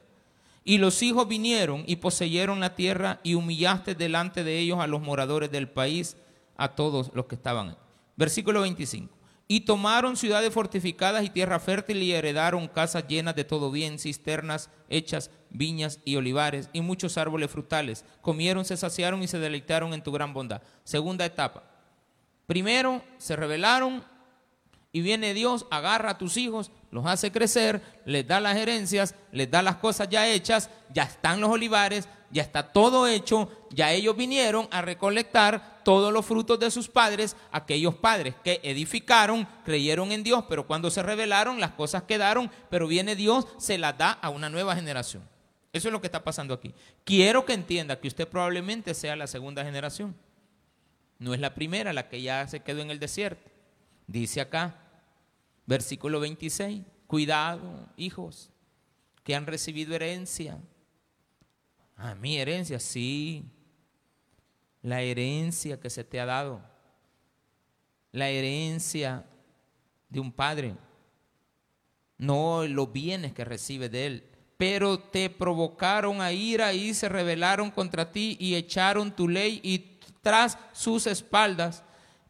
Y 0.70 0.78
los 0.78 1.02
hijos 1.02 1.28
vinieron 1.28 1.84
y 1.88 1.96
poseyeron 1.96 2.60
la 2.60 2.76
tierra 2.76 3.20
y 3.24 3.34
humillaste 3.34 3.96
delante 3.96 4.44
de 4.44 4.60
ellos 4.60 4.78
a 4.80 4.86
los 4.86 5.02
moradores 5.02 5.50
del 5.50 5.68
país, 5.68 6.16
a 6.58 6.76
todos 6.76 7.10
los 7.16 7.26
que 7.26 7.34
estaban. 7.34 7.76
Versículo 8.16 8.62
25. 8.62 9.12
Y 9.48 9.62
tomaron 9.62 10.16
ciudades 10.16 10.54
fortificadas 10.54 11.26
y 11.26 11.32
tierra 11.32 11.60
fértil 11.60 12.04
y 12.04 12.12
heredaron 12.12 12.68
casas 12.68 13.08
llenas 13.08 13.36
de 13.36 13.46
todo 13.46 13.72
bien, 13.72 13.98
cisternas 13.98 14.70
hechas, 14.90 15.32
viñas 15.50 16.02
y 16.06 16.18
olivares 16.18 16.70
y 16.72 16.82
muchos 16.82 17.18
árboles 17.18 17.50
frutales. 17.50 18.06
Comieron, 18.22 18.64
se 18.64 18.78
saciaron 18.78 19.24
y 19.24 19.28
se 19.28 19.40
deleitaron 19.40 19.96
en 19.96 20.04
tu 20.04 20.12
gran 20.12 20.36
bondad. 20.36 20.62
Segunda 20.84 21.26
etapa. 21.26 21.64
Primero 22.46 23.02
se 23.18 23.36
rebelaron 23.36 24.04
y 24.92 25.02
viene 25.02 25.34
Dios, 25.34 25.66
agarra 25.72 26.12
a 26.12 26.18
tus 26.20 26.38
hijos, 26.38 26.70
los 26.92 27.06
hace 27.06 27.32
crecer, 27.32 27.82
les 28.06 28.28
da 28.28 28.40
las 28.40 28.58
herencias, 28.58 29.16
les 29.32 29.50
da 29.50 29.62
las 29.62 29.76
cosas 29.76 30.10
ya 30.10 30.28
hechas, 30.28 30.70
ya 30.94 31.04
están 31.04 31.40
los 31.40 31.52
olivares, 31.52 32.08
ya 32.32 32.42
está 32.42 32.72
todo 32.72 33.08
hecho, 33.08 33.50
ya 33.72 33.92
ellos 33.92 34.16
vinieron 34.16 34.68
a 34.72 34.82
recolectar 34.82 35.82
todos 35.84 36.12
los 36.14 36.26
frutos 36.26 36.60
de 36.60 36.72
sus 36.72 36.88
padres, 36.88 37.36
aquellos 37.52 37.96
padres 37.96 38.36
que 38.44 38.60
edificaron, 38.64 39.48
creyeron 39.66 40.12
en 40.12 40.24
Dios, 40.24 40.46
pero 40.48 40.68
cuando 40.68 40.90
se 40.92 41.04
rebelaron 41.04 41.60
las 41.60 41.72
cosas 41.72 42.04
quedaron, 42.04 42.52
pero 42.70 42.88
viene 42.88 43.16
Dios, 43.16 43.48
se 43.58 43.78
las 43.78 43.98
da 43.98 44.12
a 44.12 44.30
una 44.30 44.50
nueva 44.50 44.76
generación. 44.76 45.24
Eso 45.72 45.88
es 45.88 45.92
lo 45.92 46.02
que 46.02 46.08
está 46.08 46.24
pasando 46.24 46.54
aquí. 46.54 46.74
Quiero 47.04 47.46
que 47.46 47.54
entienda 47.54 48.00
que 48.00 48.08
usted 48.08 48.28
probablemente 48.28 48.94
sea 48.94 49.16
la 49.16 49.28
segunda 49.28 49.64
generación. 49.64 50.16
No 51.20 51.34
es 51.34 51.40
la 51.40 51.54
primera, 51.54 51.94
la 51.94 52.10
que 52.10 52.22
ya 52.22 52.48
se 52.48 52.62
quedó 52.62 52.82
en 52.82 52.90
el 52.90 53.00
desierto. 53.00 53.50
Dice 54.08 54.42
acá, 54.42 54.76
versículo 55.70 56.20
26, 56.20 56.82
cuidado, 57.06 57.88
hijos, 57.96 58.50
que 59.24 59.36
han 59.36 59.46
recibido 59.46 59.94
herencia. 59.94 60.58
A 61.96 62.16
mi 62.16 62.40
herencia, 62.40 62.80
sí. 62.80 63.46
La 64.82 65.04
herencia 65.04 65.80
que 65.80 65.92
se 65.92 66.04
te 66.04 66.20
ha 66.20 66.26
dado. 66.26 66.60
La 68.12 68.30
herencia 68.30 69.28
de 70.10 70.20
un 70.20 70.32
padre. 70.32 70.76
No 72.18 72.66
los 72.66 72.92
bienes 72.92 73.34
que 73.34 73.46
recibe 73.46 73.90
de 73.90 74.08
él. 74.08 74.24
Pero 74.58 74.98
te 74.98 75.30
provocaron 75.30 76.20
a 76.20 76.32
ira 76.32 76.74
y 76.74 76.96
se 76.96 77.10
rebelaron 77.10 77.70
contra 77.70 78.12
ti 78.12 78.38
y 78.40 78.56
echaron 78.56 79.16
tu 79.16 79.28
ley 79.28 79.62
y 79.64 80.00
tras 80.22 80.58
sus 80.74 81.06
espaldas 81.06 81.84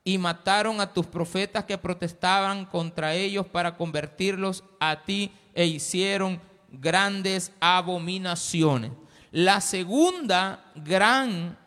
y 0.03 0.17
mataron 0.17 0.81
a 0.81 0.93
tus 0.93 1.05
profetas 1.05 1.65
que 1.65 1.77
protestaban 1.77 2.65
contra 2.65 3.13
ellos 3.13 3.45
para 3.45 3.75
convertirlos 3.75 4.63
a 4.79 5.03
ti 5.03 5.31
e 5.53 5.65
hicieron 5.65 6.41
grandes 6.71 7.51
abominaciones. 7.59 8.91
La 9.31 9.61
segunda 9.61 10.71
gran 10.75 11.57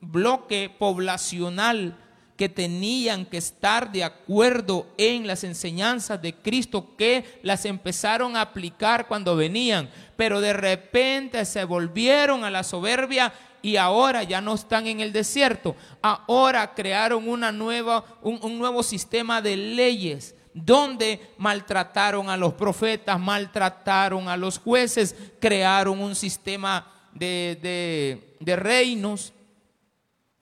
bloque 0.00 0.74
poblacional 0.78 1.96
que 2.38 2.48
tenían 2.48 3.26
que 3.26 3.38
estar 3.38 3.90
de 3.90 4.04
acuerdo 4.04 4.86
en 4.96 5.26
las 5.26 5.42
enseñanzas 5.42 6.22
de 6.22 6.34
Cristo, 6.34 6.94
que 6.96 7.40
las 7.42 7.64
empezaron 7.64 8.36
a 8.36 8.42
aplicar 8.42 9.08
cuando 9.08 9.34
venían, 9.34 9.90
pero 10.16 10.40
de 10.40 10.52
repente 10.52 11.44
se 11.44 11.64
volvieron 11.64 12.44
a 12.44 12.50
la 12.50 12.62
soberbia 12.62 13.32
y 13.62 13.76
ahora 13.76 14.22
ya 14.22 14.40
no 14.40 14.54
están 14.54 14.86
en 14.86 15.00
el 15.00 15.12
desierto. 15.12 15.76
Ahora 16.02 16.74
crearon 16.74 17.28
una 17.28 17.52
nueva, 17.52 18.04
un, 18.22 18.58
nuevo 18.58 18.82
sistema 18.82 19.42
de 19.42 19.56
leyes 19.56 20.34
donde 20.54 21.34
maltrataron 21.38 22.30
a 22.30 22.36
los 22.36 22.54
profetas, 22.54 23.18
maltrataron 23.18 24.28
a 24.28 24.36
los 24.36 24.58
jueces, 24.58 25.14
crearon 25.40 26.00
un 26.00 26.14
sistema 26.14 26.86
de, 27.12 28.36
de 28.40 28.56
reinos. 28.56 29.32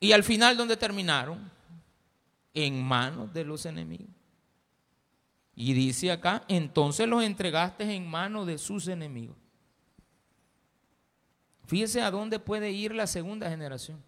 Y 0.01 0.12
al 0.12 0.25
final, 0.25 0.57
¿dónde 0.57 0.77
terminaron? 0.77 1.51
En 2.55 2.83
manos 2.83 3.33
de 3.33 3.45
los 3.45 3.67
enemigos. 3.67 4.14
Y 5.55 5.73
dice 5.73 6.12
acá, 6.12 6.45
entonces 6.49 7.09
los 7.09 7.23
entregaste 7.23 7.95
en 7.95 8.07
manos 8.07 8.47
de 8.47 8.59
sus 8.59 8.89
enemigos. 8.89 9.37
Fíjese 11.67 12.01
a 12.01 12.12
dónde 12.12 12.39
puede 12.39 12.71
ir 12.71 12.95
la 12.95 13.09
segunda 13.09 13.51
generación. 13.51 14.03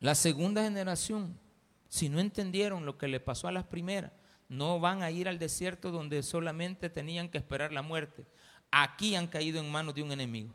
La 0.00 0.14
segunda 0.14 0.62
generación, 0.62 1.38
si 1.88 2.10
no 2.10 2.20
entendieron 2.20 2.84
lo 2.84 2.98
que 2.98 3.08
le 3.08 3.20
pasó 3.20 3.48
a 3.48 3.52
las 3.52 3.64
primeras, 3.64 4.12
no 4.48 4.78
van 4.78 5.02
a 5.02 5.10
ir 5.10 5.28
al 5.28 5.38
desierto 5.38 5.90
donde 5.90 6.22
solamente 6.22 6.90
tenían 6.90 7.30
que 7.30 7.38
esperar 7.38 7.72
la 7.72 7.80
muerte. 7.80 8.26
Aquí 8.70 9.16
han 9.16 9.26
caído 9.26 9.58
en 9.58 9.72
manos 9.72 9.94
de 9.94 10.02
un 10.02 10.12
enemigo. 10.12 10.52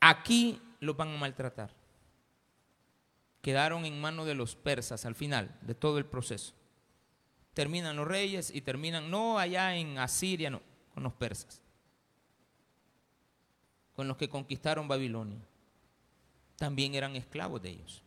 Aquí 0.00 0.60
los 0.80 0.96
van 0.96 1.14
a 1.14 1.18
maltratar. 1.18 1.70
Quedaron 3.40 3.84
en 3.84 4.00
manos 4.00 4.26
de 4.26 4.34
los 4.34 4.56
persas 4.56 5.06
al 5.06 5.14
final 5.14 5.56
de 5.62 5.76
todo 5.76 5.98
el 5.98 6.06
proceso. 6.06 6.54
Terminan 7.54 7.96
los 7.96 8.08
reyes 8.08 8.52
y 8.52 8.62
terminan 8.62 9.10
no 9.10 9.38
allá 9.38 9.76
en 9.76 9.98
Asiria, 9.98 10.50
no, 10.50 10.60
con 10.92 11.04
los 11.04 11.12
persas 11.12 11.61
con 13.94 14.08
los 14.08 14.16
que 14.16 14.28
conquistaron 14.28 14.88
Babilonia. 14.88 15.38
También 16.56 16.94
eran 16.94 17.16
esclavos 17.16 17.62
de 17.62 17.70
ellos. 17.70 18.02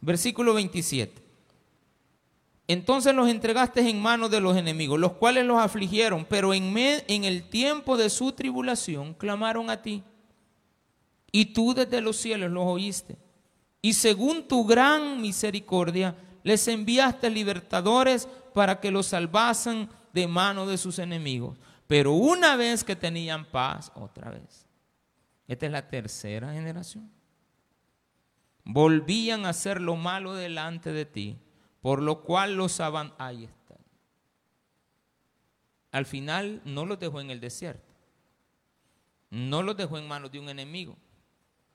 Versículo 0.00 0.54
27. 0.54 1.22
Entonces 2.66 3.14
los 3.14 3.28
entregaste 3.28 3.88
en 3.88 4.00
manos 4.00 4.30
de 4.30 4.40
los 4.40 4.56
enemigos, 4.56 4.98
los 4.98 5.12
cuales 5.12 5.44
los 5.44 5.58
afligieron, 5.58 6.24
pero 6.24 6.54
en, 6.54 6.76
en 6.76 7.24
el 7.24 7.48
tiempo 7.48 7.96
de 7.96 8.08
su 8.08 8.32
tribulación 8.32 9.12
clamaron 9.14 9.68
a 9.68 9.82
ti. 9.82 10.02
Y 11.30 11.46
tú 11.46 11.74
desde 11.74 12.00
los 12.00 12.16
cielos 12.16 12.50
los 12.50 12.64
oíste. 12.64 13.18
Y 13.82 13.92
según 13.92 14.48
tu 14.48 14.64
gran 14.64 15.20
misericordia, 15.20 16.16
les 16.42 16.68
enviaste 16.68 17.28
libertadores 17.28 18.28
para 18.54 18.80
que 18.80 18.90
los 18.90 19.06
salvasen 19.06 19.90
de 20.12 20.26
mano 20.26 20.66
de 20.66 20.78
sus 20.78 20.98
enemigos. 20.98 21.58
Pero 21.86 22.12
una 22.12 22.56
vez 22.56 22.84
que 22.84 22.96
tenían 22.96 23.44
paz, 23.44 23.92
otra 23.94 24.30
vez. 24.30 24.66
Esta 25.46 25.66
es 25.66 25.72
la 25.72 25.88
tercera 25.88 26.52
generación. 26.52 27.10
Volvían 28.64 29.44
a 29.44 29.50
hacer 29.50 29.80
lo 29.80 29.96
malo 29.96 30.34
delante 30.34 30.92
de 30.92 31.04
ti, 31.04 31.38
por 31.82 32.00
lo 32.00 32.22
cual 32.22 32.54
los 32.54 32.80
abandonaron. 32.80 33.26
Ahí 33.26 33.44
está. 33.44 33.76
Al 35.92 36.06
final 36.06 36.62
no 36.64 36.86
los 36.86 36.98
dejó 36.98 37.20
en 37.20 37.30
el 37.30 37.40
desierto. 37.40 37.92
No 39.30 39.62
los 39.62 39.76
dejó 39.76 39.98
en 39.98 40.08
manos 40.08 40.32
de 40.32 40.40
un 40.40 40.48
enemigo. 40.48 40.96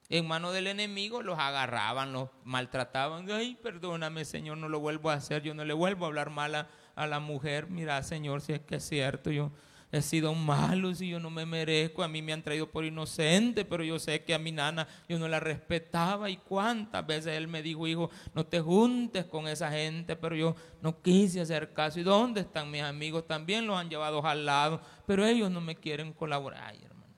En 0.09 0.27
manos 0.27 0.53
del 0.53 0.65
enemigo 0.65 1.21
los 1.21 1.37
agarraban, 1.37 2.11
los 2.11 2.29
maltrataban. 2.43 3.29
Ay, 3.29 3.55
perdóname, 3.61 4.25
Señor, 4.25 4.57
no 4.57 4.67
lo 4.67 4.79
vuelvo 4.79 5.11
a 5.11 5.13
hacer. 5.13 5.43
Yo 5.43 5.53
no 5.53 5.63
le 5.63 5.73
vuelvo 5.73 6.05
a 6.05 6.07
hablar 6.07 6.31
mal 6.31 6.55
a, 6.55 6.67
a 6.95 7.05
la 7.05 7.19
mujer. 7.19 7.67
Mira, 7.69 8.01
Señor, 8.01 8.41
si 8.41 8.53
es 8.53 8.61
que 8.61 8.77
es 8.77 8.89
cierto, 8.89 9.29
yo 9.29 9.51
he 9.91 10.01
sido 10.03 10.35
malo 10.35 10.93
si 10.93 11.09
yo 11.09 11.19
no 11.19 11.31
me 11.31 11.45
merezco, 11.45 12.03
a 12.03 12.07
mí 12.07 12.21
me 12.21 12.31
han 12.31 12.43
traído 12.43 12.69
por 12.69 12.85
inocente, 12.85 13.65
pero 13.65 13.83
yo 13.83 13.97
sé 13.97 14.23
que 14.23 14.35
a 14.35 14.39
mi 14.39 14.51
nana 14.51 14.87
yo 15.07 15.17
no 15.17 15.27
la 15.27 15.39
respetaba 15.39 16.29
y 16.29 16.37
cuántas 16.37 17.05
veces 17.07 17.35
él 17.35 17.47
me 17.47 17.63
dijo, 17.63 17.87
hijo, 17.87 18.11
no 18.35 18.45
te 18.45 18.61
juntes 18.61 19.25
con 19.25 19.47
esa 19.47 19.71
gente, 19.71 20.15
pero 20.15 20.35
yo 20.35 20.55
no 20.81 21.01
quise 21.01 21.41
hacer 21.41 21.73
caso. 21.73 21.99
¿Y 21.99 22.03
dónde 22.03 22.41
están 22.41 22.69
mis 22.69 22.83
amigos? 22.83 23.25
También 23.25 23.65
los 23.65 23.77
han 23.77 23.89
llevado 23.89 24.23
al 24.25 24.45
lado, 24.45 24.79
pero 25.07 25.25
ellos 25.25 25.49
no 25.49 25.59
me 25.59 25.75
quieren 25.75 26.13
colaborar. 26.13 26.63
Ay, 26.65 26.81
hermano. 26.83 27.15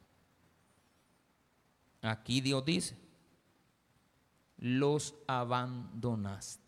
Aquí 2.02 2.40
Dios 2.40 2.64
dice, 2.64 2.98
los 4.58 5.14
abandonaste. 5.28 6.61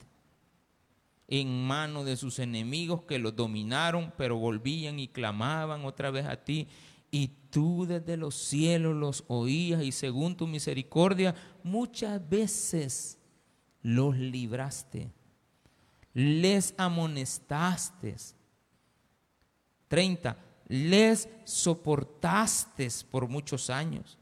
En 1.28 1.66
mano 1.66 2.04
de 2.04 2.16
sus 2.18 2.40
enemigos 2.40 3.04
que 3.04 3.20
los 3.20 3.36
dominaron, 3.36 4.14
pero 4.18 4.38
volvían 4.38 5.00
y 5.00 5.08
clamaban 5.08 5.86
otra 5.86 6.12
vez 6.12 6.26
a 6.26 6.44
ti. 6.44 6.68
Y 7.12 7.30
tú 7.50 7.86
desde 7.86 8.18
los 8.18 8.36
cielos 8.36 8.96
los 8.96 9.24
oías 9.28 9.84
y 9.84 9.92
según 9.92 10.36
tu 10.36 10.48
misericordia 10.48 11.36
muchas 11.64 12.28
veces 12.28 13.20
los 13.82 14.18
libraste, 14.18 15.12
les 16.14 16.74
amonestaste. 16.78 18.16
30. 19.88 20.38
Les 20.68 21.30
soportaste 21.44 22.88
por 23.12 23.28
muchos 23.28 23.70
años. 23.70 24.18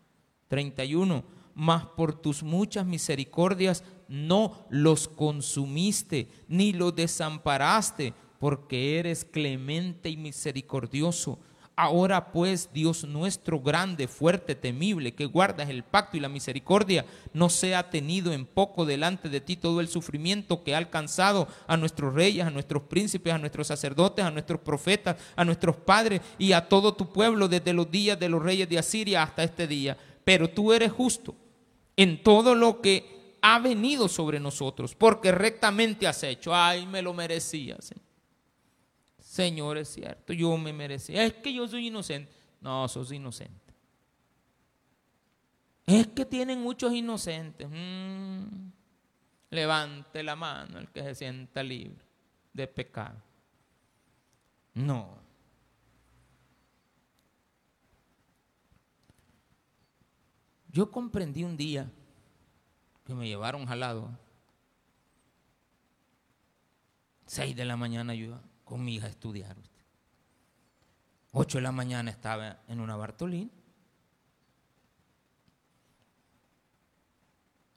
31. 0.50 1.24
Mas 1.56 1.86
por 1.86 2.14
tus 2.14 2.44
muchas 2.44 2.86
misericordias 2.86 3.84
no 4.08 4.66
los 4.70 5.08
consumiste, 5.08 6.28
ni 6.48 6.74
los 6.74 6.96
desamparaste, 6.96 8.14
porque 8.40 9.00
eres 9.00 9.26
clemente 9.26 10.10
y 10.10 10.18
misericordioso 10.18 11.40
Ahora 11.82 12.32
pues, 12.32 12.70
Dios 12.74 13.06
nuestro 13.06 13.60
grande, 13.60 14.08
fuerte, 14.08 14.54
temible, 14.56 15.16
que 15.16 15.26
guardas 15.26 15.70
el 15.70 15.84
pacto 15.84 16.16
y 16.16 16.20
la 16.20 16.30
misericordia, 16.30 17.06
no 17.34 17.50
sea 17.50 17.90
tenido 17.90 18.34
en 18.34 18.46
poco 18.46 18.86
delante 18.86 19.30
de 19.30 19.42
ti 19.42 19.56
todo 19.56 19.80
el 19.80 19.88
sufrimiento 19.88 20.64
que 20.64 20.76
ha 20.76 20.78
alcanzado 20.78 21.48
a 21.68 21.78
nuestros 21.78 22.14
reyes, 22.14 22.46
a 22.46 22.52
nuestros 22.52 22.84
príncipes, 22.84 23.34
a 23.34 23.40
nuestros 23.40 23.66
sacerdotes, 23.66 24.24
a 24.24 24.30
nuestros 24.30 24.60
profetas, 24.60 25.16
a 25.36 25.46
nuestros 25.46 25.78
padres 25.78 26.22
y 26.38 26.52
a 26.52 26.70
todo 26.70 26.94
tu 26.94 27.12
pueblo 27.12 27.48
desde 27.48 27.74
los 27.74 27.90
días 27.90 28.20
de 28.20 28.30
los 28.30 28.44
reyes 28.44 28.70
de 28.70 28.78
Asiria 28.78 29.24
hasta 29.24 29.44
este 29.44 29.66
día. 29.66 29.98
Pero 30.24 30.50
tú 30.50 30.74
eres 30.74 30.92
justo 30.92 31.34
en 32.02 32.24
todo 32.24 32.56
lo 32.56 32.82
que 32.82 33.38
ha 33.42 33.60
venido 33.60 34.08
sobre 34.08 34.40
nosotros, 34.40 34.96
porque 34.96 35.32
rectamente 35.32 36.08
has 36.08 36.24
hecho. 36.24 36.54
Ay, 36.54 36.88
me 36.88 37.02
lo 37.02 37.14
merecías. 37.14 37.94
Señor, 39.20 39.78
es 39.78 39.90
cierto, 39.90 40.34
yo 40.34 40.58
me 40.58 40.74
merecía. 40.74 41.24
Es 41.24 41.34
que 41.34 41.54
yo 41.54 41.68
soy 41.68 41.88
inocente. 41.88 42.32
No, 42.60 42.88
sos 42.88 43.12
inocente. 43.12 43.74
Es 45.86 46.08
que 46.08 46.26
tienen 46.26 46.62
muchos 46.62 46.92
inocentes. 46.92 47.68
Mm. 47.70 48.72
Levante 49.52 50.24
la 50.24 50.36
mano 50.36 50.80
el 50.80 50.90
que 50.90 51.04
se 51.04 51.14
sienta 51.14 51.62
libre 51.62 52.04
de 52.52 52.68
pecado. 52.68 53.22
No. 54.74 55.20
Yo 60.72 60.90
comprendí 60.90 61.44
un 61.44 61.58
día 61.58 61.92
que 63.04 63.14
me 63.14 63.28
llevaron 63.28 63.66
jalado. 63.66 64.10
Seis 67.26 67.56
de 67.56 67.66
la 67.66 67.76
mañana 67.76 68.14
yo 68.14 68.40
con 68.64 68.84
mi 68.84 68.96
hija 68.96 69.08
a 69.08 69.10
estudiar. 69.10 69.58
Ocho 71.32 71.58
de 71.58 71.64
la 71.64 71.72
mañana 71.72 72.10
estaba 72.10 72.62
en 72.68 72.80
una 72.80 72.96
Bartolín. 72.96 73.52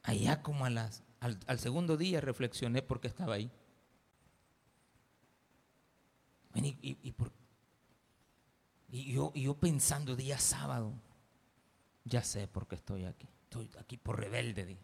Allá 0.02 0.42
como 0.42 0.64
a 0.64 0.70
las, 0.70 1.02
al, 1.20 1.58
segundo 1.58 1.96
día 1.96 2.20
reflexioné 2.20 2.82
porque 2.82 3.08
estaba 3.08 3.34
ahí. 3.34 3.50
Y, 6.54 7.14
y 8.90 9.12
yo 9.42 9.54
pensando 9.58 10.14
día 10.14 10.38
sábado, 10.38 10.92
ya 12.04 12.22
sé 12.22 12.46
por 12.46 12.66
qué 12.66 12.76
estoy 12.76 13.04
aquí. 13.04 13.28
Estoy 13.44 13.70
aquí 13.78 13.96
por 13.96 14.18
rebelde. 14.18 14.78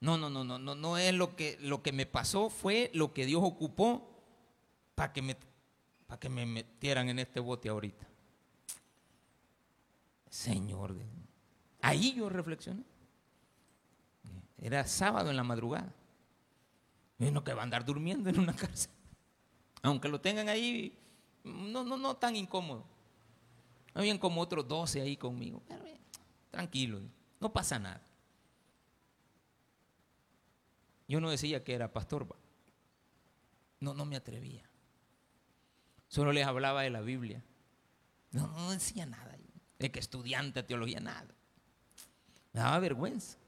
No, 0.00 0.18
no, 0.18 0.28
no, 0.28 0.44
no, 0.44 0.58
no, 0.58 0.74
no 0.74 0.98
es 0.98 1.14
lo 1.14 1.36
que, 1.36 1.58
lo 1.60 1.82
que 1.82 1.92
me 1.92 2.06
pasó, 2.06 2.50
fue 2.50 2.90
lo 2.94 3.12
que 3.12 3.26
Dios 3.26 3.42
ocupó 3.42 4.16
para 4.94 5.12
que, 5.12 5.22
me, 5.22 5.36
que 6.20 6.28
me 6.28 6.46
metieran 6.46 7.08
en 7.08 7.18
este 7.18 7.40
bote 7.40 7.68
ahorita. 7.68 8.06
Señor, 10.28 10.96
ahí 11.80 12.14
yo 12.14 12.28
reflexioné. 12.28 12.82
Era 14.58 14.86
sábado 14.86 15.30
en 15.30 15.36
la 15.36 15.44
madrugada. 15.44 15.94
Y 17.18 17.30
no 17.30 17.44
que 17.44 17.54
va 17.54 17.62
a 17.62 17.64
andar 17.64 17.84
durmiendo 17.84 18.28
en 18.28 18.38
una 18.38 18.52
cárcel. 18.56 18.90
Aunque 19.82 20.08
lo 20.08 20.20
tengan 20.20 20.48
ahí, 20.48 20.98
no, 21.44 21.84
no, 21.84 21.96
no 21.96 22.16
tan 22.16 22.36
incómodo. 22.36 22.84
Habían 23.96 24.18
como 24.18 24.42
otros 24.42 24.68
12 24.68 25.00
ahí 25.00 25.16
conmigo. 25.16 25.62
Pero, 25.66 25.82
tranquilo, 26.50 27.00
no 27.40 27.50
pasa 27.50 27.78
nada. 27.78 28.02
Yo 31.08 31.18
no 31.18 31.30
decía 31.30 31.64
que 31.64 31.72
era 31.72 31.90
pastor. 31.90 32.26
No, 33.80 33.94
no 33.94 34.04
me 34.04 34.16
atrevía. 34.16 34.68
Solo 36.08 36.30
les 36.32 36.46
hablaba 36.46 36.82
de 36.82 36.90
la 36.90 37.00
Biblia. 37.00 37.42
No, 38.32 38.70
decía 38.70 39.06
nada. 39.06 39.34
De 39.78 39.90
que 39.90 39.98
estudiante 39.98 40.60
de 40.60 40.68
teología, 40.68 41.00
nada. 41.00 41.34
Me 42.52 42.60
daba 42.60 42.78
vergüenza. 42.78 43.38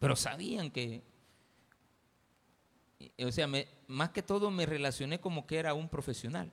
Pero 0.00 0.16
sabían 0.16 0.72
que, 0.72 1.04
o 3.24 3.30
sea, 3.30 3.48
más 3.86 4.10
que 4.10 4.24
todo 4.24 4.50
me 4.50 4.66
relacioné 4.66 5.20
como 5.20 5.46
que 5.46 5.58
era 5.58 5.72
un 5.72 5.88
profesional. 5.88 6.52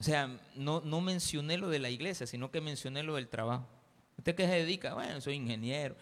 O 0.00 0.02
sea, 0.02 0.40
no, 0.56 0.80
no 0.80 1.02
mencioné 1.02 1.58
lo 1.58 1.68
de 1.68 1.78
la 1.78 1.90
iglesia, 1.90 2.26
sino 2.26 2.50
que 2.50 2.62
mencioné 2.62 3.02
lo 3.02 3.16
del 3.16 3.28
trabajo. 3.28 3.68
¿Usted 4.16 4.34
qué 4.34 4.46
se 4.46 4.52
dedica? 4.52 4.94
Bueno, 4.94 5.20
soy 5.20 5.34
ingeniero. 5.34 5.94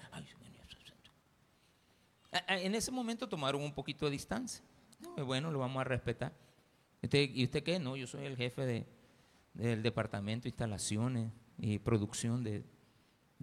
En 2.46 2.74
ese 2.74 2.92
momento 2.92 3.28
tomaron 3.28 3.62
un 3.62 3.74
poquito 3.74 4.05
de 4.05 4.12
distancia. 4.12 4.62
Bueno, 5.24 5.51
lo 5.51 5.59
vamos 5.59 5.80
a 5.80 5.84
respetar. 5.84 6.32
¿Y 7.03 7.44
usted 7.44 7.62
qué? 7.62 7.80
No, 7.80 7.96
yo 7.96 8.07
soy 8.07 8.24
el 8.24 8.36
jefe 8.36 8.86
del 9.55 9.82
departamento 9.82 10.44
de 10.44 10.51
instalaciones 10.51 11.32
y 11.59 11.78
producción 11.78 12.44
de, 12.44 12.64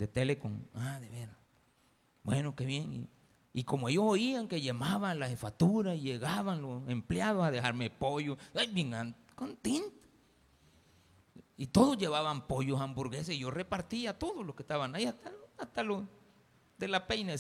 Telecom. 0.08 0.62
Ah, 0.74 1.00
de 1.02 1.10
veras. 1.10 1.38
Bueno, 2.24 2.56
qué 2.56 2.66
bien. 2.66 3.10
Y, 3.54 3.64
como 3.64 3.90
ellos 3.90 4.04
oían 4.06 4.48
que 4.48 4.62
llamaban 4.62 5.20
la 5.20 5.30
jefatura 5.30 5.96
llegaban 5.96 6.62
los 6.62 6.88
empleados 6.90 7.46
a 7.46 7.52
dejarme 7.52 7.90
pollo, 7.90 8.38
ay, 8.54 8.68
bien 8.68 9.16
contento. 9.36 10.05
Y 11.58 11.68
todos 11.68 11.98
llevaban 11.98 12.48
pollos, 12.48 12.82
hamburguesas, 12.82 13.30
y 13.30 13.40
yo 13.40 13.52
repartía 13.52 14.12
a 14.12 14.20
todos 14.20 14.46
los 14.46 14.56
que 14.56 14.64
estaban 14.64 14.94
ahí, 14.96 15.06
hasta, 15.06 15.32
hasta 15.58 15.84
los 15.84 16.04
de 16.78 16.88
la 16.88 17.08
peine. 17.08 17.36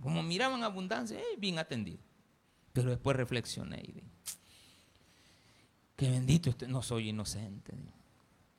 Como 0.00 0.22
miraban 0.22 0.62
abundancia, 0.62 1.18
bien 1.38 1.58
atendido. 1.58 1.98
Pero 2.72 2.90
después 2.90 3.16
reflexioné 3.16 3.82
y 3.82 3.92
dije, 3.92 4.12
que 5.96 6.10
bendito 6.10 6.50
usted, 6.50 6.68
no 6.68 6.82
soy 6.82 7.10
inocente. 7.10 7.74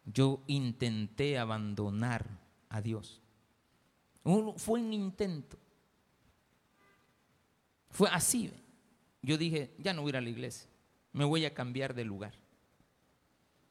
Yo 0.05 0.43
intenté 0.47 1.39
abandonar 1.39 2.25
a 2.69 2.81
Dios. 2.81 3.21
Fue 4.23 4.79
un 4.79 4.93
intento. 4.93 5.57
Fue 7.89 8.09
así. 8.09 8.51
Yo 9.21 9.37
dije, 9.37 9.73
ya 9.77 9.93
no 9.93 10.01
voy 10.01 10.09
a 10.09 10.11
ir 10.11 10.17
a 10.17 10.21
la 10.21 10.29
iglesia. 10.29 10.69
Me 11.11 11.25
voy 11.25 11.45
a 11.45 11.53
cambiar 11.53 11.93
de 11.93 12.03
lugar. 12.03 12.33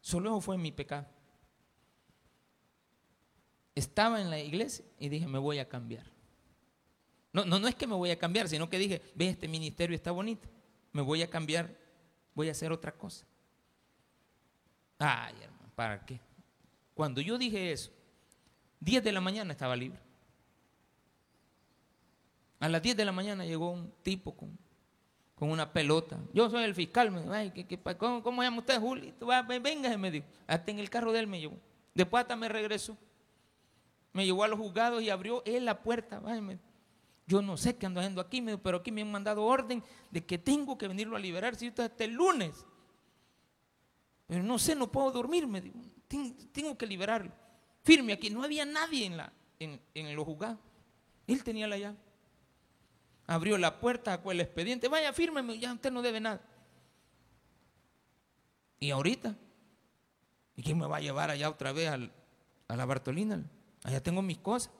Solo 0.03 0.41
fue 0.41 0.59
mi 0.59 0.73
pecado. 0.73 1.07
Estaba 3.75 4.21
en 4.21 4.29
la 4.29 4.41
iglesia 4.41 4.85
y 4.99 5.09
dije, 5.09 5.27
me 5.27 5.39
voy 5.39 5.61
a 5.61 5.69
cambiar. 5.69 6.05
No, 7.33 7.47
no, 7.47 7.59
no 7.59 7.69
es 7.69 7.75
que 7.77 7.87
me 7.87 7.95
voy 7.95 8.11
a 8.11 8.19
cambiar, 8.19 8.49
sino 8.49 8.69
que 8.69 8.79
dije, 8.79 9.01
ve, 9.15 9.29
este 9.29 9.49
ministerio 9.49 9.95
está 9.97 10.11
bonito. 10.11 10.49
Me 10.93 11.01
voy 11.01 11.23
a 11.23 11.31
cambiar, 11.31 11.75
voy 12.35 12.49
a 12.49 12.53
hacer 12.53 12.73
otra 12.73 12.93
cosa. 12.93 13.25
Ay, 14.99 15.35
hermano, 15.41 15.71
¿para 15.75 16.05
qué? 16.05 16.21
Cuando 16.95 17.21
yo 17.21 17.39
dije 17.39 17.73
eso, 17.73 17.91
10 18.81 19.05
de 19.05 19.13
la 19.13 19.21
mañana 19.21 19.53
estaba 19.53 19.77
libre. 19.77 20.01
A 22.59 22.69
las 22.69 22.83
10 22.83 22.97
de 22.97 23.05
la 23.05 23.13
mañana 23.13 23.47
llegó 23.47 23.71
un 23.71 23.93
tipo 24.03 24.37
con, 24.37 24.59
con 25.43 25.51
una 25.51 25.73
pelota. 25.73 26.21
Yo 26.33 26.49
soy 26.49 26.63
el 26.63 26.73
fiscal. 26.73 27.11
Me 27.11 27.29
Ay, 27.35 27.51
¿qué, 27.51 27.77
cómo, 27.99 28.23
¿cómo, 28.23 28.45
llama 28.45 28.59
usted, 28.59 28.79
Juli? 28.79 29.13
Venga, 29.61 29.99
me 29.99 30.13
dijo. 30.13 30.25
Hasta 30.47 30.71
en 30.71 30.79
el 30.79 30.89
carro 30.89 31.11
de 31.11 31.19
él 31.19 31.27
me 31.27 31.41
llevó. 31.41 31.57
Después 31.93 32.21
hasta 32.21 32.37
me 32.37 32.49
regresó. 32.49 32.97
Me 34.13 34.25
llevó 34.25 34.45
a 34.45 34.47
los 34.47 34.57
juzgados 34.57 35.03
y 35.03 35.11
abrió 35.11 35.43
él 35.45 35.65
la 35.65 35.83
puerta. 35.83 36.23
yo 37.27 37.43
no 37.43 37.57
sé 37.57 37.77
qué 37.77 37.87
ando 37.87 37.99
haciendo 37.99 38.21
aquí, 38.21 38.41
pero 38.63 38.77
aquí 38.77 38.93
me 38.93 39.03
han 39.03 39.11
mandado 39.11 39.43
orden 39.43 39.83
de 40.13 40.25
que 40.25 40.39
tengo 40.39 40.79
que 40.79 40.87
venirlo 40.87 41.17
a 41.17 41.19
liberar 41.19 41.57
si 41.57 41.67
esto 41.67 41.83
hasta 41.83 42.05
el 42.05 42.13
lunes. 42.13 42.65
Pero 44.29 44.45
no 44.45 44.61
sé, 44.61 44.77
no 44.77 44.93
puedo 44.93 45.11
dormir, 45.11 45.49
me 45.49 45.61
digo, 45.61 45.81
tengo, 46.53 46.79
que 46.79 46.87
liberarlo. 46.87 47.33
Firme 47.83 48.13
aquí, 48.13 48.31
no 48.31 48.45
había 48.45 48.65
nadie 48.65 49.07
en, 49.07 49.17
la, 49.17 49.33
en, 49.59 50.15
los 50.15 50.25
juzgados. 50.25 50.61
Él 51.27 51.43
tenía 51.43 51.67
la 51.67 51.79
llave. 51.79 51.97
Abrió 53.33 53.57
la 53.57 53.81
puerta, 53.81 54.11
sacó 54.11 54.31
el 54.31 54.41
expediente, 54.41 54.89
vaya, 54.89 55.11
fírmeme, 55.15 55.59
ya 55.59 55.73
usted 55.73 55.91
no 55.91 56.03
debe 56.03 56.21
nada. 56.21 56.43
Y 58.79 58.91
ahorita, 58.91 59.35
¿y 60.55 60.63
quién 60.63 60.79
me 60.79 60.87
va 60.87 60.99
a 60.99 61.01
llevar 61.01 61.31
allá 61.31 61.49
otra 61.49 61.73
vez 61.73 61.89
a 61.89 62.77
la 62.77 62.85
Bartolina? 62.85 63.43
Allá 63.85 64.03
tengo 64.03 64.21
mis 64.21 64.37
cosas. 64.37 64.71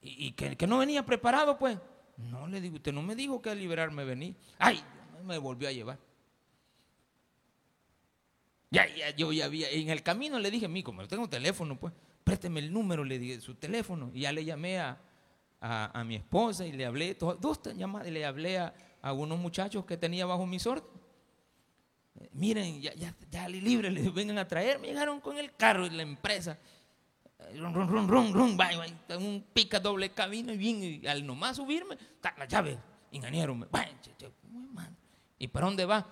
Y, 0.00 0.32
que, 0.32 0.56
que, 0.56 0.66
no 0.66 0.78
venía 0.78 1.06
preparado, 1.06 1.56
pues. 1.56 1.78
No, 2.16 2.48
le 2.48 2.60
digo, 2.60 2.76
usted 2.76 2.92
no 2.92 3.00
me 3.00 3.14
dijo 3.14 3.40
que 3.40 3.50
a 3.50 3.54
liberarme 3.54 4.04
venir. 4.04 4.34
Ay, 4.58 4.82
me 5.24 5.38
volvió 5.38 5.68
a 5.68 5.72
llevar. 5.72 6.00
Ya, 8.70 8.92
ya, 8.92 9.10
yo 9.10 9.32
ya 9.32 9.44
había, 9.44 9.70
en 9.70 9.88
el 9.88 10.02
camino 10.02 10.40
le 10.40 10.50
dije, 10.50 10.66
mi, 10.66 10.82
como 10.82 11.06
tengo 11.06 11.28
teléfono, 11.28 11.78
pues, 11.78 11.94
présteme 12.24 12.58
el 12.58 12.72
número, 12.72 13.04
le 13.04 13.20
dije, 13.20 13.40
su 13.40 13.54
teléfono. 13.54 14.10
Y 14.14 14.22
ya 14.22 14.32
le 14.32 14.44
llamé 14.44 14.80
a, 14.80 15.00
a, 15.60 16.04
mi 16.04 16.16
esposa 16.16 16.66
y 16.66 16.72
le 16.72 16.86
hablé, 16.86 17.14
dos 17.14 17.60
llamadas, 17.76 18.08
le 18.08 18.24
hablé 18.24 18.58
a, 18.58 18.72
a, 19.02 19.12
unos 19.12 19.38
muchachos 19.38 19.84
que 19.84 19.96
tenía 19.96 20.24
bajo 20.26 20.46
mis 20.46 20.66
órdenes. 20.66 20.90
miren, 22.32 22.80
ya, 22.80 22.94
ya, 22.94 23.14
ya 23.30 23.48
libre, 23.48 23.90
les 23.90 24.12
vengan 24.12 24.38
a 24.38 24.48
traer. 24.48 24.78
Me 24.78 24.88
llegaron 24.88 25.20
con 25.20 25.38
el 25.38 25.54
carro 25.54 25.86
y 25.86 25.90
la 25.90 26.02
empresa. 26.02 26.58
Rum, 27.56 27.74
rum, 27.74 27.88
rum, 27.88 28.08
rum, 28.08 28.32
rum, 28.32 28.58
un 29.18 29.44
pica 29.52 29.80
doble 29.80 30.10
cabina 30.10 30.52
y 30.52 30.56
bien, 30.56 30.82
y 30.82 31.06
al 31.06 31.26
nomás 31.26 31.56
subirme, 31.56 31.96
la 32.38 32.46
llave, 32.46 32.78
ingeniero, 33.12 33.56
¿y 35.38 35.48
para 35.48 35.66
dónde 35.66 35.84
va? 35.86 36.06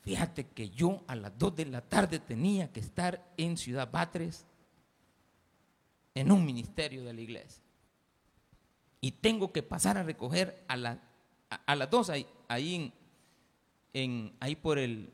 Fíjate 0.00 0.48
que 0.48 0.68
yo 0.68 1.04
a 1.06 1.14
las 1.14 1.38
2 1.38 1.56
de 1.56 1.66
la 1.66 1.80
tarde 1.80 2.18
tenía 2.18 2.72
que 2.72 2.80
estar 2.80 3.24
en 3.36 3.56
Ciudad 3.56 3.88
Batres 3.90 4.44
en 6.12 6.32
un 6.32 6.44
ministerio 6.44 7.04
de 7.04 7.12
la 7.12 7.20
iglesia. 7.20 7.61
Y 9.02 9.12
tengo 9.12 9.52
que 9.52 9.62
pasar 9.62 9.98
a 9.98 10.02
recoger 10.02 10.64
a, 10.66 10.76
la, 10.78 11.02
a, 11.66 11.76
las 11.76 11.90
2 11.90 12.08
ahí, 12.08 12.26
ahí, 12.48 12.94
en, 13.92 14.34
ahí 14.40 14.56
por 14.56 14.78
el 14.78 15.12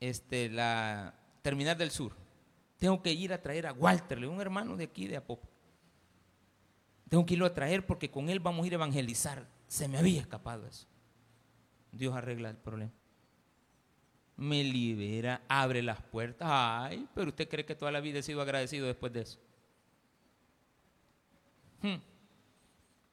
este, 0.00 0.48
la 0.48 1.14
terminal 1.42 1.78
del 1.78 1.92
sur. 1.92 2.16
Tengo 2.78 3.00
que 3.00 3.12
ir 3.12 3.32
a 3.32 3.40
traer 3.40 3.68
a 3.68 3.72
Walter, 3.72 4.26
un 4.26 4.40
hermano 4.40 4.76
de 4.76 4.84
aquí 4.84 5.06
de 5.06 5.18
Apopo. 5.18 5.48
Tengo 7.08 7.24
que 7.24 7.34
irlo 7.34 7.46
a 7.46 7.54
traer 7.54 7.86
porque 7.86 8.10
con 8.10 8.28
él 8.28 8.40
vamos 8.40 8.64
a 8.64 8.66
ir 8.66 8.72
a 8.72 8.76
evangelizar. 8.76 9.46
Se 9.68 9.86
me 9.86 9.98
había 9.98 10.20
escapado 10.20 10.66
eso. 10.66 10.88
Dios 11.92 12.16
arregla 12.16 12.50
el 12.50 12.56
problema 12.56 12.92
me 14.40 14.64
libera, 14.64 15.42
abre 15.48 15.82
las 15.82 16.00
puertas. 16.00 16.48
Ay, 16.50 17.06
pero 17.14 17.28
usted 17.28 17.46
cree 17.46 17.66
que 17.66 17.74
toda 17.74 17.92
la 17.92 18.00
vida 18.00 18.20
he 18.20 18.22
sido 18.22 18.40
agradecido 18.40 18.86
después 18.86 19.12
de 19.12 19.20
eso. 19.20 19.38
Hmm. 21.82 21.96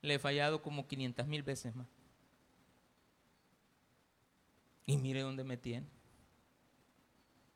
Le 0.08 0.16
he 0.16 0.20
fallado 0.20 0.62
como 0.62 0.88
500 0.88 1.28
mil 1.28 1.44
veces 1.44 1.76
más. 1.76 1.88
Y 4.86 4.98
mire 4.98 5.22
dónde 5.22 5.44
me 5.44 5.58
tiene. 5.58 5.86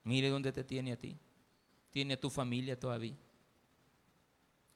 Mire 0.04 0.30
dónde 0.30 0.52
te 0.52 0.64
tiene 0.64 0.92
a 0.92 0.98
ti. 0.98 1.18
Tiene 1.92 2.16
a 2.16 2.20
tu 2.20 2.30
familia 2.30 2.78
todavía. 2.78 3.16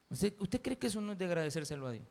¿Usted, 0.09 0.33
¿Usted 0.39 0.61
cree 0.61 0.77
que 0.77 0.87
eso 0.87 1.01
no 1.01 1.11
es 1.11 1.17
de 1.17 1.25
agradecérselo 1.25 1.87
a 1.87 1.91
Dios? 1.91 2.05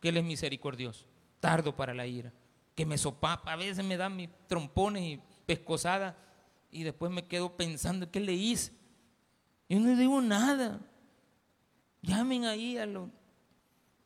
Que 0.00 0.10
Él 0.10 0.18
es 0.18 0.24
misericordioso, 0.24 1.06
tardo 1.40 1.74
para 1.74 1.94
la 1.94 2.06
ira, 2.06 2.32
que 2.74 2.84
me 2.84 2.98
sopapa, 2.98 3.52
a 3.52 3.56
veces 3.56 3.84
me 3.84 3.96
da 3.96 4.08
mis 4.08 4.28
trompones 4.46 5.02
y 5.02 5.20
pescosada 5.46 6.16
y 6.70 6.82
después 6.82 7.10
me 7.10 7.26
quedo 7.26 7.56
pensando, 7.56 8.10
¿qué 8.10 8.20
le 8.20 8.34
hice? 8.34 8.72
Yo 9.68 9.80
no 9.80 9.96
digo 9.96 10.20
nada. 10.20 10.80
Llamen 12.02 12.44
ahí 12.44 12.76
a, 12.76 12.86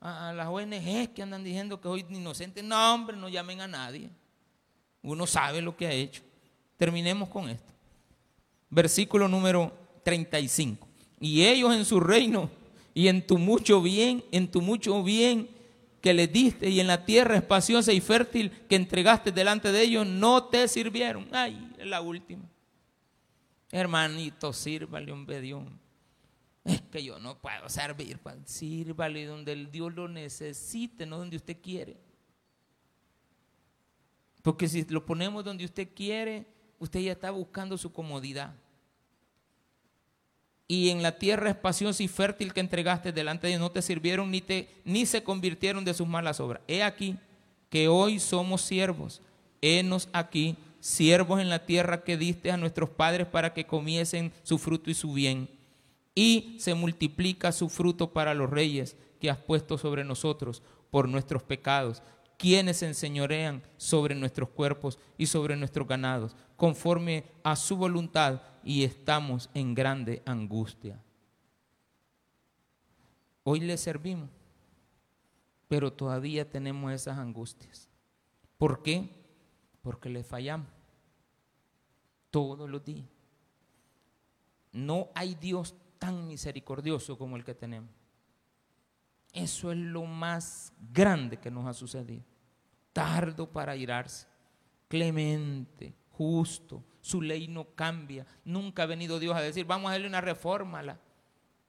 a, 0.03 0.33
las 0.33 0.47
ONGs 0.47 1.09
que 1.15 1.23
andan 1.23 1.43
diciendo 1.43 1.79
que 1.79 1.87
soy 1.87 2.05
inocente. 2.09 2.61
No, 2.61 2.93
hombre, 2.93 3.15
no 3.15 3.29
llamen 3.29 3.61
a 3.61 3.67
nadie. 3.67 4.09
Uno 5.01 5.25
sabe 5.25 5.61
lo 5.61 5.75
que 5.75 5.87
ha 5.87 5.91
hecho. 5.91 6.21
Terminemos 6.77 7.29
con 7.29 7.49
esto. 7.49 7.71
Versículo 8.69 9.27
número 9.27 9.71
35. 10.03 10.87
Y 11.19 11.43
ellos 11.45 11.73
en 11.73 11.85
su 11.85 11.99
reino 11.99 12.49
y 12.93 13.07
en 13.07 13.25
tu 13.25 13.37
mucho 13.37 13.81
bien, 13.81 14.23
en 14.31 14.49
tu 14.51 14.61
mucho 14.61 15.01
bien 15.03 15.49
que 16.01 16.13
les 16.13 16.31
diste 16.31 16.69
y 16.69 16.81
en 16.81 16.87
la 16.87 17.05
tierra 17.05 17.37
espaciosa 17.37 17.93
y 17.93 18.01
fértil 18.01 18.51
que 18.67 18.75
entregaste 18.75 19.31
delante 19.31 19.71
de 19.71 19.83
ellos 19.83 20.05
no 20.05 20.43
te 20.45 20.67
sirvieron. 20.67 21.27
Ay, 21.31 21.71
la 21.85 22.01
última. 22.01 22.43
Hermanito, 23.71 24.51
sírvale 24.51 25.13
un 25.13 25.25
bedión. 25.25 25.82
Es 26.63 26.81
que 26.91 27.03
yo 27.03 27.19
no 27.19 27.39
puedo 27.39 27.67
servir. 27.69 28.19
Sírvale 28.45 29.25
donde 29.25 29.51
el 29.53 29.71
Dios 29.71 29.93
lo 29.93 30.07
necesite, 30.07 31.05
no 31.05 31.17
donde 31.17 31.37
usted 31.37 31.57
quiere. 31.61 31.97
Porque 34.41 34.67
si 34.67 34.83
lo 34.85 35.05
ponemos 35.05 35.43
donde 35.43 35.65
usted 35.65 35.87
quiere, 35.95 36.45
usted 36.79 36.99
ya 36.99 37.13
está 37.13 37.31
buscando 37.31 37.77
su 37.77 37.91
comodidad 37.91 38.53
y 40.67 40.89
en 40.89 41.03
la 41.03 41.17
tierra 41.17 41.49
espaciosa 41.49 42.01
y 42.03 42.07
fértil 42.07 42.53
que 42.53 42.59
entregaste 42.59 43.11
delante 43.11 43.47
de 43.47 43.53
ellos 43.53 43.61
no 43.61 43.71
te 43.71 43.81
sirvieron 43.81 44.31
ni, 44.31 44.41
te, 44.41 44.69
ni 44.85 45.05
se 45.05 45.23
convirtieron 45.23 45.83
de 45.85 45.93
sus 45.93 46.07
malas 46.07 46.39
obras. 46.39 46.63
He 46.67 46.81
aquí 46.81 47.15
que 47.69 47.87
hoy 47.87 48.19
somos 48.19 48.61
siervos. 48.61 49.21
Henos 49.61 50.09
aquí, 50.13 50.55
siervos 50.79 51.41
en 51.41 51.49
la 51.49 51.65
tierra 51.65 52.03
que 52.03 52.17
diste 52.17 52.51
a 52.51 52.57
nuestros 52.57 52.89
padres 52.89 53.27
para 53.27 53.53
que 53.53 53.65
comiesen 53.65 54.31
su 54.43 54.57
fruto 54.57 54.89
y 54.89 54.93
su 54.93 55.13
bien. 55.13 55.49
Y 56.15 56.57
se 56.59 56.75
multiplica 56.75 57.51
su 57.51 57.69
fruto 57.69 58.13
para 58.13 58.33
los 58.33 58.49
reyes 58.49 58.97
que 59.19 59.29
has 59.29 59.37
puesto 59.37 59.77
sobre 59.77 60.03
nosotros 60.03 60.61
por 60.91 61.09
nuestros 61.09 61.43
pecados, 61.43 62.03
quienes 62.37 62.77
se 62.77 62.87
enseñorean 62.87 63.63
sobre 63.77 64.15
nuestros 64.15 64.49
cuerpos 64.49 64.99
y 65.17 65.27
sobre 65.27 65.55
nuestros 65.55 65.87
ganados, 65.87 66.35
conforme 66.57 67.23
a 67.43 67.55
su 67.55 67.77
voluntad 67.77 68.41
y 68.63 68.83
estamos 68.83 69.49
en 69.53 69.73
grande 69.73 70.21
angustia. 70.25 71.01
Hoy 73.43 73.59
le 73.59 73.77
servimos, 73.77 74.29
pero 75.67 75.91
todavía 75.91 76.49
tenemos 76.49 76.91
esas 76.91 77.17
angustias. 77.17 77.89
¿Por 78.57 78.83
qué? 78.83 79.09
Porque 79.81 80.09
le 80.09 80.23
fallamos 80.23 80.67
todos 82.29 82.69
los 82.69 82.83
días. 82.83 83.07
No 84.71 85.09
hay 85.13 85.35
Dios 85.35 85.75
tan 86.03 86.27
misericordioso 86.27 87.17
como 87.17 87.37
el 87.37 87.45
que 87.45 87.55
tenemos. 87.55 87.89
Eso 89.31 89.71
es 89.71 89.77
lo 89.77 90.03
más 90.03 90.73
grande 90.91 91.37
que 91.37 91.49
nos 91.49 91.65
ha 91.65 91.73
sucedido. 91.73 92.25
Tardo 92.91 93.49
para 93.49 93.77
irarse, 93.77 94.27
clemente, 94.89 95.95
justo, 96.09 96.83
su 96.99 97.21
ley 97.21 97.47
no 97.47 97.73
cambia. 97.73 98.25
Nunca 98.43 98.83
ha 98.83 98.85
venido 98.85 99.17
Dios 99.17 99.33
a 99.33 99.39
decir, 99.39 99.65
vamos 99.65 99.87
a 99.87 99.91
darle 99.93 100.07
una 100.07 100.19
reforma 100.19 100.79
a 100.79 100.83
la, 100.83 100.99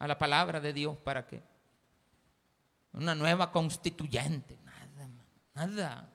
a 0.00 0.08
la 0.08 0.18
palabra 0.18 0.60
de 0.60 0.72
Dios 0.72 0.96
para 0.96 1.28
qué. 1.28 1.40
Una 2.92 3.14
nueva 3.14 3.52
constituyente, 3.52 4.58
nada, 4.64 5.10
nada. 5.54 6.12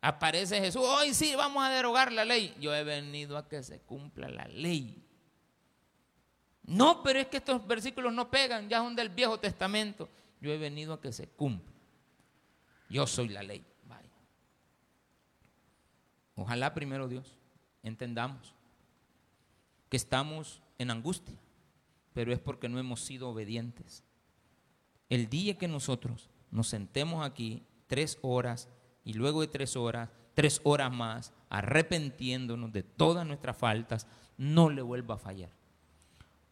Aparece 0.00 0.60
Jesús, 0.60 0.82
hoy 0.84 1.14
sí, 1.14 1.34
vamos 1.34 1.64
a 1.64 1.70
derogar 1.70 2.12
la 2.12 2.24
ley. 2.24 2.54
Yo 2.60 2.72
he 2.72 2.84
venido 2.84 3.36
a 3.36 3.48
que 3.48 3.64
se 3.64 3.80
cumpla 3.80 4.28
la 4.28 4.44
ley. 4.46 5.04
No, 6.70 7.02
pero 7.02 7.18
es 7.18 7.26
que 7.26 7.38
estos 7.38 7.66
versículos 7.66 8.12
no 8.12 8.30
pegan, 8.30 8.68
ya 8.68 8.78
son 8.78 8.94
del 8.94 9.08
Viejo 9.08 9.40
Testamento. 9.40 10.08
Yo 10.40 10.52
he 10.52 10.56
venido 10.56 10.94
a 10.94 11.00
que 11.00 11.12
se 11.12 11.26
cumpla. 11.26 11.74
Yo 12.88 13.08
soy 13.08 13.28
la 13.28 13.42
ley. 13.42 13.64
Ojalá 16.36 16.72
primero 16.72 17.08
Dios 17.08 17.36
entendamos 17.82 18.54
que 19.88 19.96
estamos 19.96 20.62
en 20.78 20.92
angustia, 20.92 21.36
pero 22.14 22.32
es 22.32 22.38
porque 22.38 22.68
no 22.68 22.78
hemos 22.78 23.00
sido 23.00 23.30
obedientes. 23.30 24.04
El 25.08 25.28
día 25.28 25.58
que 25.58 25.66
nosotros 25.66 26.30
nos 26.52 26.68
sentemos 26.68 27.26
aquí 27.26 27.64
tres 27.88 28.16
horas 28.22 28.68
y 29.04 29.14
luego 29.14 29.40
de 29.40 29.48
tres 29.48 29.74
horas, 29.74 30.08
tres 30.34 30.60
horas 30.62 30.92
más, 30.92 31.34
arrepentiéndonos 31.48 32.72
de 32.72 32.84
todas 32.84 33.26
nuestras 33.26 33.56
faltas, 33.56 34.06
no 34.38 34.70
le 34.70 34.82
vuelva 34.82 35.16
a 35.16 35.18
fallar. 35.18 35.59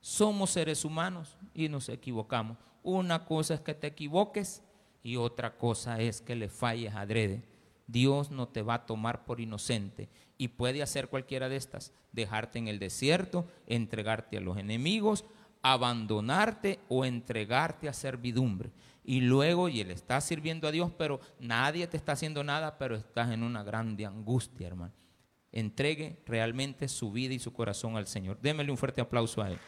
Somos 0.01 0.51
seres 0.51 0.85
humanos 0.85 1.37
y 1.55 1.69
nos 1.69 1.89
equivocamos. 1.89 2.57
Una 2.83 3.25
cosa 3.25 3.55
es 3.55 3.61
que 3.61 3.75
te 3.75 3.89
equivoques 3.89 4.63
y 5.03 5.17
otra 5.17 5.57
cosa 5.57 6.01
es 6.01 6.21
que 6.21 6.37
le 6.37 6.49
falles 6.49 6.95
adrede. 6.95 7.43
Dios 7.87 8.31
no 8.31 8.49
te 8.49 8.63
va 8.63 8.75
a 8.75 8.87
tomar 8.87 9.25
por 9.25 9.41
inocente 9.41 10.09
y 10.37 10.49
puede 10.49 10.83
hacer 10.83 11.09
cualquiera 11.09 11.49
de 11.49 11.57
estas, 11.57 11.93
dejarte 12.13 12.59
en 12.59 12.69
el 12.69 12.79
desierto, 12.79 13.47
entregarte 13.67 14.37
a 14.37 14.41
los 14.41 14.59
enemigos, 14.59 15.25
abandonarte 15.63 16.81
o 16.89 17.05
entregarte 17.05 17.89
a 17.89 17.93
servidumbre. 17.93 18.71
Y 19.05 19.23
luego, 19.23 19.71
y 19.71 19.81
él 19.81 19.91
está 19.91 20.21
sirviendo 20.21 20.69
a 20.69 20.71
Dios, 20.71 20.93
pero 20.97 21.19
nadie 21.41 21.87
te 21.87 21.97
está 21.97 22.13
haciendo 22.13 22.45
nada, 22.45 22.77
pero 22.77 22.95
estás 22.95 23.31
en 23.31 23.43
una 23.43 23.63
grande 23.63 24.05
angustia, 24.05 24.67
hermano. 24.67 24.93
Entregue 25.51 26.23
realmente 26.27 26.89
su 26.89 27.11
vida 27.11 27.33
y 27.33 27.39
su 27.39 27.55
corazón 27.55 27.97
al 27.97 28.07
Señor. 28.07 28.39
Démele 28.43 28.71
un 28.71 28.77
fuerte 28.77 29.01
aplauso 29.01 29.41
a 29.41 29.51
él. 29.51 29.59